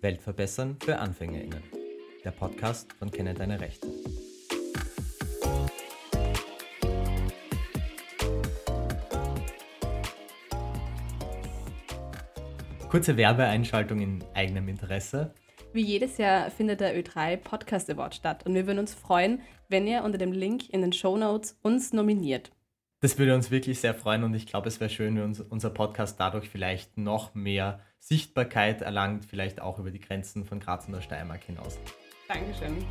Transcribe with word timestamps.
Welt 0.00 0.22
verbessern 0.22 0.76
für 0.80 0.98
AnfängerInnen. 0.98 1.62
Der 2.24 2.30
Podcast 2.30 2.92
von 2.92 3.10
Kenne 3.10 3.34
deine 3.34 3.60
Rechte. 3.60 3.88
Kurze 12.88 13.16
Werbeeinschaltung 13.16 14.00
in 14.00 14.24
eigenem 14.34 14.68
Interesse. 14.68 15.34
Wie 15.72 15.82
jedes 15.82 16.16
Jahr 16.16 16.50
findet 16.50 16.80
der 16.80 16.96
Ö3 16.96 17.36
Podcast 17.36 17.90
Award 17.90 18.14
statt 18.14 18.46
und 18.46 18.54
wir 18.54 18.66
würden 18.66 18.78
uns 18.78 18.94
freuen, 18.94 19.42
wenn 19.68 19.86
ihr 19.86 20.04
unter 20.04 20.16
dem 20.16 20.32
Link 20.32 20.70
in 20.70 20.80
den 20.80 20.92
Show 20.92 21.16
Notes 21.16 21.58
uns 21.62 21.92
nominiert. 21.92 22.50
Das 23.00 23.18
würde 23.18 23.34
uns 23.34 23.50
wirklich 23.50 23.80
sehr 23.80 23.94
freuen 23.94 24.24
und 24.24 24.34
ich 24.34 24.46
glaube, 24.46 24.68
es 24.68 24.80
wäre 24.80 24.90
schön, 24.90 25.16
wenn 25.16 25.24
uns, 25.24 25.40
unser 25.40 25.70
Podcast 25.70 26.18
dadurch 26.18 26.48
vielleicht 26.48 26.96
noch 26.96 27.34
mehr 27.34 27.80
Sichtbarkeit 28.10 28.80
erlangt, 28.80 29.26
vielleicht 29.26 29.60
auch 29.60 29.78
über 29.78 29.90
die 29.90 30.00
Grenzen 30.00 30.46
von 30.46 30.60
Graz 30.60 30.86
und 30.86 30.94
der 30.94 31.02
Steiermark 31.02 31.44
hinaus. 31.44 31.78
Dankeschön. 32.26 32.82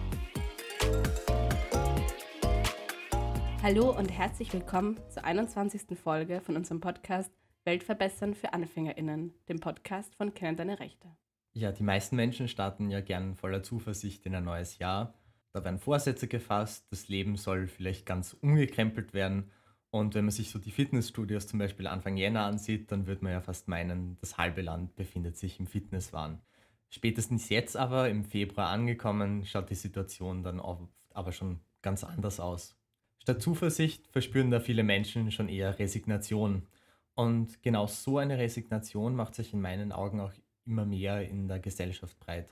Hallo 3.63 3.97
und 3.97 4.11
herzlich 4.11 4.53
willkommen 4.53 4.99
zur 5.09 5.25
21. 5.25 5.97
Folge 5.97 6.39
von 6.41 6.55
unserem 6.55 6.81
Podcast 6.81 7.31
Weltverbessern 7.65 8.35
für 8.35 8.53
AnfängerInnen, 8.53 9.33
dem 9.49 9.59
Podcast 9.59 10.13
von 10.13 10.35
Kennen 10.35 10.55
deine 10.55 10.79
Rechte. 10.79 11.07
Ja, 11.53 11.71
die 11.71 11.81
meisten 11.81 12.15
Menschen 12.15 12.47
starten 12.47 12.91
ja 12.91 13.01
gern 13.01 13.33
voller 13.33 13.63
Zuversicht 13.63 14.23
in 14.27 14.35
ein 14.35 14.43
neues 14.43 14.77
Jahr. 14.77 15.15
Da 15.51 15.63
werden 15.63 15.79
Vorsätze 15.79 16.27
gefasst, 16.27 16.85
das 16.91 17.07
Leben 17.07 17.37
soll 17.37 17.65
vielleicht 17.65 18.05
ganz 18.05 18.33
umgekrempelt 18.39 19.15
werden 19.15 19.49
und 19.89 20.15
wenn 20.15 20.25
man 20.25 20.31
sich 20.31 20.49
so 20.49 20.59
die 20.59 20.71
Fitnessstudios 20.71 21.47
zum 21.47 21.59
Beispiel 21.59 21.87
Anfang 21.87 22.17
Jänner 22.17 22.45
ansieht, 22.45 22.91
dann 22.91 23.07
würde 23.07 23.23
man 23.23 23.33
ja 23.33 23.41
fast 23.41 23.67
meinen, 23.67 24.17
das 24.19 24.37
halbe 24.37 24.61
Land 24.61 24.95
befindet 24.95 25.37
sich 25.37 25.59
im 25.59 25.67
Fitnesswahn. 25.67 26.41
Spätestens 26.89 27.49
jetzt 27.49 27.75
aber, 27.75 28.09
im 28.09 28.23
Februar 28.23 28.69
angekommen, 28.69 29.45
schaut 29.45 29.69
die 29.69 29.75
Situation 29.75 30.43
dann 30.43 30.59
oft 30.59 30.83
aber 31.13 31.31
schon 31.31 31.59
ganz 31.81 32.03
anders 32.03 32.39
aus. 32.39 32.77
Statt 33.19 33.41
Zuversicht 33.41 34.07
verspüren 34.07 34.51
da 34.51 34.59
viele 34.59 34.83
Menschen 34.83 35.31
schon 35.31 35.49
eher 35.49 35.79
Resignation. 35.79 36.67
Und 37.13 37.61
genau 37.63 37.87
so 37.87 38.19
eine 38.19 38.37
Resignation 38.37 39.15
macht 39.15 39.35
sich 39.35 39.53
in 39.53 39.59
meinen 39.59 39.91
Augen 39.91 40.21
auch 40.21 40.31
immer 40.65 40.85
mehr 40.85 41.27
in 41.27 41.47
der 41.47 41.59
Gesellschaft 41.59 42.19
breit. 42.19 42.49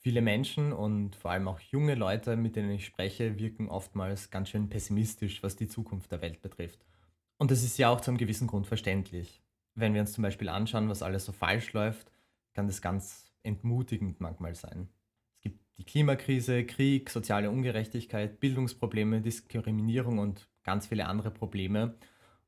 Viele 0.00 0.22
Menschen 0.22 0.72
und 0.72 1.16
vor 1.16 1.32
allem 1.32 1.48
auch 1.48 1.60
junge 1.60 1.94
Leute, 1.96 2.36
mit 2.36 2.54
denen 2.54 2.70
ich 2.70 2.86
spreche, 2.86 3.38
wirken 3.38 3.68
oftmals 3.68 4.30
ganz 4.30 4.48
schön 4.48 4.68
pessimistisch, 4.68 5.42
was 5.42 5.56
die 5.56 5.66
Zukunft 5.66 6.12
der 6.12 6.22
Welt 6.22 6.40
betrifft. 6.40 6.84
Und 7.36 7.50
das 7.50 7.64
ist 7.64 7.78
ja 7.78 7.88
auch 7.88 8.00
zu 8.00 8.10
einem 8.10 8.18
gewissen 8.18 8.46
Grund 8.46 8.66
verständlich. 8.66 9.42
Wenn 9.74 9.94
wir 9.94 10.00
uns 10.00 10.12
zum 10.12 10.22
Beispiel 10.22 10.48
anschauen, 10.48 10.88
was 10.88 11.02
alles 11.02 11.24
so 11.24 11.32
falsch 11.32 11.72
läuft, 11.72 12.12
kann 12.54 12.66
das 12.66 12.80
ganz 12.80 13.32
entmutigend 13.42 14.20
manchmal 14.20 14.54
sein. 14.54 14.88
Es 15.36 15.40
gibt 15.40 15.60
die 15.78 15.84
Klimakrise, 15.84 16.64
Krieg, 16.64 17.10
soziale 17.10 17.50
Ungerechtigkeit, 17.50 18.40
Bildungsprobleme, 18.40 19.20
Diskriminierung 19.20 20.18
und 20.18 20.48
ganz 20.62 20.86
viele 20.86 21.06
andere 21.06 21.30
Probleme. 21.30 21.96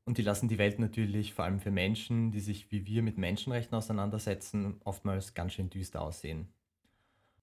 Und 0.04 0.18
die 0.18 0.22
lassen 0.22 0.48
die 0.48 0.58
Welt 0.58 0.78
natürlich 0.78 1.34
vor 1.34 1.44
allem 1.44 1.60
für 1.60 1.70
Menschen, 1.70 2.32
die 2.32 2.40
sich 2.40 2.70
wie 2.72 2.86
wir 2.86 3.02
mit 3.02 3.18
Menschenrechten 3.18 3.76
auseinandersetzen, 3.76 4.80
oftmals 4.84 5.34
ganz 5.34 5.52
schön 5.54 5.70
düster 5.70 6.02
aussehen. 6.02 6.52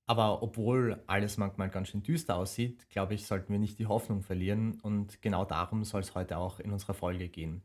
Aber 0.09 0.41
obwohl 0.41 1.03
alles 1.05 1.37
manchmal 1.37 1.69
ganz 1.69 1.89
schön 1.89 2.01
düster 2.01 2.37
aussieht, 2.37 2.89
glaube 2.89 3.13
ich, 3.13 3.27
sollten 3.27 3.51
wir 3.51 3.59
nicht 3.59 3.77
die 3.77 3.87
Hoffnung 3.87 4.21
verlieren 4.21 4.79
und 4.81 5.21
genau 5.21 5.43
darum 5.43 5.83
soll 5.83 5.99
es 5.99 6.15
heute 6.15 6.37
auch 6.37 6.61
in 6.61 6.71
unserer 6.71 6.93
Folge 6.93 7.27
gehen. 7.27 7.61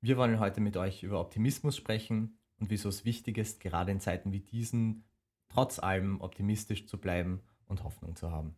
Wir 0.00 0.16
wollen 0.16 0.38
heute 0.38 0.60
mit 0.60 0.76
euch 0.76 1.02
über 1.02 1.20
Optimismus 1.20 1.76
sprechen 1.76 2.38
und 2.60 2.70
wieso 2.70 2.88
es 2.88 3.04
wichtig 3.04 3.36
ist, 3.36 3.60
gerade 3.60 3.90
in 3.90 3.98
Zeiten 3.98 4.30
wie 4.30 4.40
diesen, 4.40 5.04
trotz 5.48 5.80
allem 5.80 6.20
optimistisch 6.20 6.86
zu 6.86 6.98
bleiben 6.98 7.40
und 7.66 7.82
Hoffnung 7.82 8.14
zu 8.14 8.30
haben. 8.30 8.54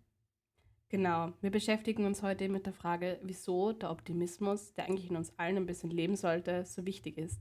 Genau, 0.91 1.33
wir 1.41 1.51
beschäftigen 1.51 2.05
uns 2.05 2.23
heute 2.23 2.51
mit 2.51 2.67
der 2.67 2.75
Frage, 2.75 3.19
wieso 3.23 3.73
der 3.73 3.91
Optimismus, 3.91 4.75
der 4.75 4.85
eigentlich 4.85 5.09
in 5.09 5.17
uns 5.17 5.33
allen 5.39 5.57
ein 5.57 5.67
bisschen 5.67 5.91
leben 5.91 6.15
sollte, 6.15 6.67
so 6.67 6.85
wichtig 6.85 7.17
ist. 7.17 7.41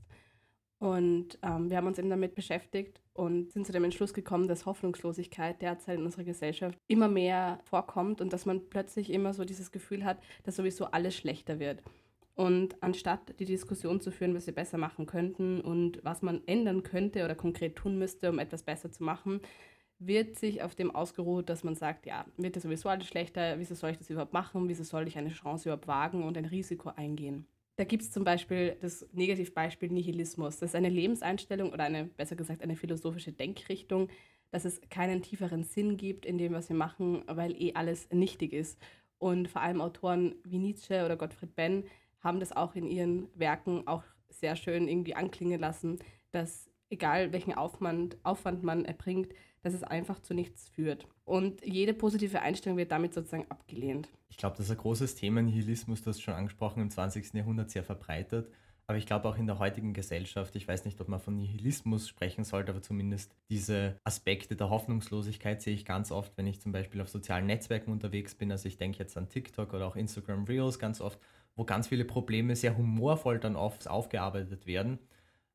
Und 0.78 1.38
ähm, 1.42 1.68
wir 1.68 1.76
haben 1.76 1.86
uns 1.86 1.98
eben 1.98 2.10
damit 2.10 2.34
beschäftigt 2.34 3.03
und 3.14 3.52
sind 3.52 3.64
zu 3.64 3.72
dem 3.72 3.84
Entschluss 3.84 4.12
gekommen, 4.12 4.48
dass 4.48 4.66
Hoffnungslosigkeit 4.66 5.62
derzeit 5.62 5.98
in 5.98 6.04
unserer 6.04 6.24
Gesellschaft 6.24 6.78
immer 6.88 7.08
mehr 7.08 7.60
vorkommt 7.64 8.20
und 8.20 8.32
dass 8.32 8.44
man 8.44 8.68
plötzlich 8.68 9.10
immer 9.10 9.32
so 9.32 9.44
dieses 9.44 9.72
Gefühl 9.72 10.04
hat, 10.04 10.18
dass 10.42 10.56
sowieso 10.56 10.86
alles 10.86 11.16
schlechter 11.16 11.58
wird. 11.58 11.82
Und 12.34 12.82
anstatt 12.82 13.38
die 13.38 13.44
Diskussion 13.44 14.00
zu 14.00 14.10
führen, 14.10 14.34
was 14.34 14.46
wir 14.46 14.54
besser 14.54 14.76
machen 14.76 15.06
könnten 15.06 15.60
und 15.60 16.00
was 16.02 16.20
man 16.20 16.42
ändern 16.46 16.82
könnte 16.82 17.24
oder 17.24 17.36
konkret 17.36 17.76
tun 17.76 17.96
müsste, 17.96 18.30
um 18.30 18.40
etwas 18.40 18.64
besser 18.64 18.90
zu 18.90 19.04
machen, 19.04 19.40
wird 20.00 20.36
sich 20.36 20.62
auf 20.62 20.74
dem 20.74 20.90
ausgeruht, 20.90 21.48
dass 21.48 21.62
man 21.62 21.76
sagt, 21.76 22.06
ja, 22.06 22.26
wird 22.36 22.56
ja 22.56 22.62
sowieso 22.62 22.88
alles 22.88 23.06
schlechter, 23.06 23.60
wieso 23.60 23.76
soll 23.76 23.90
ich 23.90 23.98
das 23.98 24.10
überhaupt 24.10 24.32
machen, 24.32 24.68
wieso 24.68 24.82
soll 24.82 25.06
ich 25.06 25.16
eine 25.16 25.30
Chance 25.30 25.68
überhaupt 25.68 25.86
wagen 25.86 26.24
und 26.24 26.36
ein 26.36 26.44
Risiko 26.44 26.90
eingehen. 26.90 27.46
Da 27.76 27.84
gibt 27.84 28.02
es 28.04 28.12
zum 28.12 28.22
Beispiel 28.22 28.76
das 28.80 29.06
Negativbeispiel 29.12 29.90
Nihilismus. 29.90 30.58
Das 30.58 30.70
ist 30.70 30.76
eine 30.76 30.88
Lebenseinstellung 30.88 31.72
oder 31.72 31.84
eine, 31.84 32.04
besser 32.04 32.36
gesagt, 32.36 32.62
eine 32.62 32.76
philosophische 32.76 33.32
Denkrichtung, 33.32 34.08
dass 34.50 34.64
es 34.64 34.80
keinen 34.90 35.22
tieferen 35.22 35.64
Sinn 35.64 35.96
gibt 35.96 36.24
in 36.24 36.38
dem, 36.38 36.52
was 36.52 36.68
wir 36.68 36.76
machen, 36.76 37.24
weil 37.26 37.60
eh 37.60 37.74
alles 37.74 38.08
nichtig 38.10 38.52
ist. 38.52 38.78
Und 39.18 39.48
vor 39.48 39.62
allem 39.62 39.80
Autoren 39.80 40.36
wie 40.44 40.58
Nietzsche 40.58 41.04
oder 41.04 41.16
Gottfried 41.16 41.56
Benn 41.56 41.84
haben 42.20 42.38
das 42.38 42.52
auch 42.52 42.76
in 42.76 42.86
ihren 42.86 43.28
Werken 43.34 43.86
auch 43.86 44.04
sehr 44.28 44.54
schön 44.54 44.86
irgendwie 44.86 45.14
anklingen 45.14 45.60
lassen, 45.60 45.98
dass 46.30 46.70
egal 46.94 47.32
welchen 47.32 47.54
Aufwand, 47.54 48.16
Aufwand 48.22 48.62
man 48.62 48.84
erbringt, 48.84 49.32
dass 49.62 49.74
es 49.74 49.82
einfach 49.82 50.20
zu 50.20 50.34
nichts 50.34 50.68
führt. 50.68 51.06
Und 51.24 51.64
jede 51.64 51.94
positive 51.94 52.40
Einstellung 52.40 52.78
wird 52.78 52.92
damit 52.92 53.14
sozusagen 53.14 53.46
abgelehnt. 53.50 54.08
Ich 54.28 54.36
glaube, 54.36 54.56
das 54.56 54.66
ist 54.66 54.72
ein 54.72 54.78
großes 54.78 55.14
Thema, 55.14 55.42
Nihilismus, 55.42 56.02
du 56.02 56.10
hast 56.10 56.22
schon 56.22 56.34
angesprochen, 56.34 56.82
im 56.82 56.90
20. 56.90 57.34
Jahrhundert 57.34 57.70
sehr 57.70 57.84
verbreitet. 57.84 58.50
Aber 58.86 58.98
ich 58.98 59.06
glaube 59.06 59.26
auch 59.28 59.38
in 59.38 59.46
der 59.46 59.58
heutigen 59.58 59.94
Gesellschaft, 59.94 60.54
ich 60.56 60.68
weiß 60.68 60.84
nicht, 60.84 61.00
ob 61.00 61.08
man 61.08 61.18
von 61.18 61.36
Nihilismus 61.36 62.06
sprechen 62.06 62.44
sollte, 62.44 62.70
aber 62.70 62.82
zumindest 62.82 63.34
diese 63.48 63.96
Aspekte 64.04 64.56
der 64.56 64.68
Hoffnungslosigkeit 64.68 65.62
sehe 65.62 65.74
ich 65.74 65.86
ganz 65.86 66.12
oft, 66.12 66.36
wenn 66.36 66.46
ich 66.46 66.60
zum 66.60 66.72
Beispiel 66.72 67.00
auf 67.00 67.08
sozialen 67.08 67.46
Netzwerken 67.46 67.90
unterwegs 67.90 68.34
bin. 68.34 68.52
Also 68.52 68.68
ich 68.68 68.76
denke 68.76 68.98
jetzt 68.98 69.16
an 69.16 69.30
TikTok 69.30 69.72
oder 69.72 69.86
auch 69.86 69.96
Instagram 69.96 70.44
Reels 70.44 70.78
ganz 70.78 71.00
oft, 71.00 71.18
wo 71.56 71.64
ganz 71.64 71.88
viele 71.88 72.04
Probleme 72.04 72.56
sehr 72.56 72.76
humorvoll 72.76 73.38
dann 73.38 73.56
oft 73.56 73.88
aufgearbeitet 73.88 74.66
werden 74.66 74.98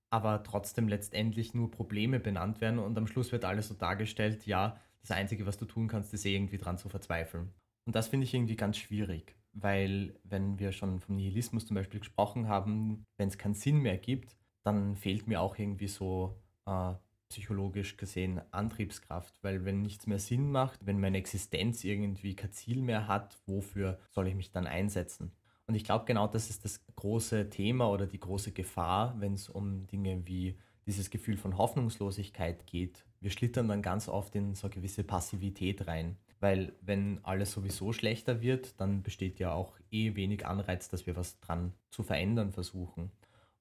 aber 0.09 0.43
trotzdem 0.43 0.87
letztendlich 0.87 1.53
nur 1.53 1.71
Probleme 1.71 2.19
benannt 2.19 2.61
werden 2.61 2.79
und 2.79 2.97
am 2.97 3.07
Schluss 3.07 3.31
wird 3.31 3.45
alles 3.45 3.67
so 3.67 3.73
dargestellt, 3.73 4.45
ja, 4.45 4.79
das 5.01 5.11
Einzige, 5.11 5.45
was 5.45 5.57
du 5.57 5.65
tun 5.65 5.87
kannst, 5.87 6.13
ist 6.13 6.25
eh 6.25 6.35
irgendwie 6.35 6.57
dran 6.57 6.77
zu 6.77 6.89
verzweifeln. 6.89 7.53
Und 7.85 7.95
das 7.95 8.07
finde 8.07 8.25
ich 8.25 8.33
irgendwie 8.33 8.55
ganz 8.55 8.77
schwierig, 8.77 9.35
weil 9.53 10.19
wenn 10.23 10.59
wir 10.59 10.71
schon 10.71 10.99
vom 10.99 11.15
Nihilismus 11.15 11.65
zum 11.65 11.75
Beispiel 11.75 11.99
gesprochen 11.99 12.47
haben, 12.47 13.05
wenn 13.17 13.29
es 13.29 13.37
keinen 13.37 13.53
Sinn 13.53 13.79
mehr 13.79 13.97
gibt, 13.97 14.35
dann 14.63 14.95
fehlt 14.95 15.27
mir 15.27 15.41
auch 15.41 15.57
irgendwie 15.57 15.87
so 15.87 16.41
äh, 16.65 16.93
psychologisch 17.29 17.95
gesehen 17.97 18.41
Antriebskraft, 18.51 19.35
weil 19.43 19.63
wenn 19.63 19.81
nichts 19.81 20.07
mehr 20.07 20.19
Sinn 20.19 20.51
macht, 20.51 20.85
wenn 20.85 20.99
meine 20.99 21.17
Existenz 21.17 21.83
irgendwie 21.83 22.35
kein 22.35 22.51
Ziel 22.51 22.81
mehr 22.81 23.07
hat, 23.07 23.39
wofür 23.45 23.99
soll 24.09 24.27
ich 24.27 24.35
mich 24.35 24.51
dann 24.51 24.67
einsetzen? 24.67 25.31
Und 25.69 25.75
ich 25.75 25.83
glaube, 25.83 26.05
genau 26.05 26.25
das 26.25 26.49
ist 26.49 26.65
das 26.65 26.83
große 26.95 27.51
Thema 27.51 27.91
oder 27.91 28.07
die 28.07 28.19
große 28.19 28.53
Gefahr, 28.53 29.13
wenn 29.19 29.35
es 29.35 29.47
um 29.49 29.85
Dinge 29.85 30.25
wie 30.25 30.57
dieses 30.87 31.11
Gefühl 31.11 31.37
von 31.37 31.59
Hoffnungslosigkeit 31.59 32.65
geht. 32.65 33.05
Wir 33.19 33.29
schlittern 33.29 33.67
dann 33.67 33.83
ganz 33.83 34.09
oft 34.09 34.33
in 34.33 34.55
so 34.55 34.65
eine 34.65 34.73
gewisse 34.73 35.03
Passivität 35.03 35.85
rein. 35.85 36.17
Weil 36.39 36.73
wenn 36.81 37.23
alles 37.23 37.51
sowieso 37.51 37.93
schlechter 37.93 38.41
wird, 38.41 38.81
dann 38.81 39.03
besteht 39.03 39.37
ja 39.37 39.53
auch 39.53 39.77
eh 39.91 40.15
wenig 40.15 40.47
Anreiz, 40.47 40.89
dass 40.89 41.05
wir 41.05 41.15
was 41.15 41.39
dran 41.39 41.73
zu 41.91 42.01
verändern 42.01 42.51
versuchen. 42.51 43.11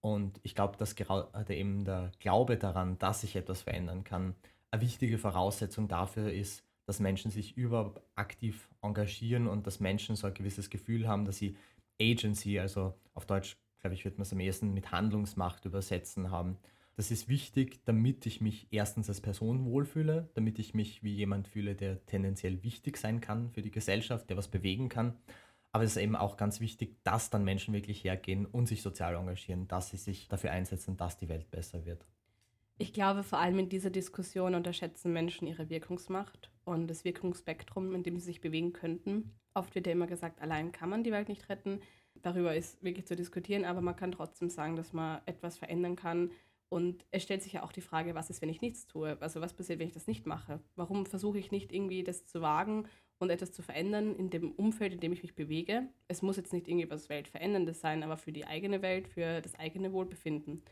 Und 0.01 0.41
ich 0.45 0.55
glaube, 0.55 0.79
dass 0.79 0.95
gerade 0.95 1.55
eben 1.55 1.85
der 1.85 2.11
Glaube 2.21 2.57
daran, 2.57 2.99
dass 2.99 3.21
sich 3.21 3.37
etwas 3.37 3.61
verändern 3.61 4.03
kann, 4.03 4.35
eine 4.71 4.81
wichtige 4.81 5.19
Voraussetzung 5.19 5.89
dafür 5.89 6.33
ist, 6.33 6.65
dass 6.87 7.01
Menschen 7.01 7.31
sich 7.31 7.59
überhaupt 7.59 8.01
aktiv 8.15 8.67
engagieren 8.81 9.47
und 9.47 9.67
dass 9.67 9.79
Menschen 9.79 10.17
so 10.17 10.27
ein 10.27 10.33
gewisses 10.33 10.71
Gefühl 10.71 11.07
haben, 11.07 11.27
dass 11.27 11.37
sie 11.37 11.55
Agency, 12.01 12.59
also 12.59 12.95
auf 13.15 13.27
Deutsch, 13.27 13.57
glaube 13.81 13.95
ich, 13.95 14.05
wird 14.05 14.19
man 14.19 14.23
es 14.23 14.33
am 14.33 14.41
ehesten 14.41 14.75
mit 14.75 14.93
Handlungsmacht 14.93 15.65
übersetzen 15.65 16.31
haben. 16.31 16.59
Das 16.97 17.11
ist 17.11 17.29
wichtig, 17.29 17.85
damit 17.85 18.27
ich 18.27 18.41
mich 18.41 18.67
erstens 18.71 19.09
als 19.09 19.21
Person 19.21 19.65
wohlfühle, 19.65 20.31
damit 20.35 20.59
ich 20.59 20.75
mich 20.75 21.03
wie 21.05 21.15
jemand 21.15 21.47
fühle, 21.47 21.77
der 21.77 22.05
tendenziell 22.07 22.63
wichtig 22.65 22.97
sein 22.97 23.21
kann 23.21 23.51
für 23.51 23.63
die 23.63 23.71
Gesellschaft, 23.71 24.29
der 24.29 24.37
was 24.37 24.49
bewegen 24.49 24.89
kann. 24.89 25.17
Aber 25.71 25.85
es 25.85 25.93
ist 25.93 26.03
eben 26.03 26.17
auch 26.17 26.37
ganz 26.37 26.61
wichtig, 26.61 26.97
dass 27.05 27.31
dann 27.31 27.45
Menschen 27.45 27.75
wirklich 27.75 28.03
hergehen 28.03 28.47
und 28.47 28.67
sich 28.67 28.83
sozial 28.83 29.15
engagieren, 29.15 29.69
dass 29.69 29.91
sie 29.91 29.97
sich 29.97 30.29
dafür 30.29 30.51
einsetzen, 30.51 30.97
dass 30.97 31.17
die 31.19 31.29
Welt 31.29 31.51
besser 31.51 31.85
wird. 31.85 32.05
Ich 32.79 32.93
glaube, 32.93 33.23
vor 33.23 33.39
allem 33.39 33.59
in 33.59 33.69
dieser 33.69 33.91
Diskussion 33.91 34.55
unterschätzen 34.55 35.13
Menschen 35.13 35.47
ihre 35.47 35.69
Wirkungsmacht 35.69 36.51
und 36.65 36.89
das 36.89 37.05
Wirkungsspektrum, 37.05 37.95
in 37.95 38.05
dem 38.05 38.19
sie 38.19 38.27
sich 38.27 38.41
bewegen 38.41 38.73
könnten. 38.73 39.35
Oft 39.59 39.75
wird 39.75 39.87
ja 39.87 39.93
immer 39.93 40.07
gesagt, 40.07 40.41
allein 40.41 40.73
kann 40.73 40.89
man 40.89 41.03
die 41.05 41.13
Welt 41.13 41.29
nicht 41.29 41.49
retten. 41.49 41.81
Darüber 42.23 42.55
ist 42.55 42.83
wirklich 42.83 43.07
zu 43.07 43.17
diskutieren, 43.17 43.65
aber 43.65 43.81
man 43.81 43.97
kann 43.97 44.13
trotzdem 44.13 44.51
sagen, 44.51 44.77
dass 44.77 44.93
man 44.93 45.21
etwas 45.27 45.59
verändern 45.59 45.97
kann 45.97 46.31
Und 46.71 47.07
es 47.11 47.23
stellt 47.23 47.43
sich 47.43 47.55
ja 47.55 47.63
auch 47.63 47.73
die 47.73 47.81
Frage, 47.81 48.15
was 48.15 48.29
ist, 48.31 48.43
wenn 48.43 48.51
ich 48.51 48.61
nichts 48.61 48.87
tue? 48.87 49.17
Also 49.21 49.41
was 49.41 49.55
passiert, 49.55 49.79
wenn 49.79 49.87
ich 49.87 49.95
das 49.95 50.07
nicht 50.07 50.27
mache? 50.27 50.61
Warum 50.77 51.07
versuche 51.07 51.39
ich 51.39 51.51
nicht 51.51 51.73
irgendwie 51.73 52.05
das 52.05 52.27
zu 52.27 52.43
wagen 52.43 52.87
und 53.19 53.31
etwas 53.31 53.53
zu 53.53 53.63
verändern 53.63 54.15
in 54.15 54.29
dem 54.31 54.53
Umfeld, 54.53 54.93
in 54.93 55.01
dem 55.01 55.13
ich 55.13 55.23
mich 55.23 55.35
bewege? 55.35 55.89
Es 56.09 56.21
muss 56.23 56.37
jetzt 56.37 56.53
nicht 56.53 56.69
irgendwie 56.69 56.91
was 56.91 57.09
Weltveränderndes 57.09 57.81
sein, 57.81 58.03
aber 58.03 58.19
für 58.19 58.33
die 58.33 58.47
eigene 58.47 58.83
Welt, 58.83 59.09
für 59.09 59.41
das 59.41 59.55
eigene 59.55 59.93
Wohlbefinden. 59.93 60.63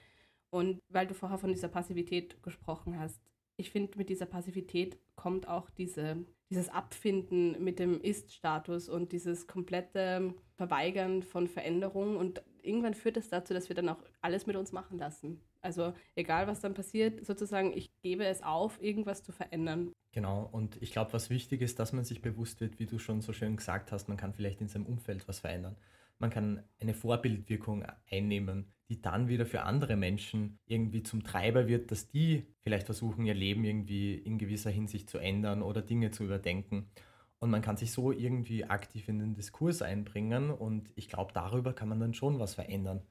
Und 0.51 0.81
weil 0.89 1.07
du 1.07 1.15
vorher 1.15 1.39
von 1.39 1.53
dieser 1.53 1.69
Passivität 1.69 2.43
gesprochen 2.43 2.99
hast, 2.99 3.23
ich 3.57 3.71
finde, 3.71 3.99
mit 3.99 4.09
dieser 4.09 4.27
Passivität 4.27 4.99
kommt 5.15 5.49
auch 5.49 5.71
diese, 5.71 6.25
dieses 6.51 6.69
Abfinden 6.69 7.63
mit 7.63 7.79
dem 7.79 8.01
Ist-Status 8.01 8.89
und 8.89 9.13
dieses 9.13 9.47
komplette 9.47 10.35
Verweigern 10.55 11.23
von 11.23 11.49
Veränderung. 11.49 12.17
Und 12.17 12.43
irgendwann 12.63 12.95
führt 12.95 13.17
das 13.17 13.29
dazu, 13.29 13.55
dass 13.55 13.69
wir 13.69 13.77
dann 13.77 13.89
auch 13.89 14.03
alles 14.21 14.47
mit 14.47 14.57
uns 14.57 14.73
machen 14.73 14.99
lassen. 14.99 15.41
Also 15.63 15.95
egal, 16.15 16.47
was 16.47 16.61
dann 16.61 16.75
passiert, 16.75 17.25
sozusagen, 17.25 17.77
ich 17.77 17.91
gebe 18.03 18.25
es 18.25 18.43
auf, 18.43 18.81
irgendwas 18.83 19.23
zu 19.23 19.33
verändern. 19.33 19.93
Genau, 20.13 20.49
und 20.53 20.81
ich 20.81 20.93
glaube, 20.93 21.13
was 21.13 21.31
wichtig 21.31 21.61
ist, 21.61 21.79
dass 21.79 21.93
man 21.93 22.05
sich 22.05 22.23
bewusst 22.23 22.61
wird, 22.61 22.79
wie 22.79 22.87
du 22.87 22.99
schon 22.99 23.21
so 23.21 23.33
schön 23.33 23.57
gesagt 23.57 23.91
hast, 23.91 24.09
man 24.09 24.17
kann 24.17 24.33
vielleicht 24.33 24.61
in 24.61 24.69
seinem 24.69 24.87
Umfeld 24.87 25.27
was 25.29 25.41
verändern. 25.41 25.77
Man 26.19 26.31
kann 26.31 26.63
eine 26.81 26.95
Vorbildwirkung 26.95 27.85
einnehmen, 28.11 28.73
die 28.89 29.01
dann 29.01 29.29
wieder 29.29 29.47
für 29.47 29.63
andere 29.63 29.97
Menschen 29.97 30.59
irgendwie 30.67 31.03
zum 31.03 31.25
Treiber 31.25 31.67
wird, 31.67 31.91
dass 31.91 32.09
die 32.09 32.47
vielleicht 32.63 32.87
versuchen, 32.87 33.27
ihr 33.27 33.35
Leben 33.35 33.65
irgendwie 33.65 34.15
in 34.15 34.39
gewisser 34.39 34.71
Hinsicht 34.71 35.11
zu 35.11 35.19
ändern 35.19 35.63
oder 35.63 35.83
Dinge 35.83 36.13
zu 36.13 36.25
überdenken. 36.25 36.91
Und 37.39 37.51
man 37.51 37.63
kann 37.63 37.77
sich 37.77 37.93
so 37.93 38.13
irgendwie 38.13 38.65
aktiv 38.65 39.09
in 39.09 39.19
den 39.19 39.35
Diskurs 39.35 39.83
einbringen 39.83 40.51
und 40.51 40.91
ich 40.95 41.09
glaube, 41.09 41.33
darüber 41.35 41.73
kann 41.73 41.89
man 41.89 42.01
dann 42.01 42.15
schon 42.15 42.39
was 42.39 42.55
verändern. 42.55 43.03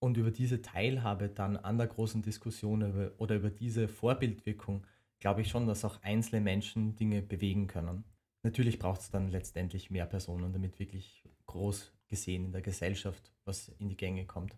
Und 0.00 0.16
über 0.16 0.30
diese 0.30 0.60
Teilhabe 0.60 1.28
dann 1.28 1.56
an 1.56 1.78
der 1.78 1.86
großen 1.86 2.22
Diskussion 2.22 3.10
oder 3.16 3.36
über 3.36 3.50
diese 3.50 3.88
Vorbildwirkung 3.88 4.86
glaube 5.20 5.40
ich 5.40 5.48
schon, 5.48 5.66
dass 5.66 5.84
auch 5.84 6.02
einzelne 6.02 6.42
Menschen 6.42 6.96
Dinge 6.96 7.22
bewegen 7.22 7.66
können. 7.66 8.04
Natürlich 8.42 8.78
braucht 8.78 9.00
es 9.00 9.10
dann 9.10 9.28
letztendlich 9.28 9.90
mehr 9.90 10.04
Personen, 10.04 10.52
damit 10.52 10.78
wirklich 10.78 11.24
groß 11.46 11.94
gesehen 12.08 12.44
in 12.44 12.52
der 12.52 12.60
Gesellschaft 12.60 13.32
was 13.46 13.68
in 13.78 13.88
die 13.88 13.96
Gänge 13.96 14.26
kommt. 14.26 14.54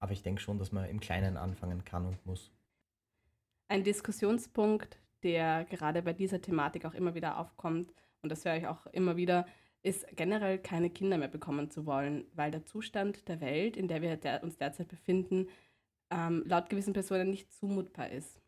Aber 0.00 0.12
ich 0.12 0.22
denke 0.22 0.40
schon, 0.40 0.58
dass 0.58 0.72
man 0.72 0.88
im 0.88 1.00
Kleinen 1.00 1.36
anfangen 1.36 1.84
kann 1.84 2.06
und 2.06 2.24
muss. 2.26 2.52
Ein 3.68 3.84
Diskussionspunkt, 3.84 4.98
der 5.22 5.64
gerade 5.64 6.02
bei 6.02 6.12
dieser 6.12 6.40
Thematik 6.40 6.84
auch 6.84 6.94
immer 6.94 7.14
wieder 7.14 7.38
aufkommt, 7.38 7.92
und 8.22 8.30
das 8.30 8.44
höre 8.44 8.56
ich 8.56 8.66
auch 8.66 8.86
immer 8.86 9.16
wieder, 9.16 9.46
ist 9.82 10.06
generell 10.16 10.58
keine 10.58 10.90
Kinder 10.90 11.18
mehr 11.18 11.28
bekommen 11.28 11.70
zu 11.70 11.86
wollen, 11.86 12.24
weil 12.34 12.50
der 12.50 12.64
Zustand 12.64 13.28
der 13.28 13.40
Welt, 13.40 13.76
in 13.76 13.88
der 13.88 14.02
wir 14.02 14.16
der, 14.16 14.42
uns 14.42 14.56
derzeit 14.56 14.88
befinden, 14.88 15.48
ähm, 16.10 16.42
laut 16.46 16.68
gewissen 16.68 16.92
Personen 16.92 17.30
nicht 17.30 17.52
zumutbar 17.52 18.10
ist. 18.10 18.40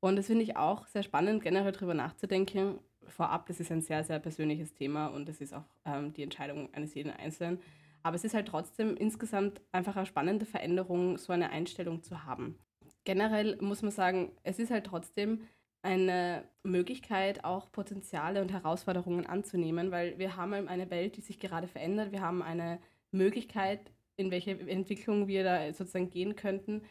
Und 0.00 0.16
das 0.16 0.26
finde 0.26 0.42
ich 0.42 0.56
auch 0.56 0.86
sehr 0.86 1.02
spannend, 1.02 1.42
generell 1.42 1.72
darüber 1.72 1.94
nachzudenken. 1.94 2.78
Vorab, 3.06 3.46
das 3.46 3.60
ist 3.60 3.70
ein 3.70 3.82
sehr, 3.82 4.02
sehr 4.04 4.18
persönliches 4.18 4.74
Thema 4.74 5.06
und 5.08 5.28
es 5.28 5.40
ist 5.40 5.54
auch 5.54 5.64
ähm, 5.84 6.12
die 6.12 6.22
Entscheidung 6.22 6.72
eines 6.74 6.94
jeden 6.94 7.12
Einzelnen. 7.12 7.60
Aber 8.04 8.16
es 8.16 8.24
ist 8.24 8.34
halt 8.34 8.48
trotzdem 8.48 8.96
insgesamt 8.96 9.62
einfach 9.72 9.96
eine 9.96 10.04
spannende 10.04 10.44
Veränderung, 10.44 11.16
so 11.16 11.32
eine 11.32 11.48
Einstellung 11.50 12.02
zu 12.02 12.24
haben. 12.24 12.58
Generell 13.04 13.56
muss 13.62 13.80
man 13.80 13.90
sagen, 13.90 14.30
es 14.42 14.58
ist 14.58 14.70
halt 14.70 14.84
trotzdem 14.84 15.40
eine 15.80 16.44
Möglichkeit, 16.62 17.44
auch 17.44 17.72
Potenziale 17.72 18.42
und 18.42 18.52
Herausforderungen 18.52 19.24
anzunehmen, 19.24 19.90
weil 19.90 20.18
wir 20.18 20.36
haben 20.36 20.68
eine 20.68 20.90
Welt, 20.90 21.16
die 21.16 21.22
sich 21.22 21.38
gerade 21.38 21.66
verändert. 21.66 22.12
Wir 22.12 22.20
haben 22.20 22.42
eine 22.42 22.78
Möglichkeit, 23.10 23.90
in 24.16 24.30
welche 24.30 24.52
Entwicklung 24.68 25.26
wir 25.26 25.42
da 25.42 25.72
sozusagen 25.72 26.10
gehen 26.10 26.36
könnten. 26.36 26.82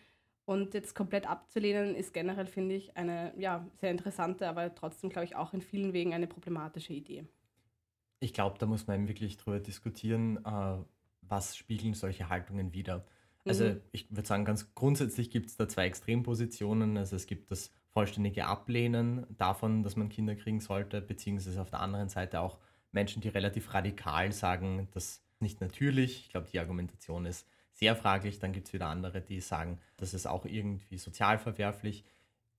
Und 0.46 0.74
jetzt 0.74 0.96
komplett 0.96 1.30
abzulehnen, 1.30 1.96
ist 1.96 2.14
generell, 2.14 2.48
finde 2.48 2.74
ich, 2.74 2.98
eine 2.98 3.34
ja, 3.38 3.68
sehr 3.80 3.92
interessante, 3.92 4.48
aber 4.50 4.74
trotzdem, 4.74 5.12
glaube 5.12 5.26
ich, 5.26 5.36
auch 5.36 5.54
in 5.54 5.62
vielen 5.62 5.94
Wegen 5.94 6.14
eine 6.14 6.28
problematische 6.28 6.94
Idee. 6.94 7.26
Ich 8.20 8.34
glaube, 8.34 8.58
da 8.58 8.66
muss 8.66 8.88
man 8.88 9.08
wirklich 9.08 9.38
drüber 9.38 9.60
diskutieren, 9.60 10.38
äh, 10.46 10.78
was 11.28 11.56
spiegeln 11.56 11.94
solche 11.94 12.30
Haltungen 12.30 12.74
wider. 12.74 13.06
Also 13.46 13.66
mhm. 13.66 13.82
ich 13.92 14.10
würde 14.10 14.28
sagen, 14.28 14.46
ganz 14.46 14.74
grundsätzlich 14.74 15.30
gibt 15.30 15.50
es 15.50 15.58
da 15.58 15.68
zwei 15.68 15.86
Extrempositionen. 15.86 16.98
Also 16.98 17.16
es 17.16 17.28
gibt 17.28 17.52
das 17.52 17.72
vollständige 17.90 18.46
Ablehnen 18.46 19.26
davon, 19.38 19.84
dass 19.84 19.96
man 19.96 20.10
Kinder 20.10 20.36
kriegen 20.36 20.60
sollte, 20.60 21.02
beziehungsweise 21.02 21.62
auf 21.62 21.70
der 21.70 21.82
anderen 21.82 22.10
Seite 22.10 22.40
auch 22.40 22.58
Menschen, 22.92 23.22
die 23.22 23.28
relativ 23.28 23.74
radikal 23.74 24.32
sagen, 24.32 24.88
das 24.92 25.06
ist 25.06 25.24
nicht 25.40 25.62
natürlich. 25.62 26.22
Ich 26.22 26.30
glaube, 26.30 26.48
die 26.52 26.60
Argumentation 26.60 27.26
ist 27.26 27.48
sehr 27.74 27.96
fraglich. 27.96 28.40
Dann 28.40 28.54
gibt 28.54 28.68
es 28.68 28.74
wieder 28.74 28.88
andere, 28.88 29.22
die 29.22 29.42
sagen, 29.42 29.80
das 29.98 30.14
ist 30.14 30.26
auch 30.26 30.46
irgendwie 30.46 30.98
sozial 30.98 31.38
verwerflich. 31.38 32.04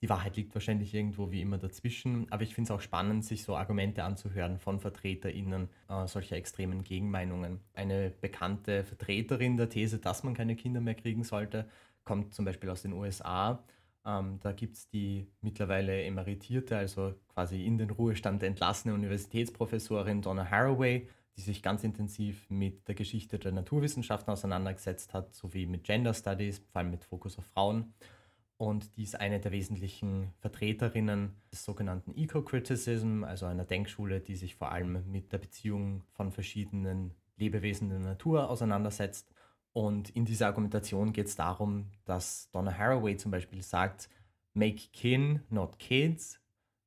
Die 0.05 0.09
Wahrheit 0.09 0.37
liegt 0.37 0.53
wahrscheinlich 0.53 0.93
irgendwo 0.93 1.31
wie 1.31 1.41
immer 1.41 1.57
dazwischen, 1.57 2.27
aber 2.29 2.43
ich 2.43 2.53
finde 2.53 2.67
es 2.67 2.71
auch 2.77 2.81
spannend, 2.81 3.25
sich 3.25 3.43
so 3.43 3.55
Argumente 3.55 4.03
anzuhören 4.03 4.59
von 4.59 4.79
VertreterInnen 4.79 5.67
äh, 5.89 6.05
solcher 6.05 6.35
extremen 6.35 6.83
Gegenmeinungen. 6.83 7.59
Eine 7.73 8.11
bekannte 8.21 8.83
Vertreterin 8.83 9.57
der 9.57 9.67
These, 9.67 9.97
dass 9.97 10.23
man 10.23 10.35
keine 10.35 10.55
Kinder 10.55 10.79
mehr 10.79 10.93
kriegen 10.93 11.23
sollte, 11.23 11.67
kommt 12.03 12.35
zum 12.35 12.45
Beispiel 12.45 12.69
aus 12.69 12.83
den 12.83 12.93
USA. 12.93 13.63
Ähm, 14.05 14.37
da 14.43 14.51
gibt 14.51 14.75
es 14.75 14.87
die 14.89 15.25
mittlerweile 15.41 16.03
emeritierte, 16.03 16.77
also 16.77 17.15
quasi 17.33 17.65
in 17.65 17.79
den 17.79 17.89
Ruhestand 17.89 18.43
entlassene 18.43 18.93
Universitätsprofessorin 18.93 20.21
Donna 20.21 20.51
Haraway, 20.51 21.09
die 21.35 21.41
sich 21.41 21.63
ganz 21.63 21.83
intensiv 21.83 22.47
mit 22.51 22.87
der 22.87 22.93
Geschichte 22.93 23.39
der 23.39 23.53
Naturwissenschaften 23.53 24.31
auseinandergesetzt 24.31 25.15
hat, 25.15 25.33
sowie 25.33 25.65
mit 25.65 25.83
Gender 25.83 26.13
Studies, 26.13 26.59
vor 26.71 26.81
allem 26.81 26.91
mit 26.91 27.05
Fokus 27.05 27.39
auf 27.39 27.45
Frauen 27.47 27.95
und 28.57 28.95
die 28.95 29.03
ist 29.03 29.19
eine 29.19 29.39
der 29.39 29.51
wesentlichen 29.51 30.31
Vertreterinnen 30.39 31.35
des 31.51 31.65
sogenannten 31.65 32.15
Eco-Criticism, 32.15 33.23
also 33.23 33.45
einer 33.45 33.65
Denkschule, 33.65 34.21
die 34.21 34.35
sich 34.35 34.55
vor 34.55 34.71
allem 34.71 35.09
mit 35.11 35.33
der 35.33 35.39
Beziehung 35.39 36.03
von 36.13 36.31
verschiedenen 36.31 37.13
Lebewesen 37.35 37.89
der 37.89 37.99
Natur 37.99 38.49
auseinandersetzt. 38.49 39.29
Und 39.73 40.09
in 40.11 40.23
dieser 40.23 40.47
Argumentation 40.47 41.11
geht 41.11 41.27
es 41.27 41.35
darum, 41.35 41.91
dass 42.05 42.49
Donna 42.51 42.77
Haraway 42.77 43.17
zum 43.17 43.31
Beispiel 43.31 43.61
sagt, 43.61 44.09
make 44.53 44.87
kin, 44.93 45.41
not 45.49 45.77
kids, 45.77 46.39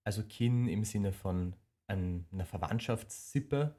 also 0.05 0.23
kin 0.23 0.69
im 0.69 0.85
Sinne 0.85 1.13
von 1.13 1.55
einer 1.87 2.47
Verwandtschaftssippe 2.47 3.75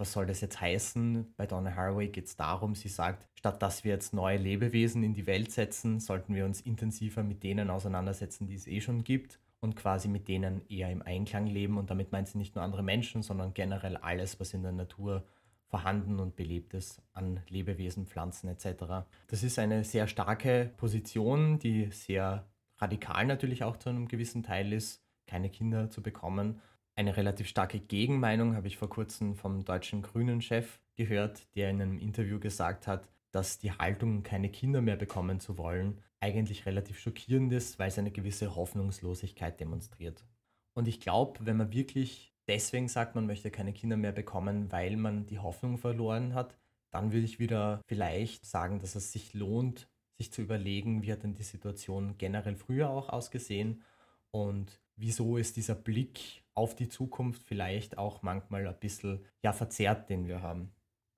was 0.00 0.12
soll 0.12 0.26
das 0.26 0.40
jetzt 0.40 0.60
heißen? 0.60 1.34
Bei 1.36 1.46
Donna 1.46 1.76
Haraway 1.76 2.08
geht 2.08 2.26
es 2.26 2.36
darum, 2.36 2.74
sie 2.74 2.88
sagt, 2.88 3.28
statt 3.34 3.62
dass 3.62 3.84
wir 3.84 3.92
jetzt 3.92 4.14
neue 4.14 4.38
Lebewesen 4.38 5.04
in 5.04 5.12
die 5.12 5.26
Welt 5.26 5.52
setzen, 5.52 6.00
sollten 6.00 6.34
wir 6.34 6.46
uns 6.46 6.62
intensiver 6.62 7.22
mit 7.22 7.42
denen 7.42 7.68
auseinandersetzen, 7.68 8.46
die 8.46 8.54
es 8.54 8.66
eh 8.66 8.80
schon 8.80 9.04
gibt 9.04 9.38
und 9.60 9.76
quasi 9.76 10.08
mit 10.08 10.26
denen 10.26 10.66
eher 10.68 10.90
im 10.90 11.02
Einklang 11.02 11.46
leben. 11.46 11.76
Und 11.76 11.90
damit 11.90 12.12
meint 12.12 12.28
sie 12.28 12.38
nicht 12.38 12.54
nur 12.54 12.64
andere 12.64 12.82
Menschen, 12.82 13.22
sondern 13.22 13.52
generell 13.52 13.98
alles, 13.98 14.40
was 14.40 14.54
in 14.54 14.62
der 14.62 14.72
Natur 14.72 15.24
vorhanden 15.66 16.18
und 16.18 16.34
belebt 16.34 16.74
ist 16.74 17.02
an 17.12 17.40
Lebewesen, 17.48 18.06
Pflanzen 18.06 18.48
etc. 18.48 19.06
Das 19.28 19.42
ist 19.42 19.58
eine 19.58 19.84
sehr 19.84 20.08
starke 20.08 20.72
Position, 20.78 21.58
die 21.58 21.90
sehr 21.92 22.48
radikal 22.78 23.26
natürlich 23.26 23.62
auch 23.62 23.76
zu 23.76 23.90
einem 23.90 24.08
gewissen 24.08 24.42
Teil 24.42 24.72
ist, 24.72 25.04
keine 25.26 25.50
Kinder 25.50 25.90
zu 25.90 26.02
bekommen 26.02 26.60
eine 27.00 27.16
relativ 27.16 27.48
starke 27.48 27.80
Gegenmeinung 27.80 28.54
habe 28.54 28.66
ich 28.66 28.76
vor 28.76 28.90
kurzem 28.90 29.34
vom 29.34 29.64
deutschen 29.64 30.02
Grünen-Chef 30.02 30.78
gehört, 30.96 31.46
der 31.56 31.70
in 31.70 31.80
einem 31.80 31.98
Interview 31.98 32.38
gesagt 32.38 32.86
hat, 32.86 33.08
dass 33.30 33.58
die 33.58 33.72
Haltung, 33.72 34.22
keine 34.22 34.50
Kinder 34.50 34.82
mehr 34.82 34.96
bekommen 34.96 35.40
zu 35.40 35.56
wollen, 35.56 36.02
eigentlich 36.20 36.66
relativ 36.66 36.98
schockierend 36.98 37.54
ist, 37.54 37.78
weil 37.78 37.88
es 37.88 37.98
eine 37.98 38.10
gewisse 38.10 38.54
Hoffnungslosigkeit 38.54 39.58
demonstriert. 39.58 40.26
Und 40.74 40.88
ich 40.88 41.00
glaube, 41.00 41.40
wenn 41.46 41.56
man 41.56 41.72
wirklich 41.72 42.34
deswegen 42.48 42.88
sagt, 42.88 43.14
man 43.14 43.26
möchte 43.26 43.50
keine 43.50 43.72
Kinder 43.72 43.96
mehr 43.96 44.12
bekommen, 44.12 44.70
weil 44.70 44.98
man 44.98 45.24
die 45.24 45.38
Hoffnung 45.38 45.78
verloren 45.78 46.34
hat, 46.34 46.58
dann 46.90 47.12
würde 47.12 47.24
ich 47.24 47.38
wieder 47.38 47.80
vielleicht 47.86 48.44
sagen, 48.44 48.78
dass 48.78 48.94
es 48.94 49.10
sich 49.10 49.32
lohnt, 49.32 49.88
sich 50.18 50.34
zu 50.34 50.42
überlegen, 50.42 51.02
wie 51.02 51.12
hat 51.12 51.22
denn 51.22 51.34
die 51.34 51.44
Situation 51.44 52.18
generell 52.18 52.56
früher 52.56 52.90
auch 52.90 53.08
ausgesehen 53.08 53.84
und 54.32 54.80
wieso 55.00 55.36
ist 55.38 55.56
dieser 55.56 55.74
Blick 55.74 56.44
auf 56.54 56.76
die 56.76 56.88
Zukunft 56.88 57.42
vielleicht 57.42 57.96
auch 57.98 58.22
manchmal 58.22 58.66
ein 58.66 58.78
bisschen 58.78 59.24
ja, 59.42 59.52
verzerrt, 59.52 60.10
den 60.10 60.28
wir 60.28 60.42
haben. 60.42 60.70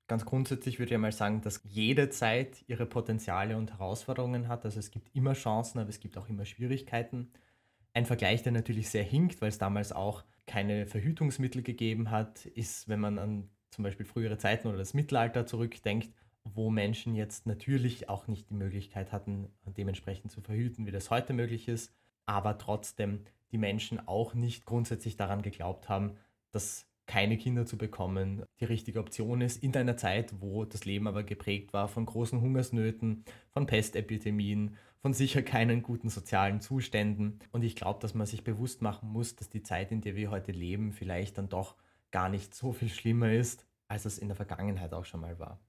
Ganz 0.06 0.24
grundsätzlich 0.24 0.78
würde 0.78 0.94
ich 0.94 1.00
mal 1.00 1.12
sagen, 1.12 1.40
dass 1.42 1.62
jede 1.64 2.10
Zeit 2.10 2.64
ihre 2.68 2.86
Potenziale 2.86 3.56
und 3.56 3.72
Herausforderungen 3.72 4.46
hat. 4.48 4.64
Also 4.64 4.78
es 4.78 4.90
gibt 4.90 5.14
immer 5.14 5.32
Chancen, 5.32 5.78
aber 5.78 5.88
es 5.88 6.00
gibt 6.00 6.16
auch 6.16 6.28
immer 6.28 6.44
Schwierigkeiten. 6.44 7.32
Ein 7.92 8.06
Vergleich, 8.06 8.42
der 8.42 8.52
natürlich 8.52 8.88
sehr 8.88 9.04
hinkt, 9.04 9.40
weil 9.40 9.48
es 9.48 9.58
damals 9.58 9.92
auch 9.92 10.24
keine 10.46 10.86
Verhütungsmittel 10.86 11.62
gegeben 11.62 12.10
hat, 12.10 12.46
ist, 12.46 12.88
wenn 12.88 13.00
man 13.00 13.18
an 13.18 13.50
zum 13.70 13.84
Beispiel 13.84 14.06
frühere 14.06 14.38
Zeiten 14.38 14.68
oder 14.68 14.78
das 14.78 14.94
Mittelalter 14.94 15.46
zurückdenkt, 15.46 16.12
wo 16.44 16.70
Menschen 16.70 17.14
jetzt 17.14 17.46
natürlich 17.46 18.08
auch 18.08 18.26
nicht 18.26 18.50
die 18.50 18.54
Möglichkeit 18.54 19.12
hatten, 19.12 19.48
dementsprechend 19.64 20.30
zu 20.30 20.40
verhüten, 20.40 20.86
wie 20.86 20.90
das 20.90 21.10
heute 21.10 21.32
möglich 21.32 21.68
ist, 21.68 21.94
aber 22.32 22.56
trotzdem 22.56 23.20
die 23.50 23.58
Menschen 23.58 24.08
auch 24.08 24.32
nicht 24.32 24.64
grundsätzlich 24.64 25.16
daran 25.16 25.42
geglaubt 25.42 25.90
haben, 25.90 26.16
dass 26.50 26.86
keine 27.06 27.36
Kinder 27.36 27.66
zu 27.66 27.76
bekommen, 27.76 28.44
die 28.58 28.64
richtige 28.64 29.00
Option 29.00 29.42
ist, 29.42 29.62
in 29.62 29.76
einer 29.76 29.98
Zeit, 29.98 30.40
wo 30.40 30.64
das 30.64 30.86
Leben 30.86 31.06
aber 31.06 31.24
geprägt 31.24 31.74
war 31.74 31.88
von 31.88 32.06
großen 32.06 32.40
Hungersnöten, 32.40 33.24
von 33.50 33.66
Pestepidemien, 33.66 34.76
von 35.02 35.12
sicher 35.12 35.42
keinen 35.42 35.82
guten 35.82 36.08
sozialen 36.08 36.60
Zuständen. 36.60 37.40
Und 37.50 37.64
ich 37.64 37.76
glaube, 37.76 38.00
dass 38.00 38.14
man 38.14 38.26
sich 38.26 38.44
bewusst 38.44 38.80
machen 38.80 39.10
muss, 39.10 39.36
dass 39.36 39.50
die 39.50 39.62
Zeit, 39.62 39.92
in 39.92 40.00
der 40.00 40.16
wir 40.16 40.30
heute 40.30 40.52
leben, 40.52 40.92
vielleicht 40.92 41.36
dann 41.36 41.50
doch 41.50 41.76
gar 42.12 42.30
nicht 42.30 42.54
so 42.54 42.72
viel 42.72 42.88
schlimmer 42.88 43.32
ist, 43.32 43.66
als 43.88 44.06
es 44.06 44.16
in 44.16 44.28
der 44.28 44.36
Vergangenheit 44.36 44.94
auch 44.94 45.04
schon 45.04 45.20
mal 45.20 45.38
war. 45.38 45.60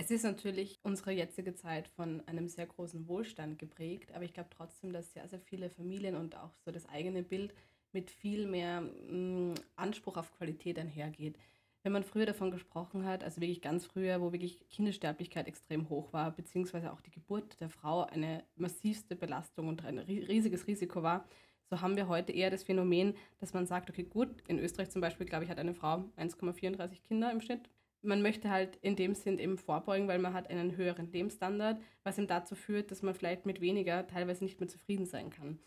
Es 0.00 0.10
ist 0.10 0.22
natürlich 0.22 0.80
unsere 0.82 1.10
jetzige 1.10 1.54
Zeit 1.54 1.86
von 1.88 2.26
einem 2.26 2.48
sehr 2.48 2.64
großen 2.64 3.06
Wohlstand 3.06 3.58
geprägt, 3.58 4.14
aber 4.14 4.24
ich 4.24 4.32
glaube 4.32 4.48
trotzdem, 4.48 4.94
dass 4.94 5.12
sehr, 5.12 5.28
sehr 5.28 5.40
viele 5.40 5.68
Familien 5.68 6.16
und 6.16 6.38
auch 6.38 6.54
so 6.64 6.70
das 6.70 6.88
eigene 6.88 7.22
Bild 7.22 7.52
mit 7.92 8.10
viel 8.10 8.46
mehr 8.46 8.80
mh, 8.80 9.12
mm, 9.12 9.54
Anspruch 9.76 10.16
auf 10.16 10.32
Qualität 10.38 10.78
einhergeht. 10.78 11.36
Wenn 11.82 11.92
man 11.92 12.02
früher 12.02 12.24
davon 12.24 12.50
gesprochen 12.50 13.04
hat, 13.04 13.22
also 13.22 13.42
wirklich 13.42 13.60
ganz 13.60 13.84
früher, 13.84 14.22
wo 14.22 14.32
wirklich 14.32 14.66
Kindersterblichkeit 14.70 15.46
extrem 15.46 15.90
hoch 15.90 16.14
war, 16.14 16.30
beziehungsweise 16.30 16.94
auch 16.94 17.02
die 17.02 17.10
Geburt 17.10 17.60
der 17.60 17.68
Frau 17.68 18.04
eine 18.04 18.42
massivste 18.56 19.16
Belastung 19.16 19.68
und 19.68 19.84
ein 19.84 19.98
riesiges 19.98 20.66
Risiko 20.66 21.02
war, 21.02 21.26
so 21.68 21.82
haben 21.82 21.96
wir 21.96 22.08
heute 22.08 22.32
eher 22.32 22.48
das 22.48 22.62
Phänomen, 22.62 23.16
dass 23.38 23.52
man 23.52 23.66
sagt, 23.66 23.90
okay, 23.90 24.04
gut, 24.04 24.30
in 24.48 24.60
Österreich 24.60 24.88
zum 24.88 25.02
Beispiel, 25.02 25.26
glaube 25.26 25.44
ich, 25.44 25.50
hat 25.50 25.58
eine 25.58 25.74
Frau 25.74 26.04
1,34 26.16 27.02
Kinder 27.02 27.30
im 27.30 27.42
Schnitt. 27.42 27.68
Man 28.02 28.22
möchte 28.22 28.50
halt 28.50 28.76
in 28.76 28.96
dem 28.96 29.14
Sinn 29.14 29.38
eben 29.38 29.58
vorbeugen, 29.58 30.08
weil 30.08 30.18
man 30.18 30.32
hat 30.32 30.48
einen 30.48 30.76
höheren 30.76 31.12
Lebensstandard, 31.12 31.80
was 32.02 32.18
ihm 32.18 32.26
dazu 32.26 32.54
führt, 32.54 32.90
dass 32.90 33.02
man 33.02 33.14
vielleicht 33.14 33.46
mit 33.46 33.60
weniger 33.60 34.06
teilweise 34.06 34.44
nicht 34.44 34.60
mehr 34.60 34.68
zufrieden 34.68 35.06
sein 35.06 35.30
kann. 35.30 35.58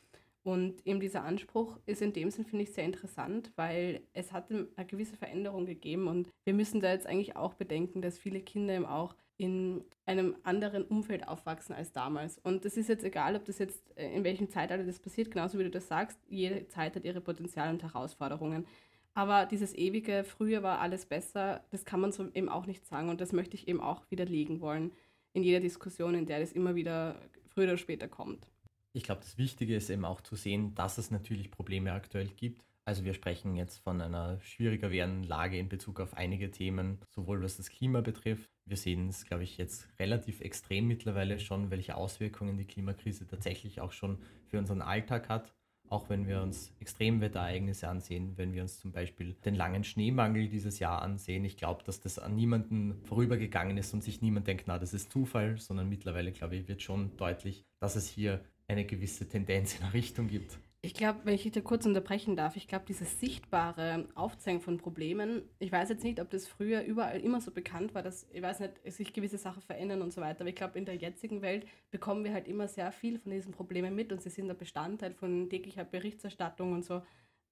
Und 0.43 0.85
eben 0.85 0.99
dieser 0.99 1.23
Anspruch 1.23 1.79
ist 1.85 2.01
in 2.01 2.11
dem 2.11 2.29
Sinn, 2.29 2.45
finde 2.45 2.63
ich, 2.63 2.73
sehr 2.73 2.83
interessant, 2.83 3.51
weil 3.55 4.01
es 4.11 4.33
hat 4.33 4.51
eine 4.51 4.67
gewisse 4.85 5.15
Veränderung 5.15 5.65
gegeben 5.65 6.07
und 6.07 6.29
wir 6.43 6.53
müssen 6.53 6.81
da 6.81 6.91
jetzt 6.91 7.07
eigentlich 7.07 7.37
auch 7.37 7.53
bedenken, 7.53 8.01
dass 8.01 8.19
viele 8.19 8.41
Kinder 8.41 8.75
eben 8.75 8.85
auch 8.85 9.15
in 9.37 9.83
einem 10.05 10.35
anderen 10.43 10.83
Umfeld 10.83 11.27
aufwachsen 11.27 11.73
als 11.73 11.91
damals. 11.91 12.39
Und 12.39 12.65
das 12.65 12.77
ist 12.77 12.89
jetzt 12.89 13.03
egal, 13.03 13.35
ob 13.35 13.45
das 13.45 13.57
jetzt 13.57 13.97
äh, 13.97 14.13
in 14.13 14.23
welchem 14.23 14.49
Zeitalter 14.49 14.83
das 14.83 14.99
passiert, 14.99 15.31
genauso 15.31 15.57
wie 15.57 15.63
du 15.63 15.71
das 15.71 15.87
sagst, 15.87 16.19
jede 16.27 16.67
Zeit 16.67 16.95
hat 16.95 17.05
ihre 17.05 17.21
Potenziale 17.21 17.71
und 17.71 17.81
Herausforderungen. 17.81 18.67
Aber 19.13 19.45
dieses 19.45 19.73
ewige, 19.75 20.23
früher 20.23 20.63
war 20.63 20.79
alles 20.79 21.05
besser, 21.05 21.63
das 21.69 21.85
kann 21.85 21.99
man 21.99 22.11
so 22.11 22.29
eben 22.33 22.49
auch 22.49 22.65
nicht 22.65 22.85
sagen 22.85 23.09
und 23.09 23.21
das 23.21 23.31
möchte 23.31 23.55
ich 23.55 23.67
eben 23.67 23.79
auch 23.79 24.03
widerlegen 24.09 24.59
wollen 24.59 24.91
in 25.33 25.43
jeder 25.43 25.59
Diskussion, 25.59 26.15
in 26.15 26.25
der 26.25 26.39
das 26.39 26.51
immer 26.51 26.75
wieder 26.75 27.19
früher 27.49 27.65
oder 27.65 27.77
später 27.77 28.07
kommt 28.07 28.47
ich 28.93 29.03
glaube, 29.03 29.21
das 29.21 29.37
Wichtige 29.37 29.75
ist 29.75 29.89
eben 29.89 30.05
auch 30.05 30.21
zu 30.21 30.35
sehen, 30.35 30.75
dass 30.75 30.97
es 30.97 31.11
natürlich 31.11 31.49
Probleme 31.49 31.91
aktuell 31.91 32.27
gibt. 32.27 32.63
Also 32.85 33.05
wir 33.05 33.13
sprechen 33.13 33.55
jetzt 33.55 33.77
von 33.77 34.01
einer 34.01 34.39
schwieriger 34.41 34.91
werdenden 34.91 35.23
Lage 35.23 35.57
in 35.57 35.69
Bezug 35.69 35.99
auf 35.99 36.15
einige 36.15 36.51
Themen, 36.51 36.99
sowohl 37.09 37.41
was 37.41 37.57
das 37.57 37.69
Klima 37.69 38.01
betrifft. 38.01 38.49
Wir 38.65 38.77
sehen 38.77 39.09
es, 39.09 39.25
glaube 39.25 39.43
ich, 39.43 39.57
jetzt 39.57 39.87
relativ 39.99 40.41
extrem 40.41 40.87
mittlerweile 40.87 41.39
schon, 41.39 41.71
welche 41.71 41.95
Auswirkungen 41.95 42.57
die 42.57 42.67
Klimakrise 42.67 43.25
tatsächlich 43.25 43.81
auch 43.81 43.93
schon 43.93 44.19
für 44.45 44.59
unseren 44.59 44.81
Alltag 44.81 45.29
hat. 45.29 45.55
Auch 45.93 46.09
wenn 46.09 46.27
wir 46.27 46.41
uns 46.41 46.73
Extremwetterereignisse 46.79 47.87
ansehen, 47.87 48.33
wenn 48.35 48.51
wir 48.51 48.63
uns 48.63 48.79
zum 48.79 48.91
Beispiel 48.91 49.35
den 49.45 49.53
langen 49.53 49.83
Schneemangel 49.83 50.47
dieses 50.47 50.79
Jahr 50.79 51.03
ansehen. 51.03 51.45
Ich 51.45 51.55
glaube, 51.55 51.83
dass 51.83 51.99
das 51.99 52.17
an 52.17 52.35
niemanden 52.35 52.99
vorübergegangen 53.03 53.77
ist 53.77 53.93
und 53.93 54.03
sich 54.03 54.19
niemand 54.19 54.47
denkt, 54.47 54.63
na, 54.65 54.79
das 54.79 54.95
ist 54.95 55.11
Zufall, 55.11 55.59
sondern 55.59 55.89
mittlerweile, 55.89 56.31
glaube 56.31 56.55
ich, 56.55 56.67
wird 56.67 56.81
schon 56.81 57.15
deutlich, 57.17 57.63
dass 57.79 57.95
es 57.95 58.07
hier 58.09 58.43
eine 58.67 58.85
gewisse 58.85 59.29
Tendenz 59.29 59.75
in 59.75 59.83
eine 59.83 59.93
Richtung 59.93 60.29
gibt. 60.29 60.57
Ich 60.85 60.93
glaube, 60.93 61.21
wenn 61.23 61.35
ich 61.35 61.49
dich 61.49 61.63
kurz 61.63 61.85
unterbrechen 61.85 62.35
darf, 62.35 62.57
ich 62.57 62.67
glaube, 62.67 62.83
dieses 62.85 63.17
sichtbare 63.17 64.05
Aufzeigen 64.15 64.59
von 64.59 64.77
Problemen, 64.77 65.43
ich 65.59 65.71
weiß 65.71 65.87
jetzt 65.87 66.03
nicht, 66.03 66.19
ob 66.19 66.29
das 66.29 66.45
früher 66.45 66.81
überall 66.81 67.21
immer 67.21 67.39
so 67.39 67.51
bekannt 67.51 67.95
war, 67.95 68.03
dass, 68.03 68.27
ich 68.33 68.41
weiß 68.41 68.59
nicht, 68.59 68.73
sich 68.87 69.13
gewisse 69.13 69.37
Sachen 69.37 69.61
verändern 69.61 70.01
und 70.01 70.11
so 70.11 70.19
weiter, 70.19 70.41
aber 70.41 70.49
ich 70.49 70.57
glaube, 70.57 70.77
in 70.77 70.83
der 70.83 70.97
jetzigen 70.97 71.41
Welt 71.41 71.65
bekommen 71.89 72.25
wir 72.25 72.33
halt 72.33 72.49
immer 72.49 72.67
sehr 72.67 72.91
viel 72.91 73.17
von 73.17 73.31
diesen 73.31 73.53
Problemen 73.53 73.95
mit 73.95 74.11
und 74.11 74.21
sie 74.21 74.29
sind 74.29 74.49
der 74.49 74.55
Bestandteil 74.55 75.13
von 75.13 75.49
täglicher 75.49 75.85
Berichterstattung 75.85 76.73
und 76.73 76.83
so. 76.83 77.01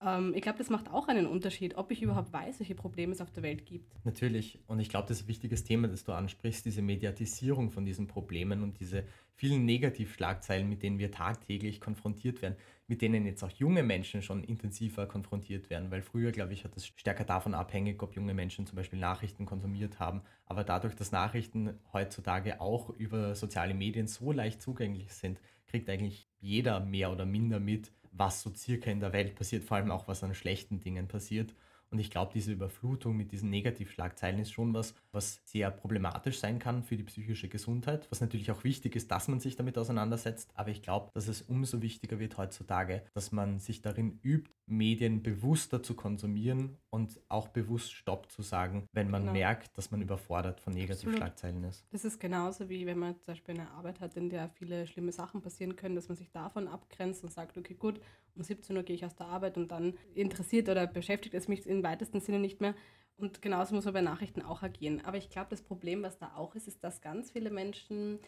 Ähm, 0.03 0.33
ich 0.35 0.41
glaube, 0.41 0.57
das 0.57 0.69
macht 0.69 0.89
auch 0.89 1.07
einen 1.07 1.27
Unterschied, 1.27 1.75
ob 1.75 1.91
ich 1.91 2.01
überhaupt 2.01 2.33
weiß, 2.33 2.59
welche 2.59 2.75
Probleme 2.75 3.13
es 3.13 3.21
auf 3.21 3.31
der 3.31 3.43
Welt 3.43 3.65
gibt. 3.65 3.93
Natürlich. 4.03 4.59
Und 4.67 4.79
ich 4.79 4.89
glaube, 4.89 5.07
das 5.07 5.17
ist 5.17 5.25
ein 5.25 5.27
wichtiges 5.27 5.63
Thema, 5.63 5.87
das 5.87 6.03
du 6.03 6.11
ansprichst, 6.11 6.65
diese 6.65 6.81
Mediatisierung 6.81 7.69
von 7.71 7.85
diesen 7.85 8.07
Problemen 8.07 8.63
und 8.63 8.79
diese 8.79 9.03
vielen 9.35 9.65
Negativschlagzeilen, 9.65 10.67
mit 10.67 10.83
denen 10.83 10.99
wir 10.99 11.11
tagtäglich 11.11 11.79
konfrontiert 11.79 12.41
werden, 12.41 12.55
mit 12.87 13.01
denen 13.01 13.25
jetzt 13.25 13.43
auch 13.43 13.51
junge 13.51 13.83
Menschen 13.83 14.21
schon 14.21 14.43
intensiver 14.43 15.05
konfrontiert 15.05 15.69
werden. 15.69 15.91
Weil 15.91 16.01
früher, 16.01 16.31
glaube 16.31 16.53
ich, 16.53 16.63
hat 16.63 16.75
es 16.75 16.87
stärker 16.87 17.23
davon 17.23 17.53
abhängig, 17.53 18.01
ob 18.01 18.15
junge 18.15 18.33
Menschen 18.33 18.65
zum 18.65 18.75
Beispiel 18.75 18.99
Nachrichten 18.99 19.45
konsumiert 19.45 19.99
haben. 19.99 20.21
Aber 20.45 20.63
dadurch, 20.63 20.95
dass 20.95 21.11
Nachrichten 21.11 21.79
heutzutage 21.93 22.59
auch 22.59 22.89
über 22.89 23.35
soziale 23.35 23.73
Medien 23.73 24.07
so 24.07 24.31
leicht 24.31 24.61
zugänglich 24.61 25.13
sind, 25.13 25.39
kriegt 25.67 25.89
eigentlich 25.89 26.27
jeder 26.39 26.79
mehr 26.79 27.11
oder 27.11 27.25
minder 27.25 27.59
mit, 27.59 27.91
was 28.11 28.41
so 28.41 28.51
circa 28.55 28.91
in 28.91 28.99
der 28.99 29.13
Welt 29.13 29.35
passiert, 29.35 29.63
vor 29.63 29.77
allem 29.77 29.91
auch 29.91 30.07
was 30.07 30.23
an 30.23 30.35
schlechten 30.35 30.79
Dingen 30.79 31.07
passiert. 31.07 31.53
Und 31.91 31.99
ich 31.99 32.09
glaube, 32.09 32.31
diese 32.33 32.53
Überflutung 32.53 33.17
mit 33.17 33.33
diesen 33.33 33.49
Negativschlagzeilen 33.49 34.39
ist 34.39 34.51
schon 34.51 34.73
was, 34.73 34.95
was 35.11 35.41
sehr 35.43 35.69
problematisch 35.69 36.39
sein 36.39 36.57
kann 36.57 36.83
für 36.83 36.95
die 36.95 37.03
psychische 37.03 37.49
Gesundheit, 37.49 38.07
was 38.09 38.21
natürlich 38.21 38.49
auch 38.49 38.63
wichtig 38.63 38.95
ist, 38.95 39.11
dass 39.11 39.27
man 39.27 39.41
sich 39.41 39.57
damit 39.57 39.77
auseinandersetzt. 39.77 40.51
Aber 40.55 40.69
ich 40.69 40.81
glaube, 40.81 41.11
dass 41.13 41.27
es 41.27 41.41
umso 41.41 41.81
wichtiger 41.81 42.17
wird 42.19 42.37
heutzutage, 42.37 43.03
dass 43.13 43.33
man 43.33 43.59
sich 43.59 43.81
darin 43.81 44.19
übt, 44.23 44.49
Medien 44.71 45.21
bewusster 45.21 45.83
zu 45.83 45.95
konsumieren 45.95 46.77
und 46.89 47.19
auch 47.27 47.49
bewusst 47.49 47.91
Stopp 47.91 48.31
zu 48.31 48.41
sagen, 48.41 48.87
wenn 48.93 49.09
man 49.09 49.23
genau. 49.23 49.33
merkt, 49.33 49.77
dass 49.77 49.91
man 49.91 50.01
überfordert 50.01 50.61
von 50.61 50.73
Negativschlagzeilen 50.73 51.63
ist. 51.65 51.85
Das 51.91 52.05
ist 52.05 52.19
genauso 52.19 52.69
wie 52.69 52.85
wenn 52.85 52.97
man 52.97 53.19
zum 53.19 53.33
Beispiel 53.33 53.55
eine 53.55 53.69
Arbeit 53.71 53.99
hat, 53.99 54.15
in 54.15 54.29
der 54.29 54.49
viele 54.49 54.87
schlimme 54.87 55.11
Sachen 55.11 55.41
passieren 55.41 55.75
können, 55.75 55.95
dass 55.95 56.07
man 56.07 56.17
sich 56.17 56.31
davon 56.31 56.67
abgrenzt 56.67 57.23
und 57.23 57.33
sagt, 57.33 57.57
okay, 57.57 57.73
gut, 57.73 57.99
um 58.35 58.43
17 58.43 58.75
Uhr 58.77 58.83
gehe 58.83 58.95
ich 58.95 59.05
aus 59.05 59.15
der 59.15 59.27
Arbeit 59.27 59.57
und 59.57 59.69
dann 59.71 59.93
interessiert 60.15 60.69
oder 60.69 60.87
beschäftigt 60.87 61.35
es 61.35 61.47
mich 61.47 61.67
weitesten 61.83 62.21
Sinne 62.21 62.39
nicht 62.39 62.61
mehr. 62.61 62.75
Und 63.17 63.41
genauso 63.41 63.75
muss 63.75 63.85
man 63.85 63.93
bei 63.93 64.01
Nachrichten 64.01 64.41
auch 64.41 64.63
agieren. 64.63 65.01
Aber 65.05 65.17
ich 65.17 65.29
glaube, 65.29 65.49
das 65.49 65.61
Problem, 65.61 66.01
was 66.03 66.17
da 66.17 66.35
auch 66.35 66.55
ist, 66.55 66.67
ist, 66.67 66.83
dass 66.83 67.01
ganz 67.01 67.31
viele 67.31 67.51
Menschen 67.51 68.19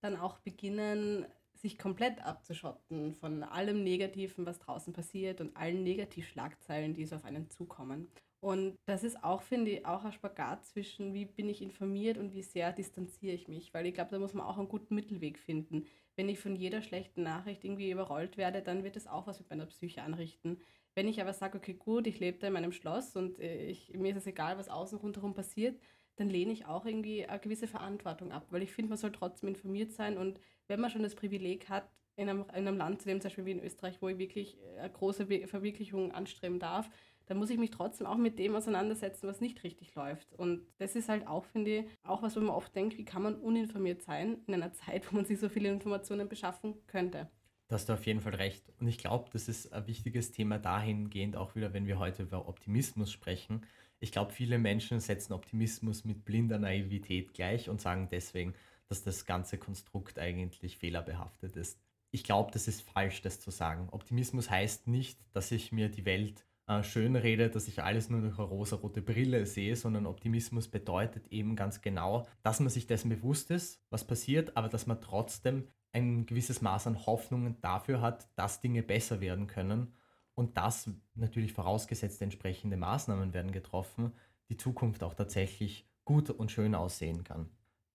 dann 0.00 0.16
auch 0.16 0.38
beginnen, 0.38 1.26
sich 1.54 1.78
komplett 1.78 2.24
abzuschotten 2.24 3.14
von 3.14 3.42
allem 3.44 3.82
Negativen, 3.82 4.44
was 4.44 4.58
draußen 4.58 4.92
passiert 4.92 5.40
und 5.40 5.56
allen 5.56 5.82
Negativschlagzeilen, 5.82 6.92
die 6.92 7.06
so 7.06 7.16
auf 7.16 7.24
einen 7.24 7.48
zukommen. 7.50 8.08
Und 8.42 8.76
das 8.86 9.04
ist 9.04 9.22
auch, 9.22 9.40
finde 9.40 9.70
ich, 9.70 9.86
auch 9.86 10.04
ein 10.04 10.10
Spagat 10.10 10.64
zwischen, 10.66 11.14
wie 11.14 11.26
bin 11.26 11.48
ich 11.48 11.62
informiert 11.62 12.18
und 12.18 12.34
wie 12.34 12.42
sehr 12.42 12.72
distanziere 12.72 13.36
ich 13.36 13.46
mich. 13.46 13.72
Weil 13.72 13.86
ich 13.86 13.94
glaube, 13.94 14.10
da 14.10 14.18
muss 14.18 14.34
man 14.34 14.44
auch 14.44 14.58
einen 14.58 14.68
guten 14.68 14.96
Mittelweg 14.96 15.38
finden. 15.38 15.86
Wenn 16.16 16.28
ich 16.28 16.40
von 16.40 16.56
jeder 16.56 16.82
schlechten 16.82 17.22
Nachricht 17.22 17.62
irgendwie 17.62 17.92
überrollt 17.92 18.36
werde, 18.36 18.60
dann 18.60 18.82
wird 18.82 18.96
es 18.96 19.06
auch 19.06 19.28
was 19.28 19.38
mit 19.38 19.48
meiner 19.48 19.66
Psyche 19.66 20.02
anrichten. 20.02 20.60
Wenn 20.96 21.06
ich 21.06 21.20
aber 21.20 21.32
sage, 21.34 21.56
okay, 21.56 21.74
gut, 21.74 22.08
ich 22.08 22.18
lebe 22.18 22.38
da 22.38 22.48
in 22.48 22.54
meinem 22.54 22.72
Schloss 22.72 23.14
und 23.14 23.38
äh, 23.38 23.64
ich, 23.66 23.92
mir 23.94 24.10
ist 24.10 24.16
es 24.16 24.26
egal, 24.26 24.58
was 24.58 24.68
außen 24.68 24.98
rundherum 24.98 25.34
passiert, 25.34 25.80
dann 26.16 26.28
lehne 26.28 26.52
ich 26.52 26.66
auch 26.66 26.84
irgendwie 26.84 27.24
eine 27.24 27.38
gewisse 27.38 27.68
Verantwortung 27.68 28.32
ab. 28.32 28.48
Weil 28.50 28.62
ich 28.62 28.72
finde, 28.72 28.88
man 28.88 28.98
soll 28.98 29.12
trotzdem 29.12 29.50
informiert 29.50 29.92
sein 29.92 30.18
und 30.18 30.40
wenn 30.66 30.80
man 30.80 30.90
schon 30.90 31.04
das 31.04 31.14
Privileg 31.14 31.68
hat, 31.68 31.88
in 32.16 32.28
einem, 32.28 32.40
in 32.50 32.68
einem 32.68 32.76
Land, 32.76 33.00
zu 33.00 33.08
dem 33.08 33.20
zum 33.20 33.28
Beispiel 33.28 33.46
wie 33.46 33.52
in 33.52 33.62
Österreich, 33.62 34.02
wo 34.02 34.08
ich 34.08 34.18
wirklich 34.18 34.58
äh, 34.60 34.80
eine 34.80 34.90
große 34.90 35.26
Verwirklichung 35.46 36.12
anstreben 36.12 36.58
darf, 36.58 36.90
dann 37.32 37.38
muss 37.38 37.48
ich 37.48 37.56
mich 37.56 37.70
trotzdem 37.70 38.06
auch 38.06 38.18
mit 38.18 38.38
dem 38.38 38.54
auseinandersetzen, 38.54 39.26
was 39.26 39.40
nicht 39.40 39.64
richtig 39.64 39.94
läuft. 39.94 40.34
Und 40.34 40.66
das 40.76 40.94
ist 40.94 41.08
halt 41.08 41.26
auch, 41.26 41.46
finde 41.46 41.78
ich, 41.78 41.84
auch 42.02 42.22
was, 42.22 42.36
wo 42.36 42.40
man 42.40 42.50
oft 42.50 42.76
denkt, 42.76 42.98
wie 42.98 43.06
kann 43.06 43.22
man 43.22 43.36
uninformiert 43.36 44.02
sein 44.02 44.36
in 44.46 44.52
einer 44.52 44.72
Zeit, 44.74 45.10
wo 45.10 45.16
man 45.16 45.24
sich 45.24 45.40
so 45.40 45.48
viele 45.48 45.70
Informationen 45.70 46.28
beschaffen 46.28 46.74
könnte. 46.86 47.30
Da 47.68 47.76
hast 47.76 47.88
du 47.88 47.94
auf 47.94 48.04
jeden 48.04 48.20
Fall 48.20 48.34
recht. 48.34 48.70
Und 48.80 48.86
ich 48.86 48.98
glaube, 48.98 49.30
das 49.32 49.48
ist 49.48 49.72
ein 49.72 49.86
wichtiges 49.86 50.30
Thema 50.30 50.58
dahingehend, 50.58 51.36
auch 51.36 51.54
wieder, 51.54 51.72
wenn 51.72 51.86
wir 51.86 51.98
heute 51.98 52.24
über 52.24 52.48
Optimismus 52.48 53.10
sprechen. 53.10 53.64
Ich 53.98 54.12
glaube, 54.12 54.32
viele 54.32 54.58
Menschen 54.58 55.00
setzen 55.00 55.32
Optimismus 55.32 56.04
mit 56.04 56.26
blinder 56.26 56.58
Naivität 56.58 57.32
gleich 57.32 57.70
und 57.70 57.80
sagen 57.80 58.08
deswegen, 58.10 58.52
dass 58.90 59.04
das 59.04 59.24
ganze 59.24 59.56
Konstrukt 59.56 60.18
eigentlich 60.18 60.76
fehlerbehaftet 60.76 61.56
ist. 61.56 61.80
Ich 62.10 62.24
glaube, 62.24 62.50
das 62.52 62.68
ist 62.68 62.82
falsch, 62.82 63.22
das 63.22 63.40
zu 63.40 63.50
sagen. 63.50 63.88
Optimismus 63.90 64.50
heißt 64.50 64.86
nicht, 64.86 65.18
dass 65.32 65.50
ich 65.50 65.72
mir 65.72 65.88
die 65.88 66.04
Welt 66.04 66.44
äh, 66.66 66.82
schön 66.82 67.16
rede, 67.16 67.50
dass 67.50 67.68
ich 67.68 67.82
alles 67.82 68.10
nur 68.10 68.20
durch 68.20 68.38
eine 68.38 68.48
rosa-rote 68.48 69.02
Brille 69.02 69.46
sehe, 69.46 69.76
sondern 69.76 70.06
Optimismus 70.06 70.68
bedeutet 70.68 71.28
eben 71.28 71.56
ganz 71.56 71.80
genau, 71.80 72.26
dass 72.42 72.60
man 72.60 72.70
sich 72.70 72.86
dessen 72.86 73.08
bewusst 73.08 73.50
ist, 73.50 73.80
was 73.90 74.06
passiert, 74.06 74.56
aber 74.56 74.68
dass 74.68 74.86
man 74.86 75.00
trotzdem 75.00 75.68
ein 75.92 76.26
gewisses 76.26 76.62
Maß 76.62 76.86
an 76.86 77.06
Hoffnungen 77.06 77.60
dafür 77.60 78.00
hat, 78.00 78.28
dass 78.36 78.60
Dinge 78.60 78.82
besser 78.82 79.20
werden 79.20 79.46
können 79.46 79.94
und 80.34 80.56
dass 80.56 80.88
natürlich 81.14 81.52
vorausgesetzt 81.52 82.22
entsprechende 82.22 82.76
Maßnahmen 82.76 83.34
werden 83.34 83.52
getroffen, 83.52 84.12
die 84.48 84.56
Zukunft 84.56 85.02
auch 85.02 85.14
tatsächlich 85.14 85.86
gut 86.04 86.30
und 86.30 86.50
schön 86.50 86.74
aussehen 86.74 87.24
kann 87.24 87.50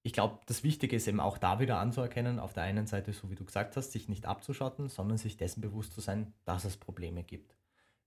ich 0.08 0.14
glaube, 0.14 0.40
das 0.46 0.64
Wichtige 0.64 0.96
ist 0.96 1.06
eben 1.10 1.20
auch 1.20 1.38
da 1.38 1.60
wieder 1.60 1.80
anzuerkennen, 1.80 2.40
auf 2.40 2.54
der 2.54 2.64
einen 2.64 2.88
Seite, 2.88 3.12
so 3.12 3.30
wie 3.30 3.36
du 3.36 3.44
gesagt 3.44 3.76
hast, 3.76 3.92
sich 3.92 4.08
nicht 4.08 4.26
abzuschotten, 4.26 4.88
sondern 4.88 5.18
sich 5.18 5.36
dessen 5.36 5.60
bewusst 5.60 5.94
zu 5.94 6.00
sein, 6.00 6.34
dass 6.46 6.64
es 6.64 6.78
Probleme 6.78 7.26
gibt. 7.26 7.58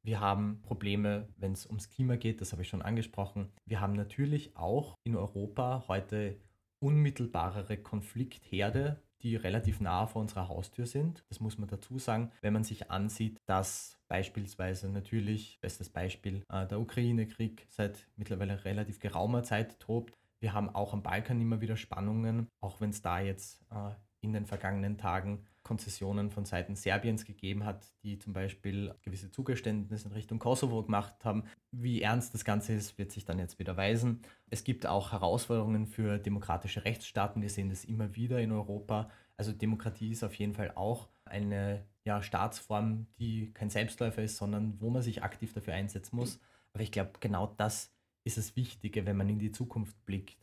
Wir 0.03 0.21
haben 0.21 0.63
Probleme, 0.63 1.29
wenn 1.37 1.53
es 1.53 1.67
ums 1.67 1.91
Klima 1.91 2.17
geht, 2.17 2.41
das 2.41 2.53
habe 2.53 2.63
ich 2.63 2.69
schon 2.69 2.83
angesprochen. 2.83 3.53
Wir 3.67 3.81
haben 3.81 3.93
natürlich 3.93 4.57
auch 4.57 4.95
in 5.05 5.15
Europa 5.15 5.85
heute 5.89 6.41
unmittelbarere 6.83 7.77
Konfliktherde, 7.77 9.03
die 9.23 9.37
relativ 9.37 9.81
nah 9.81 10.07
vor 10.07 10.23
unserer 10.23 10.49
Haustür 10.49 10.87
sind. 10.87 11.23
Das 11.29 11.41
muss 11.41 11.59
man 11.59 11.69
dazu 11.69 11.99
sagen, 11.99 12.33
wenn 12.41 12.55
man 12.55 12.65
sich 12.65 12.91
ansieht, 12.91 13.39
dass 13.47 13.99
beispielsweise 14.09 14.89
natürlich, 14.89 15.59
bestes 15.61 15.91
Beispiel, 15.91 16.43
äh, 16.49 16.67
der 16.67 16.81
Ukraine-Krieg 16.81 17.67
seit 17.69 18.09
mittlerweile 18.17 18.65
relativ 18.65 18.99
geraumer 18.99 19.43
Zeit 19.43 19.79
tobt. 19.79 20.15
Wir 20.41 20.55
haben 20.55 20.75
auch 20.75 20.95
am 20.95 21.03
Balkan 21.03 21.41
immer 21.41 21.61
wieder 21.61 21.77
Spannungen, 21.77 22.49
auch 22.61 22.81
wenn 22.81 22.91
es 22.91 23.03
da 23.03 23.21
jetzt 23.21 23.61
äh, 23.71 23.91
in 24.21 24.33
den 24.33 24.47
vergangenen 24.47 24.99
Tagen 24.99 25.47
Konzessionen 25.63 26.31
von 26.31 26.45
Seiten 26.45 26.75
Serbiens 26.75 27.25
gegeben 27.25 27.65
hat, 27.65 27.93
die 28.03 28.19
zum 28.19 28.33
Beispiel 28.33 28.95
gewisse 29.03 29.31
Zugeständnisse 29.31 30.09
in 30.09 30.15
Richtung 30.15 30.39
Kosovo 30.39 30.83
gemacht 30.83 31.15
haben. 31.25 31.45
Wie 31.71 32.03
ernst 32.03 32.35
das 32.35 32.45
Ganze 32.45 32.73
ist, 32.73 32.99
wird 32.99 33.13
sich 33.13 33.25
dann 33.25 33.39
jetzt 33.39 33.59
wieder 33.59 33.77
weisen. 33.77 34.23
Es 34.49 34.65
gibt 34.65 34.87
auch 34.87 35.13
Herausforderungen 35.13 35.87
für 35.87 36.19
demokratische 36.19 36.85
Rechtsstaaten. 36.85 37.43
Wir 37.43 37.51
sehen 37.51 37.69
das 37.69 37.85
immer 37.85 38.17
wieder 38.17 38.41
in 38.41 38.53
Europa. 38.53 39.11
Also 39.37 39.53
Demokratie 39.53 40.11
ist 40.11 40.25
auf 40.25 40.35
jeden 40.35 40.55
Fall 40.55 40.73
auch 40.75 41.09
eine 41.25 41.85
ja, 42.05 42.23
Staatsform, 42.23 43.07
die 43.19 43.53
kein 43.53 43.71
Selbstläufer 43.71 44.23
ist, 44.23 44.37
sondern 44.37 44.81
wo 44.81 44.91
man 44.91 45.03
sich 45.03 45.23
aktiv 45.23 45.53
dafür 45.53 45.75
einsetzen 45.75 46.17
muss. 46.17 46.41
Aber 46.73 46.83
ich 46.83 46.93
glaube, 46.93 47.13
genau 47.21 47.55
das 47.57 47.93
ist 48.25 48.39
das 48.39 48.57
Wichtige, 48.57 49.07
wenn 49.07 49.17
man 49.17 49.29
in 49.29 49.39
die 49.39 49.53
Zukunft 49.53 50.05
blickt. 50.07 50.37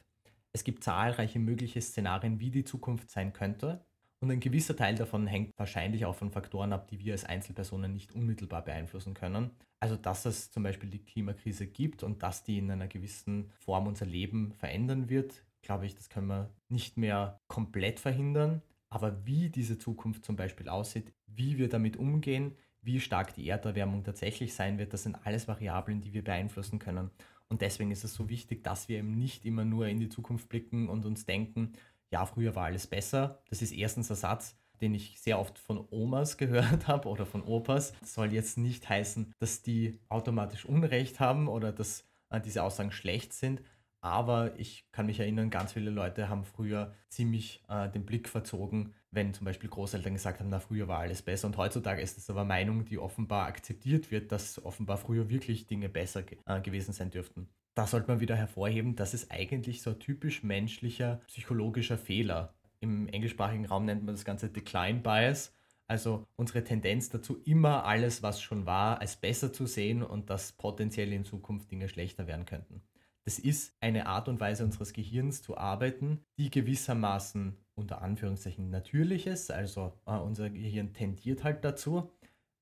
Es 0.57 0.63
gibt 0.63 0.83
zahlreiche 0.83 1.37
mögliche 1.37 1.79
Szenarien, 1.79 2.39
wie 2.39 2.49
die 2.49 2.63
Zukunft 2.63 3.11
sein 3.11 3.31
könnte. 3.31 3.85
Und 4.19 4.31
ein 4.31 4.39
gewisser 4.39 4.75
Teil 4.75 4.95
davon 4.95 5.27
hängt 5.27 5.51
wahrscheinlich 5.55 6.03
auch 6.05 6.15
von 6.15 6.31
Faktoren 6.31 6.73
ab, 6.73 6.87
die 6.87 6.97
wir 6.97 7.13
als 7.13 7.25
Einzelpersonen 7.25 7.93
nicht 7.93 8.11
unmittelbar 8.15 8.63
beeinflussen 8.63 9.13
können. 9.13 9.51
Also 9.79 9.95
dass 9.95 10.25
es 10.25 10.49
zum 10.49 10.63
Beispiel 10.63 10.89
die 10.89 11.03
Klimakrise 11.03 11.67
gibt 11.67 12.01
und 12.01 12.23
dass 12.23 12.43
die 12.43 12.57
in 12.57 12.71
einer 12.71 12.87
gewissen 12.87 13.51
Form 13.51 13.85
unser 13.85 14.07
Leben 14.07 14.51
verändern 14.51 15.09
wird, 15.09 15.45
glaube 15.61 15.85
ich, 15.85 15.93
das 15.93 16.09
können 16.09 16.25
wir 16.25 16.49
nicht 16.69 16.97
mehr 16.97 17.39
komplett 17.47 17.99
verhindern. 17.99 18.63
Aber 18.89 19.27
wie 19.27 19.51
diese 19.51 19.77
Zukunft 19.77 20.25
zum 20.25 20.37
Beispiel 20.37 20.69
aussieht, 20.69 21.13
wie 21.27 21.59
wir 21.59 21.69
damit 21.69 21.97
umgehen, 21.97 22.57
wie 22.81 22.99
stark 22.99 23.35
die 23.35 23.47
Erderwärmung 23.47 24.03
tatsächlich 24.03 24.55
sein 24.55 24.79
wird, 24.79 24.91
das 24.91 25.03
sind 25.03 25.23
alles 25.23 25.47
Variablen, 25.47 26.01
die 26.01 26.13
wir 26.13 26.23
beeinflussen 26.23 26.79
können. 26.79 27.11
Und 27.49 27.61
deswegen 27.61 27.91
ist 27.91 28.03
es 28.03 28.13
so 28.13 28.29
wichtig, 28.29 28.63
dass 28.63 28.89
wir 28.89 28.99
eben 28.99 29.17
nicht 29.17 29.45
immer 29.45 29.65
nur 29.65 29.87
in 29.87 29.99
die 29.99 30.09
Zukunft 30.09 30.49
blicken 30.49 30.89
und 30.89 31.05
uns 31.05 31.25
denken, 31.25 31.73
ja, 32.11 32.25
früher 32.25 32.55
war 32.55 32.65
alles 32.65 32.87
besser. 32.87 33.41
Das 33.49 33.61
ist 33.61 33.71
erstens 33.71 34.09
ein 34.11 34.17
Satz, 34.17 34.57
den 34.81 34.93
ich 34.93 35.19
sehr 35.19 35.39
oft 35.39 35.57
von 35.57 35.85
Omas 35.89 36.37
gehört 36.37 36.87
habe 36.87 37.09
oder 37.09 37.25
von 37.25 37.43
Opas. 37.43 37.93
Das 37.99 38.13
soll 38.13 38.33
jetzt 38.33 38.57
nicht 38.57 38.87
heißen, 38.87 39.33
dass 39.39 39.61
die 39.61 39.99
automatisch 40.09 40.65
Unrecht 40.65 41.19
haben 41.19 41.47
oder 41.47 41.71
dass 41.71 42.05
äh, 42.29 42.41
diese 42.41 42.63
Aussagen 42.63 42.91
schlecht 42.91 43.33
sind. 43.33 43.61
Aber 44.01 44.57
ich 44.59 44.85
kann 44.91 45.07
mich 45.07 45.19
erinnern, 45.19 45.49
ganz 45.49 45.73
viele 45.73 45.89
Leute 45.89 46.29
haben 46.29 46.45
früher 46.45 46.93
ziemlich 47.09 47.63
äh, 47.67 47.89
den 47.89 48.05
Blick 48.05 48.29
verzogen, 48.29 48.93
wenn 49.11 49.33
zum 49.33 49.45
Beispiel 49.45 49.69
Großeltern 49.69 50.13
gesagt 50.13 50.39
haben, 50.39 50.49
na 50.49 50.59
früher 50.59 50.87
war 50.87 50.99
alles 50.99 51.21
besser. 51.21 51.47
Und 51.47 51.57
heutzutage 51.57 52.01
ist 52.01 52.17
es 52.17 52.29
aber 52.29 52.45
Meinung, 52.45 52.85
die 52.85 52.99
offenbar 52.99 53.47
akzeptiert 53.47 54.11
wird, 54.11 54.31
dass 54.31 54.63
offenbar 54.63 54.97
früher 54.97 55.29
wirklich 55.29 55.67
Dinge 55.67 55.89
besser 55.89 56.23
äh, 56.45 56.61
gewesen 56.61 56.93
sein 56.93 57.09
dürften 57.09 57.49
da 57.77 57.85
sollte 57.85 58.07
man 58.07 58.19
wieder 58.19 58.35
hervorheben, 58.35 58.95
das 58.95 59.13
ist 59.13 59.31
eigentlich 59.31 59.83
so 59.83 59.91
ein 59.91 59.99
typisch 59.99 60.41
menschlicher 60.41 61.21
psychologischer 61.27 61.99
Fehler. 61.99 62.55
Im 62.79 63.07
englischsprachigen 63.07 63.67
Raum 63.67 63.85
nennt 63.85 64.03
man 64.03 64.15
das 64.15 64.25
Ganze 64.25 64.49
Decline 64.49 65.01
Bias. 65.01 65.53
Also 65.85 66.25
unsere 66.35 66.63
Tendenz 66.63 67.09
dazu, 67.09 67.39
immer 67.45 67.85
alles, 67.85 68.23
was 68.23 68.41
schon 68.41 68.65
war, 68.65 68.99
als 68.99 69.15
besser 69.15 69.53
zu 69.53 69.67
sehen 69.67 70.01
und 70.01 70.31
dass 70.31 70.53
potenziell 70.53 71.13
in 71.13 71.23
Zukunft 71.23 71.69
Dinge 71.69 71.87
schlechter 71.87 72.25
werden 72.25 72.45
könnten. 72.45 72.81
Das 73.27 73.39
ist 73.39 73.75
eine 73.81 74.05
Art 74.05 74.29
und 74.29 74.39
Weise 74.39 74.63
unseres 74.63 74.93
Gehirns 74.93 75.41
zu 75.41 75.57
arbeiten, 75.57 76.23
die 76.39 76.49
gewissermaßen 76.49 77.57
unter 77.75 78.01
Anführungszeichen 78.01 78.69
natürlich 78.69 79.27
ist. 79.27 79.51
Also 79.51 79.91
äh, 80.05 80.15
unser 80.15 80.49
Gehirn 80.49 80.93
tendiert 80.93 81.43
halt 81.43 81.65
dazu, 81.65 82.09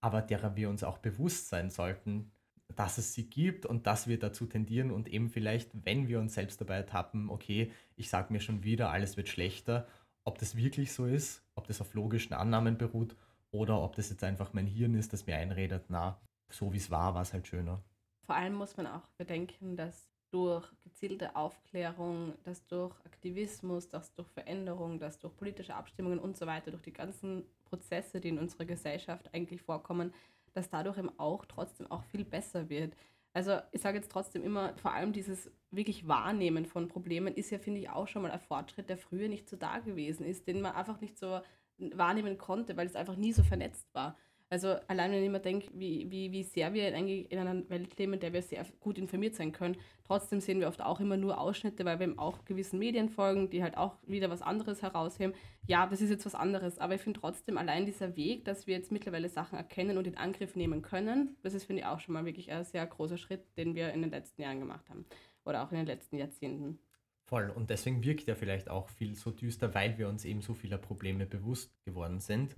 aber 0.01 0.23
derer 0.23 0.55
wir 0.55 0.71
uns 0.71 0.83
auch 0.83 0.97
bewusst 0.97 1.49
sein 1.49 1.69
sollten, 1.69 2.31
dass 2.75 2.97
es 2.97 3.13
sie 3.13 3.29
gibt 3.29 3.67
und 3.67 3.85
dass 3.85 4.07
wir 4.07 4.17
dazu 4.17 4.47
tendieren 4.47 4.89
und 4.89 5.07
eben 5.07 5.29
vielleicht, 5.29 5.69
wenn 5.85 6.07
wir 6.07 6.19
uns 6.19 6.33
selbst 6.33 6.59
dabei 6.59 6.77
ertappen, 6.77 7.29
okay, 7.29 7.71
ich 7.95 8.09
sage 8.09 8.33
mir 8.33 8.39
schon 8.39 8.63
wieder, 8.63 8.89
alles 8.89 9.17
wird 9.17 9.29
schlechter, 9.29 9.87
ob 10.23 10.39
das 10.39 10.55
wirklich 10.55 10.93
so 10.93 11.05
ist, 11.05 11.43
ob 11.53 11.67
das 11.67 11.79
auf 11.79 11.93
logischen 11.93 12.33
Annahmen 12.33 12.79
beruht 12.79 13.15
oder 13.51 13.79
ob 13.83 13.95
das 13.97 14.09
jetzt 14.09 14.23
einfach 14.23 14.53
mein 14.53 14.65
Hirn 14.65 14.95
ist, 14.95 15.13
das 15.13 15.27
mir 15.27 15.35
einredet, 15.35 15.85
na, 15.89 16.19
so 16.49 16.73
wie 16.73 16.77
es 16.77 16.89
war, 16.89 17.13
war 17.13 17.21
es 17.21 17.33
halt 17.33 17.45
schöner. 17.45 17.83
Vor 18.25 18.35
allem 18.35 18.55
muss 18.55 18.75
man 18.77 18.87
auch 18.87 19.07
bedenken, 19.19 19.75
dass 19.77 20.14
durch 20.35 20.69
gezielte 20.81 21.33
Aufklärung, 21.37 22.33
dass 22.43 22.67
durch 22.67 22.93
Aktivismus, 23.05 23.87
dass 23.87 24.13
durch 24.15 24.27
Veränderung, 24.27 24.99
dass 24.99 25.17
durch 25.17 25.33
politische 25.37 25.73
Abstimmungen 25.73 26.19
und 26.19 26.35
so 26.35 26.45
weiter, 26.45 26.71
durch 26.71 26.83
die 26.83 26.91
ganzen 26.91 27.45
Prozesse, 27.63 28.19
die 28.19 28.27
in 28.27 28.37
unserer 28.37 28.65
Gesellschaft 28.65 29.33
eigentlich 29.33 29.61
vorkommen, 29.61 30.13
dass 30.51 30.69
dadurch 30.69 30.97
eben 30.97 31.17
auch 31.19 31.45
trotzdem 31.45 31.89
auch 31.89 32.03
viel 32.03 32.25
besser 32.25 32.67
wird. 32.67 32.97
Also 33.31 33.59
ich 33.71 33.81
sage 33.81 33.97
jetzt 33.97 34.11
trotzdem 34.11 34.43
immer, 34.43 34.75
vor 34.75 34.91
allem 34.91 35.13
dieses 35.13 35.49
wirklich 35.71 36.05
Wahrnehmen 36.05 36.65
von 36.65 36.89
Problemen 36.89 37.33
ist 37.33 37.49
ja, 37.49 37.57
finde 37.57 37.79
ich, 37.79 37.89
auch 37.89 38.09
schon 38.09 38.23
mal 38.23 38.31
ein 38.31 38.39
Fortschritt, 38.41 38.89
der 38.89 38.97
früher 38.97 39.29
nicht 39.29 39.49
so 39.49 39.55
da 39.55 39.79
gewesen 39.79 40.25
ist, 40.25 40.47
den 40.47 40.59
man 40.59 40.73
einfach 40.73 40.99
nicht 40.99 41.17
so 41.17 41.39
wahrnehmen 41.77 42.37
konnte, 42.37 42.75
weil 42.75 42.87
es 42.87 42.95
einfach 42.97 43.15
nie 43.15 43.31
so 43.31 43.43
vernetzt 43.43 43.87
war. 43.93 44.17
Also 44.49 44.75
allein 44.87 45.11
wenn 45.11 45.19
ich 45.19 45.25
immer 45.25 45.39
denke, 45.39 45.67
wie, 45.73 46.09
wie, 46.11 46.31
wie 46.31 46.43
sehr 46.43 46.73
wir 46.73 46.89
in 46.89 47.37
einer 47.37 47.67
Welt 47.69 47.97
leben, 47.97 48.13
in 48.13 48.19
der 48.19 48.31
wir 48.31 48.43
sehr 48.43 48.63
gut 48.79 48.99
informiert 48.99 49.35
sein 49.35 49.51
können, 49.51 49.75
trotzdem 50.03 50.39
sehen 50.39 50.59
wir 50.59 50.67
oft 50.67 50.81
auch 50.81 50.99
immer 50.99 51.17
nur 51.17 51.39
Ausschnitte, 51.39 51.83
weil 51.83 51.99
wir 51.99 52.07
eben 52.07 52.19
auch 52.19 52.45
gewissen 52.45 52.77
Medien 52.77 53.09
folgen, 53.09 53.49
die 53.49 53.63
halt 53.63 53.75
auch 53.75 53.97
wieder 54.05 54.29
was 54.29 54.43
anderes 54.43 54.83
herausheben. 54.83 55.33
Ja, 55.65 55.87
das 55.87 55.99
ist 55.99 56.11
jetzt 56.11 56.27
was 56.27 56.35
anderes, 56.35 56.77
aber 56.77 56.93
ich 56.93 57.01
finde 57.01 57.19
trotzdem 57.19 57.57
allein 57.57 57.87
dieser 57.87 58.15
Weg, 58.15 58.45
dass 58.45 58.67
wir 58.67 58.75
jetzt 58.75 58.91
mittlerweile 58.91 59.29
Sachen 59.29 59.57
erkennen 59.57 59.97
und 59.97 60.05
in 60.05 60.15
Angriff 60.15 60.55
nehmen 60.55 60.83
können, 60.83 61.35
das 61.41 61.55
ist, 61.55 61.65
finde 61.65 61.81
ich, 61.81 61.87
auch 61.87 61.99
schon 61.99 62.13
mal 62.13 62.25
wirklich 62.25 62.51
ein 62.51 62.63
sehr 62.63 62.85
großer 62.85 63.17
Schritt, 63.17 63.57
den 63.57 63.73
wir 63.73 63.93
in 63.93 64.03
den 64.03 64.11
letzten 64.11 64.43
Jahren 64.43 64.59
gemacht 64.59 64.87
haben 64.89 65.05
oder 65.43 65.63
auch 65.63 65.71
in 65.71 65.77
den 65.77 65.87
letzten 65.87 66.17
Jahrzehnten. 66.17 66.77
Voll. 67.23 67.49
Und 67.49 67.71
deswegen 67.71 68.03
wirkt 68.03 68.27
er 68.27 68.35
vielleicht 68.35 68.69
auch 68.69 68.89
viel 68.89 69.15
so 69.15 69.31
düster, 69.31 69.73
weil 69.73 69.97
wir 69.97 70.07
uns 70.07 70.23
eben 70.23 70.41
so 70.41 70.53
vieler 70.53 70.77
Probleme 70.77 71.25
bewusst 71.25 71.73
geworden 71.83 72.19
sind. 72.19 72.55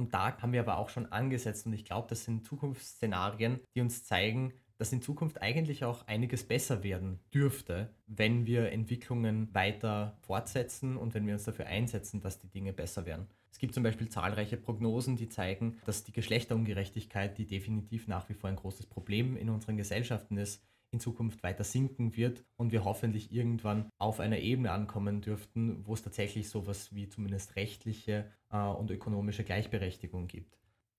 Und 0.00 0.14
da 0.14 0.40
haben 0.40 0.54
wir 0.54 0.60
aber 0.60 0.78
auch 0.78 0.88
schon 0.88 1.12
angesetzt 1.12 1.66
und 1.66 1.74
ich 1.74 1.84
glaube, 1.84 2.08
das 2.08 2.24
sind 2.24 2.46
Zukunftsszenarien, 2.46 3.60
die 3.74 3.82
uns 3.82 4.02
zeigen, 4.02 4.54
dass 4.78 4.94
in 4.94 5.02
Zukunft 5.02 5.42
eigentlich 5.42 5.84
auch 5.84 6.06
einiges 6.06 6.42
besser 6.42 6.82
werden 6.82 7.20
dürfte, 7.34 7.94
wenn 8.06 8.46
wir 8.46 8.72
Entwicklungen 8.72 9.54
weiter 9.54 10.16
fortsetzen 10.22 10.96
und 10.96 11.12
wenn 11.12 11.26
wir 11.26 11.34
uns 11.34 11.44
dafür 11.44 11.66
einsetzen, 11.66 12.22
dass 12.22 12.38
die 12.38 12.48
Dinge 12.48 12.72
besser 12.72 13.04
werden. 13.04 13.26
Es 13.52 13.58
gibt 13.58 13.74
zum 13.74 13.82
Beispiel 13.82 14.08
zahlreiche 14.08 14.56
Prognosen, 14.56 15.16
die 15.16 15.28
zeigen, 15.28 15.76
dass 15.84 16.02
die 16.02 16.12
Geschlechterungerechtigkeit, 16.12 17.36
die 17.36 17.46
definitiv 17.46 18.08
nach 18.08 18.26
wie 18.30 18.34
vor 18.34 18.48
ein 18.48 18.56
großes 18.56 18.86
Problem 18.86 19.36
in 19.36 19.50
unseren 19.50 19.76
Gesellschaften 19.76 20.38
ist, 20.38 20.64
in 20.92 21.00
Zukunft 21.00 21.42
weiter 21.42 21.64
sinken 21.64 22.16
wird 22.16 22.44
und 22.56 22.72
wir 22.72 22.84
hoffentlich 22.84 23.32
irgendwann 23.32 23.90
auf 23.98 24.20
einer 24.20 24.38
Ebene 24.38 24.72
ankommen 24.72 25.20
dürften, 25.20 25.86
wo 25.86 25.94
es 25.94 26.02
tatsächlich 26.02 26.48
sowas 26.48 26.94
wie 26.94 27.08
zumindest 27.08 27.56
rechtliche 27.56 28.30
äh, 28.50 28.58
und 28.58 28.90
ökonomische 28.90 29.44
Gleichberechtigung 29.44 30.26
gibt. 30.26 30.58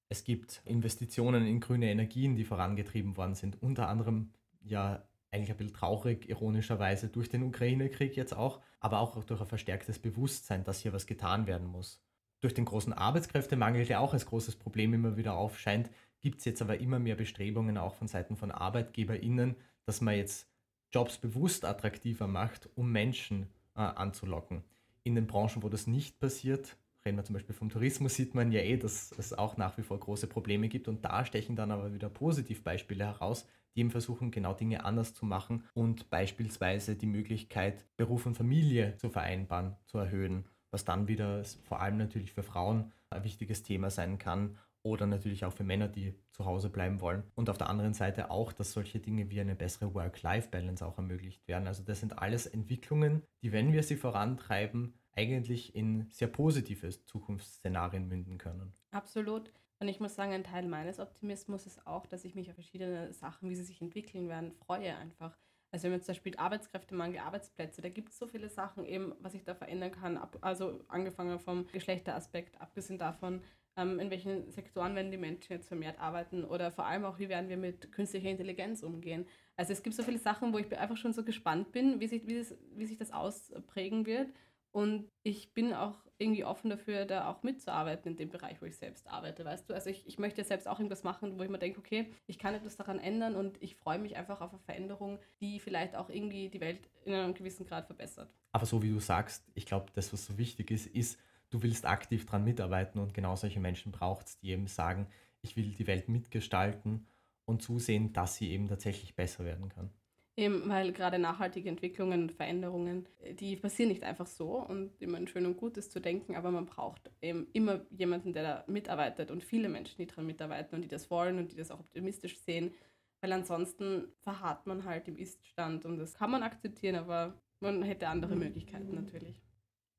Es 0.10 0.24
gibt 0.24 0.62
Investitionen 0.66 1.46
in 1.46 1.60
grüne 1.60 1.90
Energien, 1.90 2.36
die 2.36 2.44
vorangetrieben 2.44 3.16
worden 3.18 3.36
sind, 3.36 3.62
unter 3.62 3.88
anderem 3.88 4.32
ja 4.62 5.08
eigentlich 5.32 5.52
ein 5.52 5.58
bisschen 5.58 5.74
traurig, 5.74 6.28
ironischerweise, 6.28 7.08
durch 7.08 7.30
den 7.30 7.44
Ukraine-Krieg 7.44 8.18
jetzt 8.18 8.36
auch, 8.36 8.62
aber 8.80 9.00
auch 9.00 9.24
durch 9.24 9.40
ein 9.40 9.48
verstärktes 9.48 10.00
Bewusstsein, 10.00 10.64
dass 10.66 10.82
hier 10.82 10.92
was 10.92 11.08
getan 11.08 11.48
werden 11.48 11.68
muss. 11.68 12.02
Durch 12.42 12.54
den 12.54 12.66
großen 12.66 12.92
Arbeitskräftemangel, 12.92 13.86
der 13.86 14.02
auch 14.02 14.14
als 14.14 14.26
großes 14.26 14.58
Problem 14.58 14.94
immer 14.94 15.16
wieder 15.16 15.36
aufscheint, 15.36 15.90
gibt 16.20 16.40
es 16.40 16.46
jetzt 16.46 16.62
aber 16.62 16.80
immer 16.80 17.00
mehr 17.00 17.16
Bestrebungen 17.16 17.78
auch 17.78 17.96
von 17.96 18.08
Seiten 18.08 18.36
von 18.36 18.52
ArbeitgeberInnen, 18.52 19.56
dass 19.86 20.02
man 20.02 20.16
jetzt 20.16 20.48
Jobs 20.92 21.18
bewusst 21.18 21.66
attraktiver 21.66 22.28
macht, 22.28 22.70
um 22.76 22.92
Menschen 22.92 23.48
äh, 23.76 23.82
anzulocken. 23.82 24.64
In 25.04 25.16
den 25.16 25.28
Branchen, 25.28 25.64
wo 25.64 25.70
das 25.70 25.88
nicht 25.88 26.20
passiert, 26.20 26.78
reden 27.06 27.18
wir 27.18 27.24
zum 27.24 27.34
Beispiel 27.34 27.56
vom 27.56 27.70
Tourismus, 27.70 28.16
sieht 28.16 28.36
man 28.36 28.52
ja 28.52 28.62
eh, 28.62 28.78
dass 28.78 29.12
es 29.18 29.34
auch 29.34 29.58
nach 29.58 29.78
wie 29.78 29.84
vor 29.84 30.00
große 30.00 30.28
Probleme 30.28 30.68
gibt 30.68 30.88
und 30.88 31.04
da 31.04 31.26
stechen 31.26 31.56
dann 31.56 31.72
aber 31.72 31.94
wieder 31.94 32.10
Positivbeispiele 32.10 33.06
heraus, 33.06 33.48
die 33.74 33.80
eben 33.80 33.90
versuchen, 33.90 34.32
genau 34.32 34.54
Dinge 34.54 34.84
anders 34.84 35.14
zu 35.14 35.26
machen 35.26 35.64
und 35.74 36.10
beispielsweise 36.10 36.96
die 36.96 37.08
Möglichkeit, 37.08 37.86
Beruf 37.98 38.26
und 38.26 38.36
Familie 38.36 38.98
zu 38.98 39.10
vereinbaren, 39.10 39.76
zu 39.86 39.98
erhöhen, 39.98 40.46
was 40.72 40.86
dann 40.86 41.08
wieder 41.08 41.44
vor 41.64 41.82
allem 41.82 41.98
natürlich 41.98 42.34
für 42.34 42.44
Frauen 42.44 42.92
ein 43.10 43.24
wichtiges 43.24 43.64
Thema 43.64 43.90
sein 43.90 44.18
kann 44.18 44.58
oder 44.84 45.08
natürlich 45.08 45.46
auch 45.46 45.54
für 45.54 45.64
Männer, 45.64 45.88
die 45.88 46.16
zu 46.32 46.46
Hause 46.46 46.70
bleiben 46.70 47.02
wollen. 47.02 47.24
Und 47.36 47.50
auf 47.50 47.58
der 47.58 47.70
anderen 47.70 47.94
Seite 47.94 48.32
auch, 48.32 48.54
dass 48.54 48.72
solche 48.72 49.00
Dinge 49.00 49.30
wie 49.30 49.42
eine 49.42 49.56
bessere 49.56 49.94
Work-Life-Balance 49.94 50.86
auch 50.86 50.98
ermöglicht 50.98 51.48
werden. 51.48 51.68
Also 51.68 51.84
das 51.84 52.00
sind 52.00 52.20
alles 52.20 52.46
Entwicklungen, 52.46 53.24
die, 53.42 53.52
wenn 53.52 53.74
wir 53.74 53.84
sie 53.84 53.96
vorantreiben, 53.96 54.94
eigentlich 55.14 55.76
in 55.76 56.10
sehr 56.10 56.28
positive 56.28 56.90
Zukunftsszenarien 57.06 58.08
münden 58.08 58.38
können. 58.38 58.74
Absolut. 58.92 59.52
Und 59.80 59.88
ich 59.88 60.00
muss 60.00 60.16
sagen, 60.16 60.32
ein 60.32 60.44
Teil 60.44 60.68
meines 60.68 61.00
Optimismus 61.00 61.66
ist 61.66 61.86
auch, 61.88 62.06
dass 62.06 62.24
ich 62.24 62.36
mich 62.36 62.50
auf 62.50 62.56
verschiedene 62.56 63.12
Sachen, 63.14 63.50
wie 63.50 63.56
sie 63.56 63.64
sich 63.64 63.82
entwickeln 63.82 64.30
werden, 64.30 64.52
freue 64.52 64.96
einfach. 64.96 65.36
Also 65.72 65.86
wenn 65.86 65.92
man 65.92 66.02
zum 66.02 66.14
Beispiel 66.14 66.36
Arbeitskräftemangel, 66.36 67.20
Arbeitsplätze, 67.20 67.82
da 67.82 67.90
gibt 67.90 68.10
es 68.10 68.18
so 68.18 68.28
viele 68.28 68.50
Sachen 68.50 68.86
eben, 68.86 69.14
was 69.22 69.34
ich 69.34 69.44
da 69.44 69.56
verändern 69.56 69.92
kann. 69.92 70.18
Ab, 70.18 70.38
also 70.42 70.82
angefangen 70.90 71.40
vom 71.40 71.66
Geschlechteraspekt, 71.72 72.60
abgesehen 72.60 73.00
davon, 73.00 73.42
ähm, 73.78 74.00
in 74.00 74.10
welchen 74.10 74.50
Sektoren 74.52 74.96
werden 74.96 75.12
die 75.12 75.18
Menschen 75.18 75.54
jetzt 75.54 75.68
vermehrt 75.68 76.00
arbeiten 76.00 76.44
oder 76.44 76.72
vor 76.72 76.86
allem 76.86 77.06
auch, 77.06 77.20
wie 77.20 77.30
werden 77.30 77.50
wir 77.50 77.58
mit 77.58 77.92
künstlicher 77.92 78.30
Intelligenz 78.30 78.84
umgehen. 78.84 79.26
Also 79.56 79.74
es 79.74 79.84
gibt 79.84 79.96
so 79.96 80.04
viele 80.04 80.18
Sachen, 80.18 80.54
wo 80.54 80.58
ich 80.58 80.78
einfach 80.78 80.98
schon 80.98 81.14
so 81.14 81.24
gespannt 81.24 81.72
bin, 81.72 82.00
wie 82.00 82.08
sich, 82.08 82.28
wie, 82.28 82.38
das, 82.38 82.56
wie 82.76 82.86
sich 82.86 82.98
das 82.98 83.12
ausprägen 83.12 84.06
wird. 84.06 84.30
Und 84.72 85.10
ich 85.24 85.54
bin 85.54 85.74
auch 85.74 85.98
irgendwie 86.18 86.46
offen 86.46 86.70
dafür, 86.70 87.06
da 87.06 87.30
auch 87.30 87.44
mitzuarbeiten 87.44 88.12
in 88.12 88.18
dem 88.18 88.30
Bereich, 88.30 88.62
wo 88.62 88.66
ich 88.66 88.78
selbst 88.78 89.08
arbeite, 89.08 89.44
weißt 89.44 89.70
du? 89.70 89.74
Also 89.74 89.90
ich, 89.90 90.08
ich 90.08 90.18
möchte 90.18 90.44
selbst 90.44 90.68
auch 90.68 90.80
irgendwas 90.80 91.04
machen, 91.04 91.38
wo 91.38 91.44
ich 91.44 91.50
mir 91.50 91.60
denke, 91.60 91.80
okay, 91.80 92.14
ich 92.28 92.40
kann 92.40 92.54
etwas 92.54 92.78
daran 92.78 93.00
ändern 93.00 93.36
und 93.36 93.62
ich 93.62 93.76
freue 93.76 94.00
mich 94.00 94.16
einfach 94.16 94.40
auf 94.40 94.52
eine 94.52 94.62
Veränderung, 94.62 95.20
die 95.42 95.60
vielleicht 95.60 95.96
auch 95.96 96.10
irgendwie 96.10 96.50
die 96.50 96.62
Welt 96.62 96.80
in 97.04 97.14
einem 97.14 97.34
gewissen 97.34 97.66
Grad 97.66 97.88
verbessert. 97.88 98.34
Aber 98.54 98.66
so 98.66 98.82
wie 98.82 98.90
du 98.90 99.00
sagst, 99.00 99.46
ich 99.56 99.66
glaube, 99.66 99.88
das, 99.94 100.14
was 100.14 100.26
so 100.26 100.38
wichtig 100.38 100.72
ist, 100.72 100.88
ist, 100.88 101.20
du 101.52 101.62
willst 101.62 101.86
aktiv 101.86 102.26
daran 102.26 102.44
mitarbeiten 102.44 103.00
und 103.00 103.14
genau 103.14 103.36
solche 103.36 103.60
Menschen 103.60 103.92
braucht 103.92 104.28
es, 104.28 104.38
die 104.40 104.50
eben 104.50 104.68
sagen, 104.68 105.08
ich 105.42 105.56
will 105.56 105.72
die 105.72 105.88
Welt 105.88 106.10
mitgestalten 106.10 107.06
und 107.46 107.62
zusehen, 107.62 108.14
dass 108.14 108.36
sie 108.36 108.52
eben 108.52 108.68
tatsächlich 108.68 109.16
besser 109.16 109.46
werden 109.46 109.70
kann. 109.70 109.92
Eben, 110.38 110.70
weil 110.70 110.94
gerade 110.94 111.20
nachhaltige 111.20 111.68
Entwicklungen 111.68 112.24
und 112.24 112.32
Veränderungen, 112.32 113.06
die 113.40 113.58
passieren 113.58 113.90
nicht 113.90 114.04
einfach 114.04 114.28
so 114.28 114.66
und 114.66 115.00
immer 115.02 115.20
schön 115.28 115.46
und 115.46 115.58
gut 115.58 115.76
ist 115.76 115.92
zu 115.92 116.00
denken, 116.00 116.36
aber 116.36 116.52
man 116.52 116.66
braucht 116.66 117.12
eben 117.22 117.48
immer 117.52 117.82
jemanden, 117.90 118.32
der 118.32 118.44
da 118.44 118.64
mitarbeitet 118.66 119.30
und 119.30 119.44
viele 119.44 119.68
Menschen, 119.68 119.98
die 119.98 120.08
daran 120.08 120.26
mitarbeiten 120.26 120.76
und 120.76 120.84
die 120.84 120.88
das 120.88 121.12
wollen 121.12 121.38
und 121.38 121.52
die 121.52 121.58
das 121.58 121.70
auch 121.70 121.82
optimistisch 121.82 122.40
sehen, 122.40 122.74
weil 123.20 123.34
ansonsten 123.34 124.08
verharrt 124.22 124.66
man 124.68 124.86
halt 124.86 125.10
im 125.10 125.18
Iststand 125.18 125.86
und 125.86 125.98
das 125.98 126.14
kann 126.14 126.32
man 126.32 126.44
akzeptieren, 126.44 126.96
aber 126.96 127.38
man 127.60 127.84
hätte 127.84 128.08
andere 128.08 128.38
Möglichkeiten 128.38 128.96
natürlich. 128.96 129.42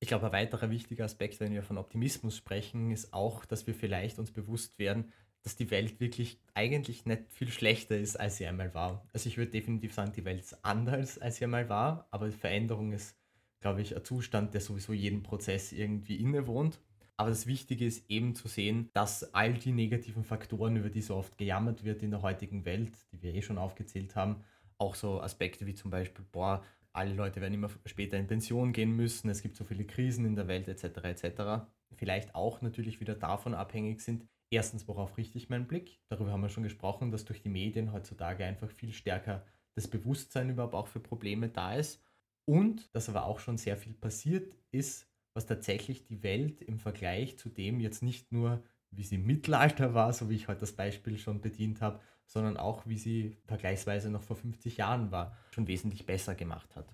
Ich 0.02 0.08
glaube, 0.08 0.26
ein 0.26 0.32
weiterer 0.32 0.68
wichtiger 0.68 1.04
Aspekt, 1.04 1.38
wenn 1.38 1.52
wir 1.52 1.62
von 1.62 1.78
Optimismus 1.78 2.36
sprechen, 2.36 2.90
ist 2.90 3.14
auch, 3.14 3.44
dass 3.44 3.68
wir 3.68 3.74
vielleicht 3.74 4.18
uns 4.18 4.32
bewusst 4.32 4.80
werden, 4.80 5.12
dass 5.44 5.54
die 5.54 5.70
Welt 5.70 6.00
wirklich 6.00 6.40
eigentlich 6.54 7.06
nicht 7.06 7.30
viel 7.30 7.52
schlechter 7.52 7.96
ist, 7.96 8.18
als 8.18 8.36
sie 8.36 8.48
einmal 8.48 8.74
war. 8.74 9.06
Also 9.12 9.28
ich 9.28 9.38
würde 9.38 9.52
definitiv 9.52 9.94
sagen, 9.94 10.10
die 10.10 10.24
Welt 10.24 10.40
ist 10.40 10.64
anders, 10.64 11.18
als 11.18 11.36
sie 11.36 11.44
einmal 11.44 11.68
war, 11.68 12.08
aber 12.10 12.32
Veränderung 12.32 12.90
ist, 12.90 13.16
glaube 13.60 13.80
ich, 13.80 13.94
ein 13.94 14.04
Zustand, 14.04 14.54
der 14.54 14.60
sowieso 14.60 14.92
jeden 14.92 15.22
Prozess 15.22 15.70
irgendwie 15.70 16.16
innewohnt. 16.16 16.80
Aber 17.16 17.30
das 17.30 17.46
Wichtige 17.46 17.86
ist 17.86 18.10
eben 18.10 18.34
zu 18.34 18.48
sehen, 18.48 18.90
dass 18.94 19.32
all 19.34 19.54
die 19.54 19.70
negativen 19.70 20.24
Faktoren, 20.24 20.74
über 20.74 20.90
die 20.90 21.02
so 21.02 21.14
oft 21.14 21.38
gejammert 21.38 21.84
wird 21.84 22.02
in 22.02 22.10
der 22.10 22.22
heutigen 22.22 22.64
Welt, 22.64 22.90
die 23.12 23.22
wir 23.22 23.36
eh 23.36 23.42
schon 23.42 23.56
aufgezählt 23.56 24.16
haben, 24.16 24.42
auch 24.78 24.96
so 24.96 25.20
Aspekte 25.20 25.64
wie 25.64 25.74
zum 25.74 25.92
Beispiel, 25.92 26.24
boah, 26.32 26.64
alle 26.92 27.14
Leute 27.14 27.40
werden 27.40 27.55
immer 27.55 27.70
später 27.87 28.18
in 28.18 28.26
Pension 28.26 28.72
gehen 28.72 28.94
müssen, 28.94 29.31
es 29.31 29.42
gibt 29.42 29.57
so 29.57 29.64
viele 29.64 29.85
Krisen 29.85 30.24
in 30.24 30.37
der 30.37 30.48
Welt 30.48 30.68
etc. 30.68 30.85
etc. 31.05 31.66
Vielleicht 31.94 32.35
auch 32.35 32.62
natürlich 32.62 33.00
wieder 33.00 33.14
davon 33.14 33.55
abhängig 33.55 34.00
sind, 34.00 34.26
erstens, 34.50 34.87
worauf 34.87 35.16
richte 35.16 35.38
ich 35.38 35.48
meinen 35.48 35.66
Blick? 35.66 36.00
Darüber 36.09 36.31
haben 36.31 36.42
wir 36.42 36.48
schon 36.48 36.62
gesprochen, 36.62 37.11
dass 37.11 37.24
durch 37.24 37.42
die 37.42 37.48
Medien 37.48 37.92
heutzutage 37.92 38.44
einfach 38.44 38.70
viel 38.70 38.92
stärker 38.92 39.44
das 39.74 39.88
Bewusstsein 39.88 40.50
überhaupt 40.50 40.74
auch 40.74 40.87
für 40.87 41.00
Probleme 41.00 41.48
da 41.48 41.74
ist. 41.74 42.02
Und 42.44 42.94
dass 42.94 43.09
aber 43.09 43.24
auch 43.24 43.38
schon 43.38 43.57
sehr 43.57 43.76
viel 43.76 43.94
passiert 43.94 44.55
ist, 44.72 45.09
was 45.35 45.46
tatsächlich 45.46 46.05
die 46.05 46.22
Welt 46.22 46.61
im 46.61 46.78
Vergleich 46.78 47.38
zu 47.38 47.48
dem 47.48 47.81
jetzt 47.81 48.02
nicht 48.02 48.33
nur, 48.33 48.62
wie 48.90 49.05
sie 49.05 49.14
im 49.14 49.26
Mittelalter 49.26 49.94
war, 49.94 50.12
so 50.12 50.28
wie 50.28 50.35
ich 50.35 50.48
heute 50.48 50.61
das 50.61 50.72
Beispiel 50.72 51.16
schon 51.16 51.40
bedient 51.40 51.81
habe, 51.81 52.00
sondern 52.32 52.56
auch, 52.56 52.86
wie 52.86 52.96
sie 52.96 53.36
vergleichsweise 53.46 54.10
noch 54.10 54.22
vor 54.22 54.36
50 54.36 54.78
Jahren 54.78 55.10
war, 55.10 55.36
schon 55.50 55.68
wesentlich 55.68 56.06
besser 56.06 56.34
gemacht 56.34 56.74
hat. 56.76 56.86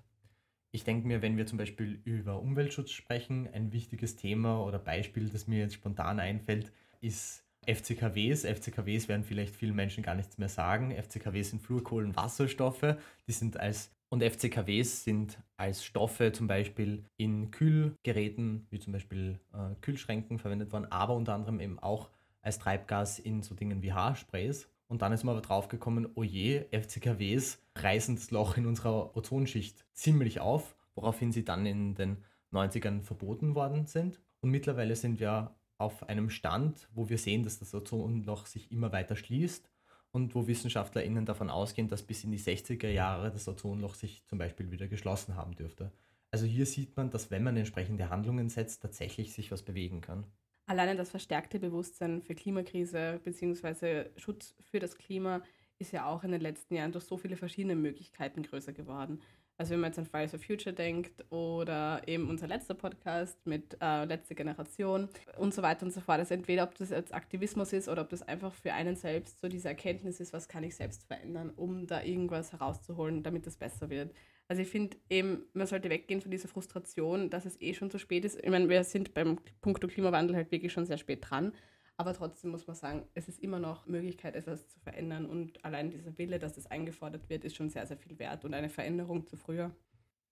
Ich 0.71 0.83
denke 0.83 1.07
mir, 1.07 1.21
wenn 1.21 1.37
wir 1.37 1.47
zum 1.47 1.57
Beispiel 1.57 2.01
über 2.03 2.41
Umweltschutz 2.41 2.91
sprechen, 2.91 3.47
ein 3.53 3.71
wichtiges 3.71 4.15
Thema 4.15 4.63
oder 4.63 4.77
Beispiel, 4.77 5.29
das 5.29 5.47
mir 5.47 5.59
jetzt 5.59 5.75
spontan 5.75 6.19
einfällt, 6.19 6.71
ist 7.01 7.43
FCKWs. 7.65 8.43
FCKWs 8.43 9.07
werden 9.07 9.23
vielleicht 9.23 9.55
vielen 9.55 9.75
Menschen 9.75 10.03
gar 10.03 10.15
nichts 10.15 10.37
mehr 10.37 10.49
sagen. 10.49 10.91
FCKWs 10.91 11.51
sind 11.51 11.61
Fluorkohlenwasserstoffe. 11.61 12.97
Die 13.27 13.31
sind 13.31 13.59
als 13.59 13.91
und 14.09 14.23
FCKWs 14.23 15.03
sind 15.03 15.39
als 15.55 15.85
Stoffe 15.85 16.31
zum 16.31 16.47
Beispiel 16.47 17.05
in 17.17 17.51
Kühlgeräten, 17.51 18.65
wie 18.71 18.79
zum 18.79 18.91
Beispiel 18.91 19.39
äh, 19.53 19.75
Kühlschränken 19.81 20.39
verwendet 20.39 20.71
worden, 20.71 20.91
aber 20.91 21.15
unter 21.15 21.35
anderem 21.35 21.59
eben 21.59 21.77
auch 21.77 22.09
als 22.41 22.57
Treibgas 22.57 23.19
in 23.19 23.43
so 23.43 23.53
Dingen 23.53 23.83
wie 23.83 23.93
Haarsprays. 23.93 24.67
Und 24.89 25.03
dann 25.03 25.13
ist 25.13 25.23
man 25.23 25.35
aber 25.35 25.45
draufgekommen, 25.45 26.09
oh 26.15 26.23
je, 26.23 26.65
FCKWs 26.71 27.61
reißen 27.75 28.15
das 28.15 28.31
Loch 28.31 28.57
in 28.57 28.65
unserer 28.65 29.15
Ozonschicht 29.15 29.85
ziemlich 29.93 30.39
auf, 30.41 30.75
woraufhin 30.95 31.31
sie 31.31 31.45
dann 31.45 31.65
in 31.67 31.93
den 31.93 32.17
90ern 32.51 33.03
verboten 33.03 33.53
worden 33.53 33.85
sind. 33.85 34.19
Und 34.41 34.49
mittlerweile 34.49 34.95
sind 34.95 35.19
wir 35.19 35.55
auf 35.77 36.09
einem 36.09 36.31
Stand, 36.31 36.89
wo 36.93 37.07
wir 37.07 37.19
sehen, 37.19 37.43
dass 37.43 37.59
das 37.59 37.73
Ozonloch 37.73 38.47
sich 38.47 38.71
immer 38.71 38.91
weiter 38.91 39.15
schließt 39.15 39.69
und 40.11 40.33
wo 40.33 40.47
WissenschaftlerInnen 40.47 41.25
davon 41.25 41.51
ausgehen, 41.51 41.87
dass 41.87 42.01
bis 42.01 42.23
in 42.23 42.31
die 42.31 42.39
60er 42.39 42.89
Jahre 42.89 43.31
das 43.31 43.47
Ozonloch 43.47 43.93
sich 43.93 44.25
zum 44.25 44.39
Beispiel 44.39 44.71
wieder 44.71 44.87
geschlossen 44.87 45.35
haben 45.35 45.55
dürfte. 45.55 45.91
Also 46.31 46.47
hier 46.47 46.65
sieht 46.65 46.97
man, 46.97 47.11
dass 47.11 47.29
wenn 47.29 47.43
man 47.43 47.57
entsprechende 47.57 48.09
Handlungen 48.09 48.49
setzt, 48.49 48.81
tatsächlich 48.81 49.33
sich 49.33 49.51
was 49.51 49.61
bewegen 49.61 50.01
kann. 50.01 50.25
Alleine 50.69 50.95
das 50.95 51.09
verstärkte 51.09 51.57
Bewusstsein 51.57 52.21
für 52.21 52.35
Klimakrise 52.35 53.19
bzw. 53.23 54.05
Schutz 54.17 54.53
für 54.69 54.77
das 54.77 54.99
Klima 54.99 55.41
ist 55.79 55.91
ja 55.91 56.05
auch 56.05 56.23
in 56.23 56.31
den 56.31 56.41
letzten 56.41 56.75
Jahren 56.75 56.91
durch 56.91 57.05
so 57.05 57.17
viele 57.17 57.37
verschiedene 57.37 57.75
Möglichkeiten 57.75 58.43
größer 58.43 58.71
geworden. 58.71 59.19
Also 59.57 59.71
wenn 59.71 59.79
man 59.79 59.89
jetzt 59.89 59.97
an 59.97 60.05
Fridays 60.05 60.29
for 60.29 60.39
Future 60.39 60.75
denkt 60.75 61.25
oder 61.31 62.03
eben 62.05 62.29
unser 62.29 62.45
letzter 62.45 62.75
Podcast 62.75 63.47
mit 63.47 63.77
äh, 63.81 64.05
Letzte 64.05 64.35
Generation 64.35 65.09
und 65.39 65.55
so 65.55 65.63
weiter 65.63 65.87
und 65.87 65.91
so 65.91 66.01
fort. 66.01 66.19
Also 66.19 66.35
entweder 66.35 66.65
ob 66.65 66.75
das 66.75 66.91
jetzt 66.91 67.15
Aktivismus 67.15 67.73
ist 67.73 67.89
oder 67.89 68.03
ob 68.03 68.09
das 68.09 68.21
einfach 68.21 68.53
für 68.53 68.71
einen 68.71 68.95
selbst 68.95 69.39
so 69.41 69.47
diese 69.47 69.69
Erkenntnis 69.69 70.19
ist, 70.19 70.33
was 70.33 70.47
kann 70.47 70.63
ich 70.63 70.75
selbst 70.75 71.03
verändern, 71.05 71.49
um 71.49 71.87
da 71.87 72.03
irgendwas 72.03 72.51
herauszuholen, 72.51 73.23
damit 73.23 73.47
es 73.47 73.57
besser 73.57 73.89
wird. 73.89 74.13
Also 74.49 74.63
ich 74.63 74.67
finde 74.67 74.97
eben, 75.11 75.43
man 75.53 75.67
sollte 75.67 75.91
weggehen 75.91 76.21
von 76.21 76.31
dieser 76.31 76.47
Frustration, 76.47 77.29
dass 77.29 77.45
es 77.45 77.61
eh 77.61 77.75
schon 77.75 77.91
zu 77.91 77.99
spät 77.99 78.25
ist. 78.25 78.43
Ich 78.43 78.49
meine, 78.49 78.67
wir 78.67 78.83
sind 78.83 79.13
beim 79.13 79.37
Punkt 79.61 79.87
Klimawandel 79.87 80.35
halt 80.35 80.51
wirklich 80.51 80.73
schon 80.73 80.87
sehr 80.87 80.97
spät 80.97 81.29
dran. 81.29 81.53
Aber 81.97 82.13
trotzdem 82.13 82.49
muss 82.49 82.65
man 82.65 82.75
sagen, 82.75 83.03
es 83.13 83.27
ist 83.27 83.39
immer 83.43 83.59
noch 83.59 83.85
Möglichkeit, 83.85 84.35
etwas 84.35 84.67
zu 84.67 84.79
verändern. 84.79 85.27
Und 85.27 85.63
allein 85.63 85.91
dieser 85.91 86.17
Wille, 86.17 86.39
dass 86.39 86.57
es 86.57 86.65
eingefordert 86.65 87.29
wird, 87.29 87.45
ist 87.45 87.57
schon 87.57 87.69
sehr, 87.69 87.85
sehr 87.85 87.97
viel 87.97 88.17
wert 88.17 88.43
und 88.43 88.55
eine 88.55 88.69
Veränderung 88.69 89.27
zu 89.27 89.37
früher. 89.37 89.69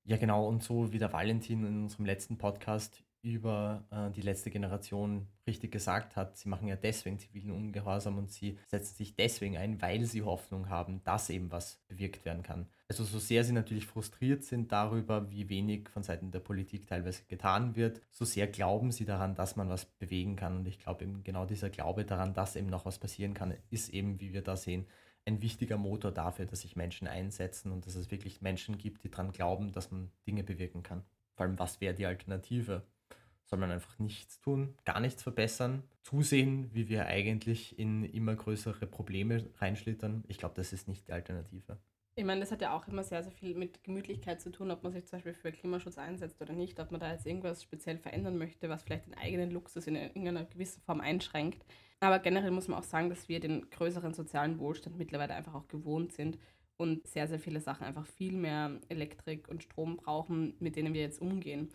Ja, 0.05 0.17
genau. 0.17 0.47
Und 0.47 0.63
so 0.63 0.91
wie 0.91 0.97
der 0.97 1.13
Valentin 1.13 1.63
in 1.67 1.83
unserem 1.83 2.05
letzten 2.05 2.39
Podcast 2.39 3.03
über 3.21 3.85
äh, 3.91 4.11
die 4.11 4.21
letzte 4.21 4.49
Generation 4.49 5.27
richtig 5.45 5.71
gesagt 5.71 6.15
hat. 6.15 6.37
Sie 6.37 6.49
machen 6.49 6.67
ja 6.67 6.75
deswegen 6.75 7.19
zivilen 7.19 7.51
Ungehorsam 7.51 8.17
und 8.17 8.31
sie 8.31 8.57
setzen 8.67 8.95
sich 8.95 9.15
deswegen 9.15 9.57
ein, 9.57 9.81
weil 9.81 10.05
sie 10.05 10.21
Hoffnung 10.21 10.69
haben, 10.69 11.03
dass 11.03 11.29
eben 11.29 11.51
was 11.51 11.81
bewirkt 11.87 12.25
werden 12.25 12.43
kann. 12.43 12.67
Also 12.89 13.03
so 13.03 13.19
sehr 13.19 13.43
sie 13.43 13.53
natürlich 13.53 13.85
frustriert 13.85 14.43
sind 14.43 14.71
darüber, 14.71 15.29
wie 15.29 15.49
wenig 15.49 15.89
von 15.89 16.03
Seiten 16.03 16.31
der 16.31 16.39
Politik 16.39 16.87
teilweise 16.87 17.23
getan 17.27 17.75
wird, 17.75 18.01
so 18.11 18.23
sehr 18.23 18.47
glauben 18.47 18.91
sie 18.91 19.05
daran, 19.05 19.35
dass 19.35 19.55
man 19.55 19.69
was 19.69 19.85
bewegen 19.85 20.35
kann. 20.35 20.57
Und 20.57 20.67
ich 20.67 20.79
glaube 20.79 21.03
eben 21.03 21.23
genau 21.23 21.45
dieser 21.45 21.69
Glaube 21.69 22.05
daran, 22.05 22.33
dass 22.33 22.55
eben 22.55 22.67
noch 22.67 22.85
was 22.85 22.99
passieren 22.99 23.33
kann, 23.33 23.53
ist 23.69 23.89
eben, 23.89 24.19
wie 24.21 24.33
wir 24.33 24.41
da 24.41 24.55
sehen, 24.55 24.85
ein 25.25 25.41
wichtiger 25.41 25.77
Motor 25.77 26.11
dafür, 26.11 26.45
dass 26.45 26.61
sich 26.61 26.77
Menschen 26.77 27.07
einsetzen 27.07 27.73
und 27.73 27.85
dass 27.85 27.95
es 27.95 28.09
wirklich 28.11 28.41
Menschen 28.41 28.77
gibt, 28.77 29.03
die 29.03 29.11
daran 29.11 29.33
glauben, 29.33 29.73
dass 29.73 29.91
man 29.91 30.09
Dinge 30.25 30.43
bewirken 30.43 30.83
kann. 30.83 31.03
Vor 31.35 31.45
allem, 31.45 31.59
was 31.59 31.81
wäre 31.81 31.93
die 31.93 32.05
Alternative? 32.05 32.83
Soll 33.47 33.59
man 33.59 33.71
einfach 33.71 33.97
nichts 33.97 34.39
tun, 34.39 34.75
gar 34.85 34.99
nichts 34.99 35.23
verbessern, 35.23 35.83
zusehen, 36.03 36.69
wie 36.73 36.89
wir 36.89 37.07
eigentlich 37.07 37.79
in 37.79 38.03
immer 38.03 38.35
größere 38.35 38.85
Probleme 38.85 39.49
reinschlittern. 39.57 40.23
Ich 40.27 40.37
glaube, 40.37 40.55
das 40.55 40.73
ist 40.73 40.87
nicht 40.87 41.07
die 41.07 41.13
Alternative. 41.13 41.77
Ich 42.15 42.25
meine, 42.25 42.41
das 42.41 42.51
hat 42.51 42.61
ja 42.61 42.75
auch 42.75 42.87
immer 42.87 43.03
sehr, 43.03 43.21
sehr 43.21 43.31
viel 43.31 43.55
mit 43.55 43.83
Gemütlichkeit 43.83 44.41
zu 44.41 44.49
tun, 44.49 44.71
ob 44.71 44.83
man 44.83 44.91
sich 44.91 45.05
zum 45.05 45.17
Beispiel 45.17 45.33
für 45.33 45.51
Klimaschutz 45.51 45.97
einsetzt 45.97 46.41
oder 46.41 46.53
nicht, 46.53 46.79
ob 46.79 46.91
man 46.91 46.99
da 46.99 47.11
jetzt 47.11 47.27
irgendwas 47.27 47.61
speziell 47.61 47.99
verändern 47.99 48.37
möchte, 48.37 48.69
was 48.69 48.83
vielleicht 48.83 49.05
den 49.05 49.13
eigenen 49.13 49.51
Luxus 49.51 49.85
in 49.85 49.95
irgendeiner 49.95 50.45
gewissen 50.45 50.81
Form 50.81 50.99
einschränkt. 50.99 51.63
Aber 51.99 52.17
generell 52.19 52.51
muss 52.51 52.67
man 52.67 52.79
auch 52.79 52.83
sagen, 52.83 53.09
dass 53.09 53.29
wir 53.29 53.39
den 53.39 53.69
größeren 53.69 54.13
sozialen 54.15 54.57
Wohlstand 54.59 54.97
mittlerweile 54.97 55.35
einfach 55.35 55.53
auch 55.53 55.67
gewohnt 55.67 56.11
sind 56.11 56.39
und 56.77 57.07
sehr, 57.07 57.27
sehr 57.27 57.39
viele 57.39 57.59
Sachen 57.59 57.85
einfach 57.85 58.05
viel 58.05 58.33
mehr 58.33 58.79
Elektrik 58.89 59.47
und 59.47 59.63
Strom 59.63 59.97
brauchen, 59.97 60.55
mit 60.59 60.75
denen 60.75 60.93
wir 60.93 61.01
jetzt 61.01 61.21
umgehen. 61.21 61.69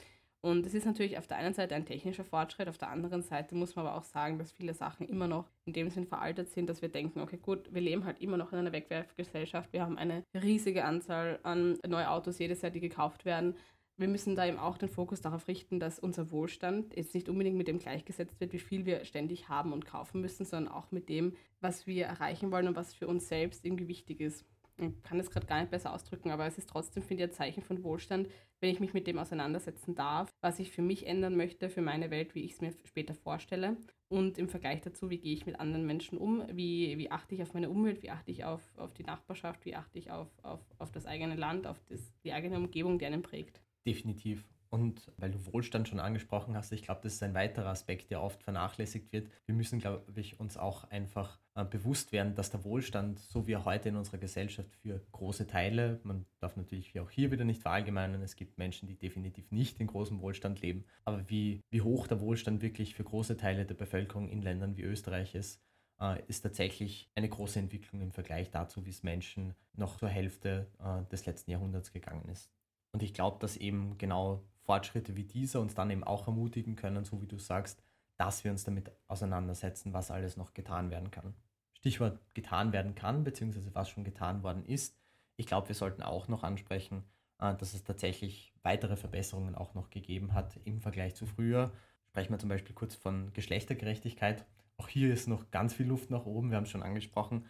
Und 0.44 0.66
es 0.66 0.74
ist 0.74 0.86
natürlich 0.86 1.18
auf 1.18 1.28
der 1.28 1.36
einen 1.36 1.54
Seite 1.54 1.76
ein 1.76 1.86
technischer 1.86 2.24
Fortschritt, 2.24 2.68
auf 2.68 2.76
der 2.76 2.90
anderen 2.90 3.22
Seite 3.22 3.54
muss 3.54 3.76
man 3.76 3.86
aber 3.86 3.96
auch 3.96 4.02
sagen, 4.02 4.38
dass 4.38 4.50
viele 4.50 4.74
Sachen 4.74 5.06
immer 5.06 5.28
noch 5.28 5.48
in 5.66 5.72
dem 5.72 5.88
Sinn 5.88 6.04
veraltet 6.04 6.50
sind, 6.50 6.68
dass 6.68 6.82
wir 6.82 6.88
denken, 6.88 7.20
okay 7.20 7.38
gut, 7.40 7.72
wir 7.72 7.80
leben 7.80 8.04
halt 8.04 8.20
immer 8.20 8.36
noch 8.36 8.52
in 8.52 8.58
einer 8.58 8.72
Wegwerfgesellschaft, 8.72 9.72
wir 9.72 9.82
haben 9.82 9.96
eine 9.96 10.24
riesige 10.34 10.84
Anzahl 10.84 11.38
an 11.44 11.78
neuen 11.86 12.06
Autos 12.06 12.40
jedes 12.40 12.60
Jahr, 12.62 12.72
die 12.72 12.80
gekauft 12.80 13.24
werden. 13.24 13.54
wir 13.98 14.08
müssen 14.08 14.34
da 14.34 14.44
eben 14.44 14.58
auch 14.58 14.78
den 14.78 14.88
Fokus 14.88 15.20
darauf 15.20 15.46
richten, 15.46 15.78
dass 15.78 16.00
unser 16.00 16.32
Wohlstand 16.32 16.96
jetzt 16.96 17.14
nicht 17.14 17.28
unbedingt 17.28 17.56
mit 17.56 17.68
dem 17.68 17.78
gleichgesetzt 17.78 18.40
wird, 18.40 18.52
wie 18.52 18.58
viel 18.58 18.84
wir 18.84 19.04
ständig 19.04 19.48
haben 19.48 19.72
und 19.72 19.86
kaufen 19.86 20.20
müssen, 20.20 20.44
sondern 20.44 20.72
auch 20.72 20.90
mit 20.90 21.08
dem, 21.08 21.36
was 21.60 21.86
wir 21.86 22.06
erreichen 22.06 22.50
wollen 22.50 22.66
und 22.66 22.74
was 22.74 22.94
für 22.94 23.06
uns 23.06 23.28
selbst 23.28 23.64
irgendwie 23.64 23.86
wichtig 23.86 24.20
ist. 24.20 24.44
Ich 24.78 25.02
kann 25.04 25.20
es 25.20 25.30
gerade 25.30 25.46
gar 25.46 25.60
nicht 25.60 25.70
besser 25.70 25.92
ausdrücken, 25.92 26.32
aber 26.32 26.46
es 26.46 26.58
ist 26.58 26.68
trotzdem, 26.68 27.04
finde 27.04 27.22
ich, 27.22 27.30
ein 27.30 27.34
Zeichen 27.36 27.62
von 27.62 27.84
Wohlstand, 27.84 28.28
wenn 28.62 28.70
ich 28.70 28.80
mich 28.80 28.94
mit 28.94 29.08
dem 29.08 29.18
auseinandersetzen 29.18 29.96
darf, 29.96 30.32
was 30.40 30.60
ich 30.60 30.70
für 30.70 30.82
mich 30.82 31.06
ändern 31.06 31.36
möchte, 31.36 31.68
für 31.68 31.82
meine 31.82 32.10
Welt, 32.10 32.36
wie 32.36 32.44
ich 32.44 32.52
es 32.52 32.60
mir 32.60 32.72
später 32.84 33.12
vorstelle. 33.12 33.76
Und 34.08 34.38
im 34.38 34.48
Vergleich 34.48 34.80
dazu, 34.82 35.10
wie 35.10 35.18
gehe 35.18 35.34
ich 35.34 35.46
mit 35.46 35.58
anderen 35.58 35.84
Menschen 35.84 36.16
um, 36.16 36.44
wie, 36.52 36.96
wie 36.96 37.10
achte 37.10 37.34
ich 37.34 37.42
auf 37.42 37.54
meine 37.54 37.70
Umwelt, 37.70 38.02
wie 38.02 38.10
achte 38.10 38.30
ich 38.30 38.44
auf, 38.44 38.62
auf 38.76 38.94
die 38.94 39.02
Nachbarschaft, 39.02 39.64
wie 39.64 39.74
achte 39.74 39.98
ich 39.98 40.12
auf, 40.12 40.28
auf, 40.42 40.60
auf 40.78 40.92
das 40.92 41.06
eigene 41.06 41.34
Land, 41.34 41.66
auf 41.66 41.80
das, 41.88 42.12
die 42.22 42.32
eigene 42.32 42.56
Umgebung, 42.56 42.98
die 42.98 43.06
einen 43.06 43.22
prägt. 43.22 43.60
Definitiv. 43.84 44.46
Und 44.72 45.12
weil 45.18 45.30
du 45.30 45.52
Wohlstand 45.52 45.86
schon 45.86 46.00
angesprochen 46.00 46.56
hast, 46.56 46.72
ich 46.72 46.82
glaube, 46.82 47.02
das 47.02 47.12
ist 47.12 47.22
ein 47.22 47.34
weiterer 47.34 47.68
Aspekt, 47.68 48.10
der 48.10 48.22
oft 48.22 48.42
vernachlässigt 48.42 49.12
wird. 49.12 49.28
Wir 49.44 49.54
müssen, 49.54 49.80
glaube 49.80 50.18
ich, 50.18 50.40
uns 50.40 50.56
auch 50.56 50.84
einfach 50.84 51.38
äh, 51.54 51.62
bewusst 51.62 52.10
werden, 52.10 52.34
dass 52.34 52.48
der 52.48 52.64
Wohlstand, 52.64 53.18
so 53.18 53.46
wie 53.46 53.52
er 53.52 53.66
heute 53.66 53.90
in 53.90 53.96
unserer 53.96 54.16
Gesellschaft 54.16 54.74
für 54.76 54.98
große 55.12 55.46
Teile, 55.46 56.00
man 56.04 56.24
darf 56.40 56.56
natürlich 56.56 56.98
auch 56.98 57.10
hier 57.10 57.30
wieder 57.30 57.44
nicht 57.44 57.60
verallgemeinern, 57.60 58.22
es 58.22 58.34
gibt 58.34 58.56
Menschen, 58.56 58.88
die 58.88 58.96
definitiv 58.96 59.52
nicht 59.52 59.78
in 59.78 59.88
großem 59.88 60.22
Wohlstand 60.22 60.62
leben, 60.62 60.86
aber 61.04 61.28
wie, 61.28 61.60
wie 61.68 61.82
hoch 61.82 62.06
der 62.06 62.20
Wohlstand 62.20 62.62
wirklich 62.62 62.94
für 62.94 63.04
große 63.04 63.36
Teile 63.36 63.66
der 63.66 63.74
Bevölkerung 63.74 64.30
in 64.30 64.40
Ländern 64.40 64.78
wie 64.78 64.84
Österreich 64.84 65.34
ist, 65.34 65.60
äh, 66.00 66.22
ist 66.28 66.40
tatsächlich 66.40 67.10
eine 67.14 67.28
große 67.28 67.58
Entwicklung 67.58 68.00
im 68.00 68.12
Vergleich 68.12 68.50
dazu, 68.50 68.86
wie 68.86 68.90
es 68.90 69.02
Menschen 69.02 69.52
noch 69.74 69.98
zur 69.98 70.08
Hälfte 70.08 70.66
äh, 70.82 71.04
des 71.10 71.26
letzten 71.26 71.50
Jahrhunderts 71.50 71.92
gegangen 71.92 72.26
ist. 72.30 72.50
Und 72.92 73.02
ich 73.02 73.12
glaube, 73.12 73.38
dass 73.38 73.58
eben 73.58 73.98
genau 73.98 74.42
Fortschritte 74.64 75.16
wie 75.16 75.24
dieser 75.24 75.60
uns 75.60 75.74
dann 75.74 75.90
eben 75.90 76.04
auch 76.04 76.26
ermutigen 76.26 76.76
können, 76.76 77.04
so 77.04 77.20
wie 77.20 77.26
du 77.26 77.38
sagst, 77.38 77.82
dass 78.16 78.44
wir 78.44 78.50
uns 78.50 78.64
damit 78.64 78.92
auseinandersetzen, 79.08 79.92
was 79.92 80.10
alles 80.10 80.36
noch 80.36 80.54
getan 80.54 80.90
werden 80.90 81.10
kann. 81.10 81.34
Stichwort 81.72 82.20
getan 82.34 82.72
werden 82.72 82.94
kann, 82.94 83.24
beziehungsweise 83.24 83.74
was 83.74 83.88
schon 83.88 84.04
getan 84.04 84.42
worden 84.42 84.64
ist. 84.64 84.96
Ich 85.36 85.46
glaube, 85.46 85.68
wir 85.68 85.74
sollten 85.74 86.02
auch 86.02 86.28
noch 86.28 86.44
ansprechen, 86.44 87.04
äh, 87.38 87.54
dass 87.56 87.74
es 87.74 87.82
tatsächlich 87.82 88.54
weitere 88.62 88.96
Verbesserungen 88.96 89.56
auch 89.56 89.74
noch 89.74 89.90
gegeben 89.90 90.34
hat 90.34 90.60
im 90.64 90.80
Vergleich 90.80 91.16
zu 91.16 91.26
früher. 91.26 91.72
Sprechen 92.06 92.32
wir 92.32 92.38
zum 92.38 92.48
Beispiel 92.48 92.74
kurz 92.74 92.94
von 92.94 93.32
Geschlechtergerechtigkeit. 93.32 94.46
Auch 94.76 94.88
hier 94.88 95.12
ist 95.12 95.26
noch 95.26 95.50
ganz 95.50 95.74
viel 95.74 95.86
Luft 95.86 96.10
nach 96.10 96.26
oben, 96.26 96.50
wir 96.50 96.56
haben 96.56 96.64
es 96.64 96.70
schon 96.70 96.82
angesprochen. 96.82 97.46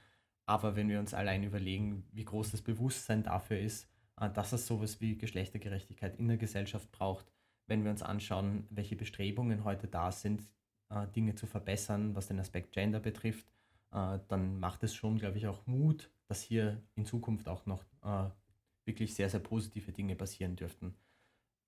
Aber 0.47 0.77
wenn 0.77 0.89
wir 0.89 0.99
uns 0.99 1.15
allein 1.15 1.45
überlegen, 1.45 2.05
wie 2.13 2.25
groß 2.25 2.51
das 2.51 2.63
Bewusstsein 2.63 3.23
dafür 3.23 3.59
ist, 3.59 3.89
dass 4.17 4.53
es 4.53 4.67
sowas 4.67 5.01
wie 5.01 5.17
Geschlechtergerechtigkeit 5.17 6.19
in 6.19 6.29
der 6.29 6.37
Gesellschaft 6.37 6.91
braucht, 6.93 7.33
wenn 7.67 7.85
wir 7.85 7.91
uns 7.91 8.03
anschauen, 8.03 8.67
welche 8.71 8.97
Bestrebungen 8.97 9.65
heute 9.65 9.89
da 9.89 10.13
sind, 10.13 10.43
äh, 10.91 11.07
Dinge 11.09 11.35
zu 11.35 11.47
verbessern, 11.47 12.15
was 12.15 12.29
den 12.29 12.39
Aspekt 12.39 12.73
Gender 12.73 13.01
betrifft, 13.01 13.47
äh, 13.93 14.19
dann 14.29 14.59
macht 14.61 14.83
es 14.83 14.95
schon, 14.95 15.19
glaube 15.19 15.39
ich, 15.39 15.47
auch 15.47 15.67
Mut, 15.67 16.11
dass 16.29 16.43
hier 16.43 16.83
in 16.95 17.05
Zukunft 17.05 17.49
auch 17.49 17.67
noch 17.67 17.85
wirklich 18.85 19.15
sehr, 19.15 19.31
sehr 19.31 19.41
positive 19.41 19.93
Dinge 19.93 20.17
passieren 20.17 20.57
dürften. 20.57 20.97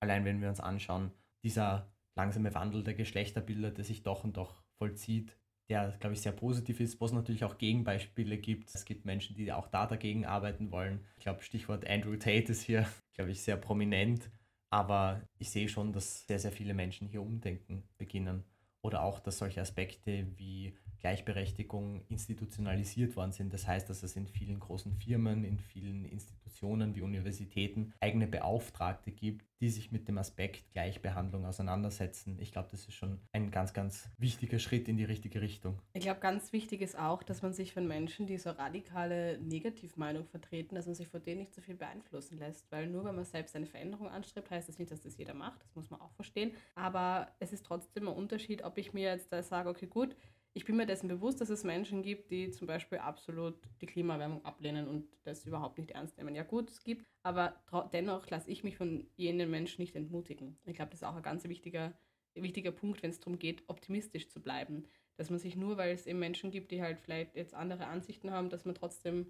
Allein 0.01 0.25
wenn 0.25 0.41
wir 0.41 0.49
uns 0.49 0.59
anschauen, 0.59 1.13
dieser 1.45 1.93
langsame 2.17 2.55
Wandel 2.55 2.83
der 2.83 2.95
Geschlechterbilder, 2.95 3.71
der 3.71 3.85
sich 3.85 4.03
doch 4.03 4.25
und 4.25 4.37
doch 4.37 4.65
vollzieht, 4.79 5.37
der, 5.69 5.97
glaube 6.01 6.15
ich, 6.15 6.21
sehr 6.21 6.33
positiv 6.33 6.81
ist, 6.81 7.01
wo 7.01 7.07
es 7.07 7.13
natürlich 7.13 7.45
auch 7.45 7.59
Gegenbeispiele 7.59 8.39
gibt. 8.39 8.75
Es 8.75 8.85
gibt 8.85 9.05
Menschen, 9.05 9.35
die 9.37 9.53
auch 9.53 9.69
da 9.69 9.87
dagegen 9.87 10.27
arbeiten 10.27 10.71
wollen. 10.71 11.05
Ich 11.17 11.23
glaube, 11.23 11.43
Stichwort 11.43 11.89
Andrew 11.89 12.17
Tate 12.17 12.53
ist 12.53 12.63
hier, 12.63 12.87
glaube 13.15 13.31
ich, 13.31 13.43
sehr 13.43 13.57
prominent. 13.57 14.31
Aber 14.71 15.23
ich 15.39 15.51
sehe 15.51 15.69
schon, 15.69 15.93
dass 15.93 16.27
sehr, 16.27 16.39
sehr 16.39 16.53
viele 16.53 16.75
Menschen 16.75 17.09
hier 17.09 17.23
umdenken 17.23 17.85
beginnen. 17.97 18.45
Oder 18.85 19.03
auch, 19.03 19.19
dass 19.19 19.39
solche 19.39 19.63
Aspekte 19.63 20.27
wie 20.37 20.75
Gleichberechtigung 21.05 22.03
institutionalisiert 22.09 23.17
worden 23.17 23.33
sind. 23.33 23.53
Das 23.53 23.67
heißt, 23.67 23.89
dass 23.91 24.03
es 24.03 24.17
in 24.17 24.27
vielen 24.27 24.59
großen 24.59 24.93
Firmen, 24.95 25.45
in 25.45 25.59
vielen 25.59 26.07
Institutionen 26.07 26.95
wie 26.95 27.03
Universitäten 27.03 27.93
eigene 28.01 28.27
Beauftragte 28.27 29.11
gibt, 29.11 29.47
die 29.61 29.69
sich 29.69 29.93
mit 29.93 30.09
dem 30.09 30.19
Aspekt 30.19 30.73
Gleichbehandlung 30.73 31.45
auseinandersetzen. 31.47 32.39
Ich 32.41 32.53
glaube, 32.53 32.69
das 32.71 32.87
ist 32.87 32.95
schon 32.95 33.21
ein 33.33 33.51
ganz, 33.51 33.73
ganz 33.73 34.09
wichtiger 34.19 34.59
Schritt 34.59 34.89
in 34.89 34.97
die 34.97 35.05
richtige 35.05 35.41
Richtung. 35.41 35.79
Ich 35.93 36.03
glaube, 36.03 36.21
ganz 36.21 36.53
wichtig 36.53 36.81
ist 36.81 36.99
auch, 36.99 37.23
dass 37.23 37.43
man 37.43 37.53
sich 37.53 37.73
von 37.73 37.87
Menschen, 37.87 38.27
die 38.27 38.39
so 38.39 38.51
radikale 38.51 39.39
Negativmeinung 39.39 40.27
vertreten, 40.27 40.75
dass 40.75 40.87
man 40.87 40.95
sich 40.95 41.09
von 41.09 41.23
denen 41.23 41.41
nicht 41.41 41.55
so 41.55 41.61
viel 41.61 41.77
beeinflussen 41.77 42.39
lässt. 42.39 42.71
Weil 42.73 42.89
nur 42.89 43.05
wenn 43.05 43.15
man 43.15 43.25
selbst 43.25 43.57
eine 43.57 43.67
Veränderung 43.67 44.09
anstrebt, 44.09 44.51
heißt 44.51 44.69
das 44.69 44.79
nicht, 44.79 44.91
dass 44.91 45.01
das 45.01 45.17
jeder 45.17 45.35
macht. 45.35 45.63
Das 45.63 45.75
muss 45.75 45.91
man 45.91 46.01
auch 46.01 46.13
verstehen. 46.13 46.53
Aber 46.75 47.29
es 47.41 47.53
ist 47.53 47.65
trotzdem 47.65 48.09
ein 48.09 48.15
Unterschied, 48.15 48.65
ob 48.65 48.74
ich 48.81 48.93
mir 48.93 49.11
jetzt 49.11 49.33
da 49.33 49.43
sage, 49.43 49.69
okay, 49.69 49.87
gut, 49.87 50.17
ich 50.57 50.65
bin 50.65 50.77
mir 50.77 50.87
dessen 50.87 51.09
bewusst, 51.09 51.41
dass 51.41 51.51
es 51.51 51.65
Menschen 51.65 52.03
gibt, 52.03 52.31
die 52.31 52.51
zum 52.51 52.69
Beispiel 52.69 52.99
absolut 52.99 53.57
die 53.81 53.87
Klimaerwärmung 53.87 54.45
ablehnen 54.45 54.87
und 54.87 55.09
das 55.25 55.45
überhaupt 55.47 55.79
nicht 55.79 55.91
ernst 55.91 56.17
nehmen. 56.17 56.35
Ja 56.35 56.45
gut, 56.45 56.71
es 56.71 56.85
gibt, 56.85 57.05
aber 57.25 57.61
dennoch 57.93 58.31
lasse 58.31 58.51
ich 58.51 58.63
mich 58.63 58.77
von 58.77 59.09
jenen 59.17 59.51
Menschen 59.51 59.83
nicht 59.83 59.97
entmutigen. 59.97 60.57
Ich 60.65 60.77
glaube, 60.77 60.93
das 60.93 61.03
ist 61.03 61.09
auch 61.09 61.17
ein 61.17 61.23
ganz 61.23 61.43
wichtiger, 61.45 61.93
wichtiger 62.35 62.71
Punkt, 62.71 63.03
wenn 63.03 63.11
es 63.11 63.19
darum 63.19 63.39
geht, 63.39 63.65
optimistisch 63.69 64.29
zu 64.29 64.41
bleiben. 64.41 64.85
Dass 65.17 65.29
man 65.29 65.41
sich 65.41 65.57
nur, 65.57 65.77
weil 65.77 65.93
es 65.93 66.07
eben 66.07 66.21
Menschen 66.21 66.53
gibt, 66.53 66.71
die 66.71 66.83
halt 66.83 67.01
vielleicht 67.01 67.35
jetzt 67.35 67.55
andere 67.55 67.87
Ansichten 67.87 68.31
haben, 68.31 68.49
dass 68.49 68.65
man 68.65 68.77
trotzdem 68.77 69.27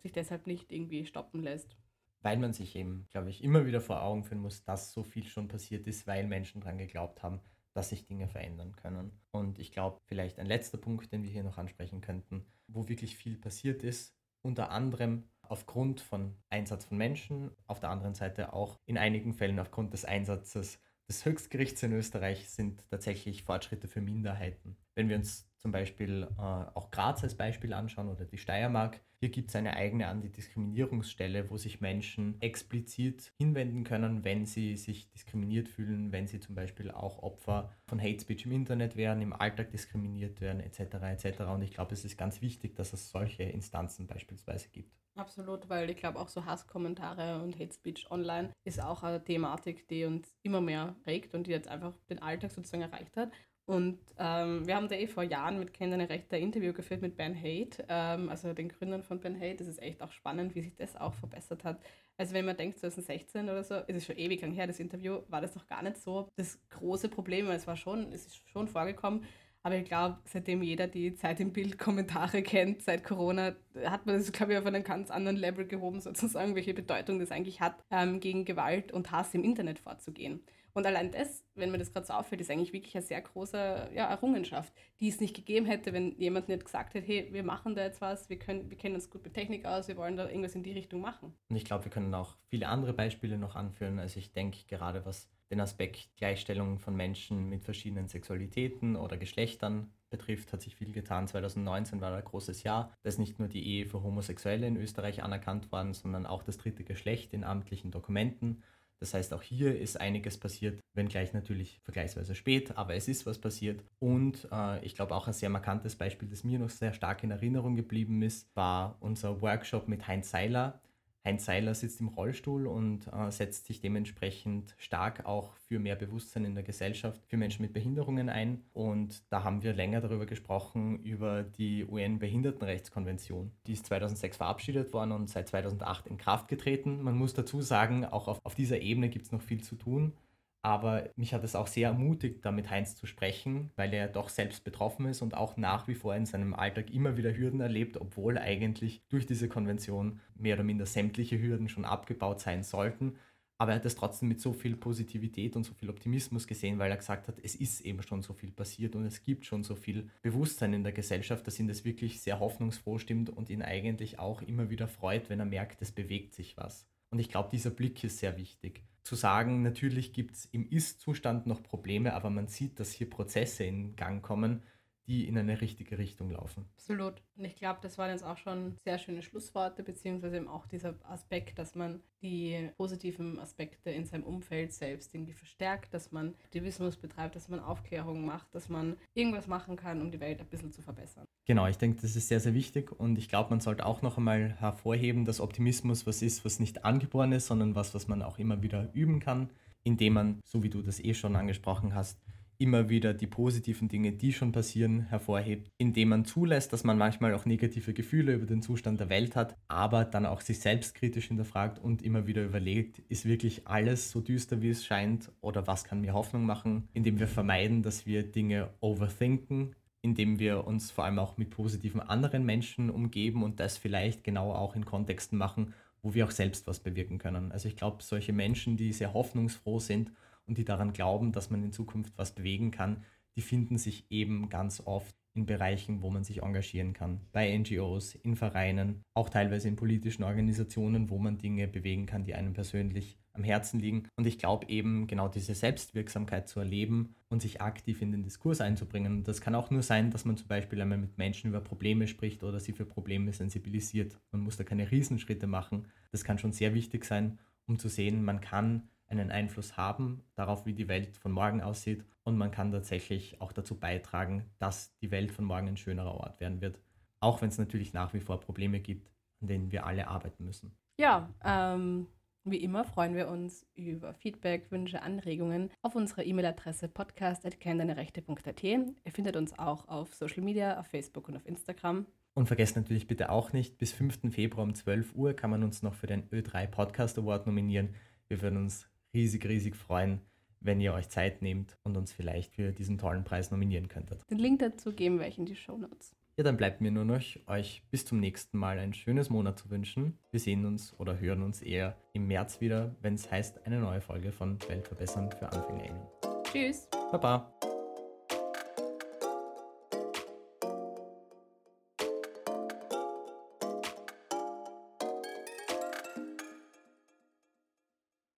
sich 0.00 0.12
deshalb 0.12 0.46
nicht 0.46 0.70
irgendwie 0.70 1.04
stoppen 1.06 1.42
lässt. 1.42 1.76
Weil 2.22 2.38
man 2.38 2.52
sich 2.52 2.76
eben, 2.76 3.06
glaube 3.10 3.30
ich, 3.30 3.42
immer 3.42 3.66
wieder 3.66 3.80
vor 3.80 4.02
Augen 4.02 4.24
führen 4.24 4.40
muss, 4.40 4.62
dass 4.64 4.92
so 4.92 5.02
viel 5.02 5.24
schon 5.24 5.48
passiert 5.48 5.86
ist, 5.88 6.06
weil 6.06 6.26
Menschen 6.26 6.60
daran 6.60 6.78
geglaubt 6.78 7.22
haben, 7.22 7.40
dass 7.74 7.90
sich 7.90 8.06
Dinge 8.06 8.28
verändern 8.28 8.74
können. 8.76 9.20
Und 9.30 9.58
ich 9.58 9.72
glaube, 9.72 10.00
vielleicht 10.06 10.38
ein 10.38 10.46
letzter 10.46 10.78
Punkt, 10.78 11.12
den 11.12 11.22
wir 11.22 11.30
hier 11.30 11.44
noch 11.44 11.58
ansprechen 11.58 12.00
könnten, 12.00 12.46
wo 12.66 12.88
wirklich 12.88 13.16
viel 13.16 13.36
passiert 13.36 13.82
ist, 13.82 14.14
unter 14.42 14.70
anderem 14.70 15.24
aufgrund 15.42 16.00
von 16.00 16.36
Einsatz 16.50 16.84
von 16.84 16.98
Menschen, 16.98 17.50
auf 17.66 17.80
der 17.80 17.90
anderen 17.90 18.14
Seite 18.14 18.52
auch 18.52 18.78
in 18.84 18.98
einigen 18.98 19.32
Fällen 19.32 19.58
aufgrund 19.58 19.92
des 19.92 20.04
Einsatzes 20.04 20.78
des 21.08 21.24
Höchstgerichts 21.24 21.82
in 21.82 21.92
Österreich 21.92 22.50
sind 22.50 22.84
tatsächlich 22.90 23.42
Fortschritte 23.42 23.88
für 23.88 24.02
Minderheiten. 24.02 24.76
Wenn 24.94 25.08
wir 25.08 25.16
uns 25.16 25.47
zum 25.58 25.72
Beispiel 25.72 26.28
äh, 26.38 26.42
auch 26.42 26.90
Graz 26.90 27.22
als 27.22 27.36
Beispiel 27.36 27.72
anschauen 27.72 28.08
oder 28.08 28.24
die 28.24 28.38
Steiermark, 28.38 29.00
hier 29.20 29.30
gibt 29.30 29.48
es 29.48 29.56
eine 29.56 29.74
eigene 29.74 30.06
Antidiskriminierungsstelle, 30.06 31.50
wo 31.50 31.56
sich 31.56 31.80
Menschen 31.80 32.40
explizit 32.40 33.32
hinwenden 33.36 33.82
können, 33.82 34.22
wenn 34.22 34.46
sie 34.46 34.76
sich 34.76 35.10
diskriminiert 35.10 35.68
fühlen, 35.68 36.12
wenn 36.12 36.28
sie 36.28 36.38
zum 36.38 36.54
Beispiel 36.54 36.92
auch 36.92 37.22
Opfer 37.24 37.72
von 37.88 38.00
Hate 38.00 38.20
Speech 38.20 38.46
im 38.46 38.52
Internet 38.52 38.94
werden, 38.96 39.20
im 39.20 39.32
Alltag 39.32 39.72
diskriminiert 39.72 40.40
werden, 40.40 40.60
etc. 40.60 40.80
etc. 41.02 41.40
Und 41.52 41.62
ich 41.62 41.72
glaube, 41.72 41.94
es 41.94 42.04
ist 42.04 42.16
ganz 42.16 42.42
wichtig, 42.42 42.76
dass 42.76 42.92
es 42.92 43.10
solche 43.10 43.42
Instanzen 43.42 44.06
beispielsweise 44.06 44.68
gibt. 44.68 44.96
Absolut, 45.16 45.68
weil 45.68 45.90
ich 45.90 45.96
glaube 45.96 46.20
auch 46.20 46.28
so 46.28 46.44
Hasskommentare 46.44 47.42
und 47.42 47.58
Hate 47.58 47.74
Speech 47.74 48.08
online 48.12 48.52
ist 48.62 48.80
auch 48.80 49.02
eine 49.02 49.24
Thematik, 49.24 49.88
die 49.88 50.04
uns 50.04 50.32
immer 50.42 50.60
mehr 50.60 50.94
regt 51.08 51.34
und 51.34 51.48
die 51.48 51.50
jetzt 51.50 51.66
einfach 51.66 51.92
den 52.08 52.22
Alltag 52.22 52.52
sozusagen 52.52 52.84
erreicht 52.84 53.16
hat. 53.16 53.32
Und 53.68 53.98
ähm, 54.18 54.66
wir 54.66 54.76
haben 54.76 54.88
da 54.88 54.94
eh 54.94 55.06
vor 55.06 55.22
Jahren 55.22 55.58
mit 55.58 55.74
Kindern 55.74 56.00
Recht 56.00 56.32
ein 56.32 56.40
Interview 56.40 56.72
geführt 56.72 57.02
mit 57.02 57.18
Ben 57.18 57.36
Hate, 57.36 57.84
ähm, 57.90 58.30
also 58.30 58.54
den 58.54 58.70
Gründern 58.70 59.02
von 59.02 59.20
Ben 59.20 59.38
Hate. 59.38 59.56
Das 59.56 59.66
ist 59.66 59.82
echt 59.82 60.00
auch 60.00 60.10
spannend, 60.10 60.54
wie 60.54 60.62
sich 60.62 60.74
das 60.74 60.96
auch 60.96 61.12
verbessert 61.12 61.64
hat. 61.64 61.78
Also 62.16 62.32
wenn 62.32 62.46
man 62.46 62.56
denkt, 62.56 62.78
2016 62.78 63.44
oder 63.44 63.62
so, 63.62 63.74
ist 63.74 63.96
es 63.96 64.06
schon 64.06 64.16
ewig 64.16 64.40
lang 64.40 64.52
her, 64.52 64.66
das 64.66 64.80
Interview, 64.80 65.18
war 65.28 65.42
das 65.42 65.54
noch 65.54 65.66
gar 65.66 65.82
nicht 65.82 65.98
so 65.98 66.30
das 66.36 66.58
große 66.70 67.10
Problem. 67.10 67.50
Es 67.50 67.66
war 67.66 67.76
schon, 67.76 68.10
es 68.10 68.24
ist 68.24 68.48
schon 68.48 68.68
vorgekommen. 68.68 69.26
Aber 69.62 69.76
ich 69.76 69.84
glaube, 69.84 70.16
seitdem 70.24 70.62
jeder 70.62 70.86
die 70.86 71.14
Zeit 71.14 71.38
im 71.38 71.52
Bild 71.52 71.78
Kommentare 71.78 72.40
kennt, 72.42 72.80
seit 72.80 73.04
Corona, 73.04 73.54
hat 73.84 74.06
man 74.06 74.16
das, 74.16 74.32
glaube 74.32 74.54
ich, 74.54 74.58
auf 74.58 74.64
einen 74.64 74.82
ganz 74.82 75.10
anderen 75.10 75.36
Level 75.36 75.66
gehoben, 75.66 76.00
sozusagen, 76.00 76.54
welche 76.54 76.72
Bedeutung 76.72 77.18
das 77.18 77.30
eigentlich 77.30 77.60
hat, 77.60 77.84
ähm, 77.90 78.20
gegen 78.20 78.46
Gewalt 78.46 78.92
und 78.92 79.12
Hass 79.12 79.34
im 79.34 79.44
Internet 79.44 79.78
vorzugehen. 79.78 80.40
Und 80.78 80.86
allein 80.86 81.10
das, 81.10 81.44
wenn 81.56 81.72
mir 81.72 81.78
das 81.78 81.92
gerade 81.92 82.06
so 82.06 82.12
auffällt, 82.12 82.40
ist 82.40 82.52
eigentlich 82.52 82.72
wirklich 82.72 82.94
eine 82.94 83.04
sehr 83.04 83.20
große 83.20 83.90
ja, 83.92 84.08
Errungenschaft, 84.08 84.72
die 85.00 85.08
es 85.08 85.18
nicht 85.18 85.34
gegeben 85.34 85.66
hätte, 85.66 85.92
wenn 85.92 86.16
jemand 86.20 86.46
nicht 86.46 86.64
gesagt 86.64 86.94
hätte, 86.94 87.04
hey, 87.04 87.28
wir 87.32 87.42
machen 87.42 87.74
da 87.74 87.82
jetzt 87.82 88.00
was, 88.00 88.30
wir, 88.30 88.38
können, 88.38 88.70
wir 88.70 88.78
kennen 88.78 88.94
uns 88.94 89.10
gut 89.10 89.24
mit 89.24 89.34
Technik 89.34 89.66
aus, 89.66 89.88
wir 89.88 89.96
wollen 89.96 90.16
da 90.16 90.28
irgendwas 90.28 90.54
in 90.54 90.62
die 90.62 90.70
Richtung 90.70 91.00
machen. 91.00 91.34
Und 91.48 91.56
ich 91.56 91.64
glaube, 91.64 91.86
wir 91.86 91.90
können 91.90 92.14
auch 92.14 92.36
viele 92.46 92.68
andere 92.68 92.92
Beispiele 92.92 93.38
noch 93.38 93.56
anführen. 93.56 93.98
Also 93.98 94.20
ich 94.20 94.30
denke 94.32 94.58
gerade, 94.68 95.04
was 95.04 95.28
den 95.50 95.60
Aspekt 95.60 96.10
Gleichstellung 96.16 96.78
von 96.78 96.94
Menschen 96.94 97.48
mit 97.48 97.64
verschiedenen 97.64 98.06
Sexualitäten 98.06 98.94
oder 98.94 99.16
Geschlechtern 99.16 99.90
betrifft, 100.10 100.52
hat 100.52 100.62
sich 100.62 100.76
viel 100.76 100.92
getan. 100.92 101.26
2019 101.26 102.00
war 102.00 102.14
ein 102.14 102.22
großes 102.24 102.62
Jahr. 102.62 102.92
Da 103.02 103.08
ist 103.08 103.18
nicht 103.18 103.40
nur 103.40 103.48
die 103.48 103.66
Ehe 103.66 103.86
für 103.86 104.04
Homosexuelle 104.04 104.68
in 104.68 104.76
Österreich 104.76 105.24
anerkannt 105.24 105.72
worden, 105.72 105.92
sondern 105.92 106.24
auch 106.24 106.44
das 106.44 106.56
dritte 106.56 106.84
Geschlecht 106.84 107.32
in 107.32 107.42
amtlichen 107.42 107.90
Dokumenten. 107.90 108.62
Das 109.00 109.14
heißt, 109.14 109.32
auch 109.32 109.42
hier 109.42 109.78
ist 109.78 110.00
einiges 110.00 110.38
passiert, 110.38 110.80
wenngleich 110.94 111.32
natürlich 111.32 111.80
vergleichsweise 111.84 112.34
spät, 112.34 112.76
aber 112.76 112.94
es 112.94 113.06
ist 113.06 113.26
was 113.26 113.38
passiert. 113.38 113.84
Und 114.00 114.48
äh, 114.50 114.84
ich 114.84 114.94
glaube 114.94 115.14
auch 115.14 115.28
ein 115.28 115.32
sehr 115.32 115.50
markantes 115.50 115.94
Beispiel, 115.94 116.28
das 116.28 116.44
mir 116.44 116.58
noch 116.58 116.70
sehr 116.70 116.92
stark 116.92 117.22
in 117.22 117.30
Erinnerung 117.30 117.76
geblieben 117.76 118.22
ist, 118.22 118.48
war 118.56 118.96
unser 119.00 119.40
Workshop 119.40 119.86
mit 119.88 120.08
Heinz 120.08 120.30
Seiler. 120.30 120.80
Heinz 121.28 121.44
Seiler 121.44 121.74
sitzt 121.74 122.00
im 122.00 122.08
Rollstuhl 122.08 122.66
und 122.66 123.06
äh, 123.08 123.30
setzt 123.30 123.66
sich 123.66 123.82
dementsprechend 123.82 124.74
stark 124.78 125.26
auch 125.26 125.52
für 125.52 125.78
mehr 125.78 125.94
Bewusstsein 125.94 126.46
in 126.46 126.54
der 126.54 126.64
Gesellschaft 126.64 127.20
für 127.26 127.36
Menschen 127.36 127.60
mit 127.60 127.74
Behinderungen 127.74 128.30
ein. 128.30 128.64
Und 128.72 129.22
da 129.30 129.44
haben 129.44 129.62
wir 129.62 129.74
länger 129.74 130.00
darüber 130.00 130.24
gesprochen, 130.24 131.00
über 131.00 131.42
die 131.42 131.84
UN-Behindertenrechtskonvention. 131.84 133.52
Die 133.66 133.74
ist 133.74 133.84
2006 133.84 134.38
verabschiedet 134.38 134.94
worden 134.94 135.12
und 135.12 135.28
seit 135.28 135.48
2008 135.48 136.06
in 136.06 136.16
Kraft 136.16 136.48
getreten. 136.48 137.02
Man 137.02 137.16
muss 137.16 137.34
dazu 137.34 137.60
sagen, 137.60 138.06
auch 138.06 138.26
auf, 138.26 138.38
auf 138.42 138.54
dieser 138.54 138.80
Ebene 138.80 139.10
gibt 139.10 139.26
es 139.26 139.32
noch 139.32 139.42
viel 139.42 139.62
zu 139.62 139.76
tun. 139.76 140.14
Aber 140.62 141.08
mich 141.16 141.34
hat 141.34 141.44
es 141.44 141.54
auch 141.54 141.68
sehr 141.68 141.88
ermutigt, 141.88 142.44
da 142.44 142.50
mit 142.50 142.68
Heinz 142.68 142.96
zu 142.96 143.06
sprechen, 143.06 143.70
weil 143.76 143.94
er 143.94 144.08
doch 144.08 144.28
selbst 144.28 144.64
betroffen 144.64 145.06
ist 145.06 145.22
und 145.22 145.34
auch 145.34 145.56
nach 145.56 145.86
wie 145.86 145.94
vor 145.94 146.16
in 146.16 146.26
seinem 146.26 146.52
Alltag 146.52 146.90
immer 146.92 147.16
wieder 147.16 147.36
Hürden 147.36 147.60
erlebt, 147.60 147.96
obwohl 147.96 148.38
eigentlich 148.38 149.02
durch 149.08 149.24
diese 149.24 149.48
Konvention 149.48 150.20
mehr 150.34 150.56
oder 150.56 150.64
minder 150.64 150.86
sämtliche 150.86 151.40
Hürden 151.40 151.68
schon 151.68 151.84
abgebaut 151.84 152.40
sein 152.40 152.64
sollten. 152.64 153.14
Aber 153.60 153.72
er 153.72 153.76
hat 153.76 153.86
es 153.86 153.96
trotzdem 153.96 154.28
mit 154.28 154.40
so 154.40 154.52
viel 154.52 154.76
Positivität 154.76 155.56
und 155.56 155.64
so 155.64 155.74
viel 155.74 155.90
Optimismus 155.90 156.46
gesehen, 156.46 156.78
weil 156.78 156.90
er 156.90 156.96
gesagt 156.96 157.26
hat, 157.28 157.36
es 157.42 157.56
ist 157.56 157.80
eben 157.80 158.02
schon 158.02 158.22
so 158.22 158.32
viel 158.32 158.52
passiert 158.52 158.94
und 158.94 159.04
es 159.04 159.22
gibt 159.22 159.46
schon 159.46 159.64
so 159.64 159.74
viel 159.74 160.10
Bewusstsein 160.22 160.74
in 160.74 160.84
der 160.84 160.92
Gesellschaft, 160.92 161.46
dass 161.46 161.58
ihn 161.58 161.66
das 161.66 161.84
wirklich 161.84 162.20
sehr 162.20 162.38
hoffnungsfroh 162.38 162.98
stimmt 162.98 163.30
und 163.30 163.50
ihn 163.50 163.62
eigentlich 163.62 164.18
auch 164.18 164.42
immer 164.42 164.70
wieder 164.70 164.86
freut, 164.86 165.28
wenn 165.28 165.40
er 165.40 165.46
merkt, 165.46 165.82
es 165.82 165.90
bewegt 165.90 166.34
sich 166.34 166.56
was. 166.56 166.86
Und 167.10 167.18
ich 167.18 167.28
glaube, 167.28 167.48
dieser 167.50 167.70
Blick 167.70 168.02
ist 168.04 168.18
sehr 168.18 168.36
wichtig 168.36 168.82
zu 169.08 169.14
sagen, 169.14 169.62
natürlich 169.62 170.12
gibt 170.12 170.36
es 170.36 170.44
im 170.44 170.68
Ist-Zustand 170.68 171.46
noch 171.46 171.62
Probleme, 171.62 172.12
aber 172.12 172.28
man 172.28 172.46
sieht, 172.46 172.78
dass 172.78 172.92
hier 172.92 173.08
Prozesse 173.08 173.64
in 173.64 173.96
Gang 173.96 174.22
kommen, 174.22 174.62
die 175.08 175.26
in 175.26 175.38
eine 175.38 175.60
richtige 175.60 175.98
Richtung 175.98 176.30
laufen. 176.30 176.66
Absolut. 176.76 177.14
Und 177.36 177.46
ich 177.46 177.56
glaube, 177.56 177.78
das 177.82 177.96
waren 177.96 178.10
jetzt 178.10 178.22
auch 178.22 178.36
schon 178.36 178.76
sehr 178.84 178.98
schöne 178.98 179.22
Schlussworte, 179.22 179.82
beziehungsweise 179.82 180.36
eben 180.36 180.48
auch 180.48 180.66
dieser 180.66 180.94
Aspekt, 181.04 181.58
dass 181.58 181.74
man 181.74 182.00
die 182.20 182.70
positiven 182.76 183.38
Aspekte 183.38 183.90
in 183.90 184.04
seinem 184.04 184.24
Umfeld 184.24 184.74
selbst 184.74 185.14
irgendwie 185.14 185.32
verstärkt, 185.32 185.94
dass 185.94 186.12
man 186.12 186.34
Aktivismus 186.44 186.96
betreibt, 186.96 187.36
dass 187.36 187.48
man 187.48 187.60
Aufklärung 187.60 188.26
macht, 188.26 188.54
dass 188.54 188.68
man 188.68 188.96
irgendwas 189.14 189.46
machen 189.46 189.76
kann, 189.76 190.02
um 190.02 190.10
die 190.10 190.20
Welt 190.20 190.40
ein 190.40 190.46
bisschen 190.46 190.72
zu 190.72 190.82
verbessern. 190.82 191.24
Genau, 191.46 191.66
ich 191.66 191.78
denke, 191.78 192.02
das 192.02 192.14
ist 192.14 192.28
sehr, 192.28 192.40
sehr 192.40 192.52
wichtig 192.52 192.92
und 192.92 193.16
ich 193.16 193.30
glaube, 193.30 193.50
man 193.50 193.60
sollte 193.60 193.86
auch 193.86 194.02
noch 194.02 194.18
einmal 194.18 194.56
hervorheben, 194.60 195.24
dass 195.24 195.40
Optimismus 195.40 196.06
was 196.06 196.20
ist, 196.20 196.44
was 196.44 196.60
nicht 196.60 196.84
angeboren 196.84 197.32
ist, 197.32 197.46
sondern 197.46 197.74
was, 197.74 197.94
was 197.94 198.08
man 198.08 198.20
auch 198.20 198.38
immer 198.38 198.62
wieder 198.62 198.90
üben 198.92 199.20
kann, 199.20 199.48
indem 199.84 200.12
man, 200.12 200.40
so 200.44 200.62
wie 200.62 200.68
du 200.68 200.82
das 200.82 201.00
eh 201.00 201.14
schon 201.14 201.36
angesprochen 201.36 201.94
hast, 201.94 202.20
immer 202.58 202.88
wieder 202.88 203.14
die 203.14 203.26
positiven 203.26 203.88
Dinge, 203.88 204.12
die 204.12 204.32
schon 204.32 204.52
passieren, 204.52 205.02
hervorhebt, 205.02 205.70
indem 205.78 206.08
man 206.10 206.24
zulässt, 206.24 206.72
dass 206.72 206.84
man 206.84 206.98
manchmal 206.98 207.34
auch 207.34 207.46
negative 207.46 207.94
Gefühle 207.94 208.34
über 208.34 208.46
den 208.46 208.62
Zustand 208.62 208.98
der 208.98 209.08
Welt 209.08 209.36
hat, 209.36 209.56
aber 209.68 210.04
dann 210.04 210.26
auch 210.26 210.40
sich 210.40 210.58
selbst 210.58 210.94
kritisch 210.94 211.28
hinterfragt 211.28 211.78
und 211.78 212.02
immer 212.02 212.26
wieder 212.26 212.44
überlegt, 212.44 212.98
ist 213.08 213.24
wirklich 213.24 213.66
alles 213.68 214.10
so 214.10 214.20
düster, 214.20 214.60
wie 214.60 214.70
es 214.70 214.84
scheint 214.84 215.30
oder 215.40 215.66
was 215.66 215.84
kann 215.84 216.00
mir 216.00 216.14
Hoffnung 216.14 216.44
machen, 216.44 216.88
indem 216.92 217.20
wir 217.20 217.28
vermeiden, 217.28 217.82
dass 217.82 218.06
wir 218.06 218.24
Dinge 218.24 218.70
overthinken, 218.80 219.74
indem 220.02 220.38
wir 220.40 220.66
uns 220.66 220.90
vor 220.90 221.04
allem 221.04 221.20
auch 221.20 221.38
mit 221.38 221.50
positiven 221.50 222.00
anderen 222.00 222.44
Menschen 222.44 222.90
umgeben 222.90 223.44
und 223.44 223.60
das 223.60 223.78
vielleicht 223.78 224.24
genau 224.24 224.52
auch 224.52 224.74
in 224.74 224.84
Kontexten 224.84 225.38
machen, 225.38 225.74
wo 226.02 226.14
wir 226.14 226.24
auch 226.24 226.30
selbst 226.32 226.66
was 226.66 226.80
bewirken 226.80 227.18
können. 227.18 227.52
Also 227.52 227.68
ich 227.68 227.76
glaube, 227.76 228.02
solche 228.02 228.32
Menschen, 228.32 228.76
die 228.76 228.92
sehr 228.92 229.14
hoffnungsfroh 229.14 229.78
sind 229.78 230.12
und 230.48 230.58
die 230.58 230.64
daran 230.64 230.92
glauben, 230.92 231.32
dass 231.32 231.50
man 231.50 231.62
in 231.62 231.72
Zukunft 231.72 232.12
was 232.16 232.34
bewegen 232.34 232.70
kann, 232.70 233.04
die 233.36 233.42
finden 233.42 233.78
sich 233.78 234.06
eben 234.10 234.48
ganz 234.48 234.82
oft 234.84 235.14
in 235.34 235.46
Bereichen, 235.46 236.02
wo 236.02 236.10
man 236.10 236.24
sich 236.24 236.42
engagieren 236.42 236.92
kann. 236.92 237.20
Bei 237.32 237.56
NGOs, 237.56 238.16
in 238.16 238.34
Vereinen, 238.34 239.02
auch 239.14 239.30
teilweise 239.30 239.68
in 239.68 239.76
politischen 239.76 240.24
Organisationen, 240.24 241.10
wo 241.10 241.18
man 241.18 241.38
Dinge 241.38 241.68
bewegen 241.68 242.06
kann, 242.06 242.24
die 242.24 242.34
einem 242.34 242.52
persönlich 242.52 243.18
am 243.32 243.44
Herzen 243.44 243.78
liegen. 243.78 244.08
Und 244.16 244.26
ich 244.26 244.38
glaube 244.38 244.68
eben 244.68 245.06
genau 245.06 245.28
diese 245.28 245.54
Selbstwirksamkeit 245.54 246.48
zu 246.48 246.58
erleben 246.58 247.14
und 247.28 247.40
sich 247.40 247.60
aktiv 247.60 248.02
in 248.02 248.10
den 248.10 248.24
Diskurs 248.24 248.60
einzubringen. 248.60 249.22
das 249.22 249.40
kann 249.40 249.54
auch 249.54 249.70
nur 249.70 249.82
sein, 249.82 250.10
dass 250.10 250.24
man 250.24 250.36
zum 250.36 250.48
Beispiel 250.48 250.82
einmal 250.82 250.98
mit 250.98 251.16
Menschen 251.18 251.50
über 251.50 251.60
Probleme 251.60 252.08
spricht 252.08 252.42
oder 252.42 252.58
sie 252.58 252.72
für 252.72 252.84
Probleme 252.84 253.32
sensibilisiert. 253.32 254.18
Man 254.32 254.42
muss 254.42 254.56
da 254.56 254.64
keine 254.64 254.90
Riesenschritte 254.90 255.46
machen. 255.46 255.86
Das 256.10 256.24
kann 256.24 256.38
schon 256.38 256.52
sehr 256.52 256.74
wichtig 256.74 257.04
sein, 257.04 257.38
um 257.66 257.78
zu 257.78 257.88
sehen, 257.88 258.24
man 258.24 258.40
kann 258.40 258.88
einen 259.08 259.30
Einfluss 259.30 259.76
haben 259.76 260.22
darauf, 260.34 260.66
wie 260.66 260.74
die 260.74 260.88
Welt 260.88 261.16
von 261.16 261.32
morgen 261.32 261.62
aussieht 261.62 262.04
und 262.24 262.36
man 262.36 262.50
kann 262.50 262.72
tatsächlich 262.72 263.40
auch 263.40 263.52
dazu 263.52 263.78
beitragen, 263.78 264.44
dass 264.58 264.96
die 264.98 265.10
Welt 265.10 265.32
von 265.32 265.44
morgen 265.44 265.68
ein 265.68 265.76
schönerer 265.76 266.14
Ort 266.14 266.40
werden 266.40 266.60
wird. 266.60 266.78
Auch 267.20 267.40
wenn 267.40 267.48
es 267.48 267.58
natürlich 267.58 267.92
nach 267.92 268.12
wie 268.14 268.20
vor 268.20 268.40
Probleme 268.40 268.80
gibt, 268.80 269.10
an 269.40 269.48
denen 269.48 269.72
wir 269.72 269.86
alle 269.86 270.08
arbeiten 270.08 270.44
müssen. 270.44 270.76
Ja, 271.00 271.30
ähm, 271.44 272.06
wie 272.44 272.58
immer 272.58 272.84
freuen 272.84 273.14
wir 273.14 273.28
uns 273.28 273.66
über 273.74 274.14
Feedback, 274.14 274.70
Wünsche, 274.70 275.02
Anregungen 275.02 275.70
auf 275.82 275.94
unserer 275.94 276.24
E-Mail-Adresse 276.24 276.88
podcast.kenndeinerechte.at. 276.88 278.62
Ihr 278.62 279.12
findet 279.12 279.36
uns 279.36 279.58
auch 279.58 279.88
auf 279.88 280.14
Social 280.14 280.42
Media, 280.42 280.78
auf 280.78 280.86
Facebook 280.86 281.28
und 281.28 281.36
auf 281.36 281.46
Instagram. 281.46 282.06
Und 282.34 282.46
vergesst 282.46 282.76
natürlich 282.76 283.06
bitte 283.06 283.30
auch 283.30 283.52
nicht, 283.52 283.78
bis 283.78 283.92
5. 283.92 284.32
Februar 284.32 284.64
um 284.64 284.74
12 284.74 285.14
Uhr 285.14 285.34
kann 285.34 285.50
man 285.50 285.64
uns 285.64 285.82
noch 285.82 285.94
für 285.94 286.06
den 286.06 286.28
Ö3 286.30 286.66
Podcast 286.66 287.18
Award 287.18 287.46
nominieren. 287.46 287.94
Wir 288.28 288.40
würden 288.40 288.58
uns 288.58 288.88
riesig, 289.18 289.48
riesig 289.48 289.76
freuen, 289.76 290.20
wenn 290.60 290.80
ihr 290.80 290.94
euch 290.94 291.08
Zeit 291.08 291.42
nehmt 291.42 291.76
und 291.82 291.96
uns 291.96 292.12
vielleicht 292.12 292.54
für 292.54 292.72
diesen 292.72 292.98
tollen 292.98 293.24
Preis 293.24 293.50
nominieren 293.50 293.88
könntet. 293.88 294.22
Den 294.30 294.38
Link 294.38 294.60
dazu 294.60 294.92
geben 294.92 295.18
wir 295.18 295.26
euch 295.26 295.38
in 295.38 295.46
die 295.46 295.56
Show 295.56 295.76
Notes. 295.76 296.14
Ja, 296.36 296.44
dann 296.44 296.56
bleibt 296.56 296.80
mir 296.80 296.92
nur 296.92 297.04
noch, 297.04 297.20
euch 297.48 297.82
bis 297.90 298.04
zum 298.04 298.20
nächsten 298.20 298.58
Mal 298.58 298.78
ein 298.78 298.94
schönes 298.94 299.28
Monat 299.28 299.58
zu 299.58 299.70
wünschen. 299.70 300.18
Wir 300.30 300.38
sehen 300.38 300.64
uns 300.66 300.94
oder 301.00 301.18
hören 301.18 301.42
uns 301.42 301.62
eher 301.62 301.96
im 302.12 302.28
März 302.28 302.60
wieder, 302.60 302.94
wenn 303.02 303.14
es 303.14 303.28
heißt, 303.28 303.66
eine 303.66 303.80
neue 303.80 304.00
Folge 304.00 304.30
von 304.30 304.56
Weltverbessern 304.68 305.32
für 305.32 305.52
AnfängerInnen. 305.52 306.02
Tschüss. 306.44 306.88
Baba. 307.10 307.57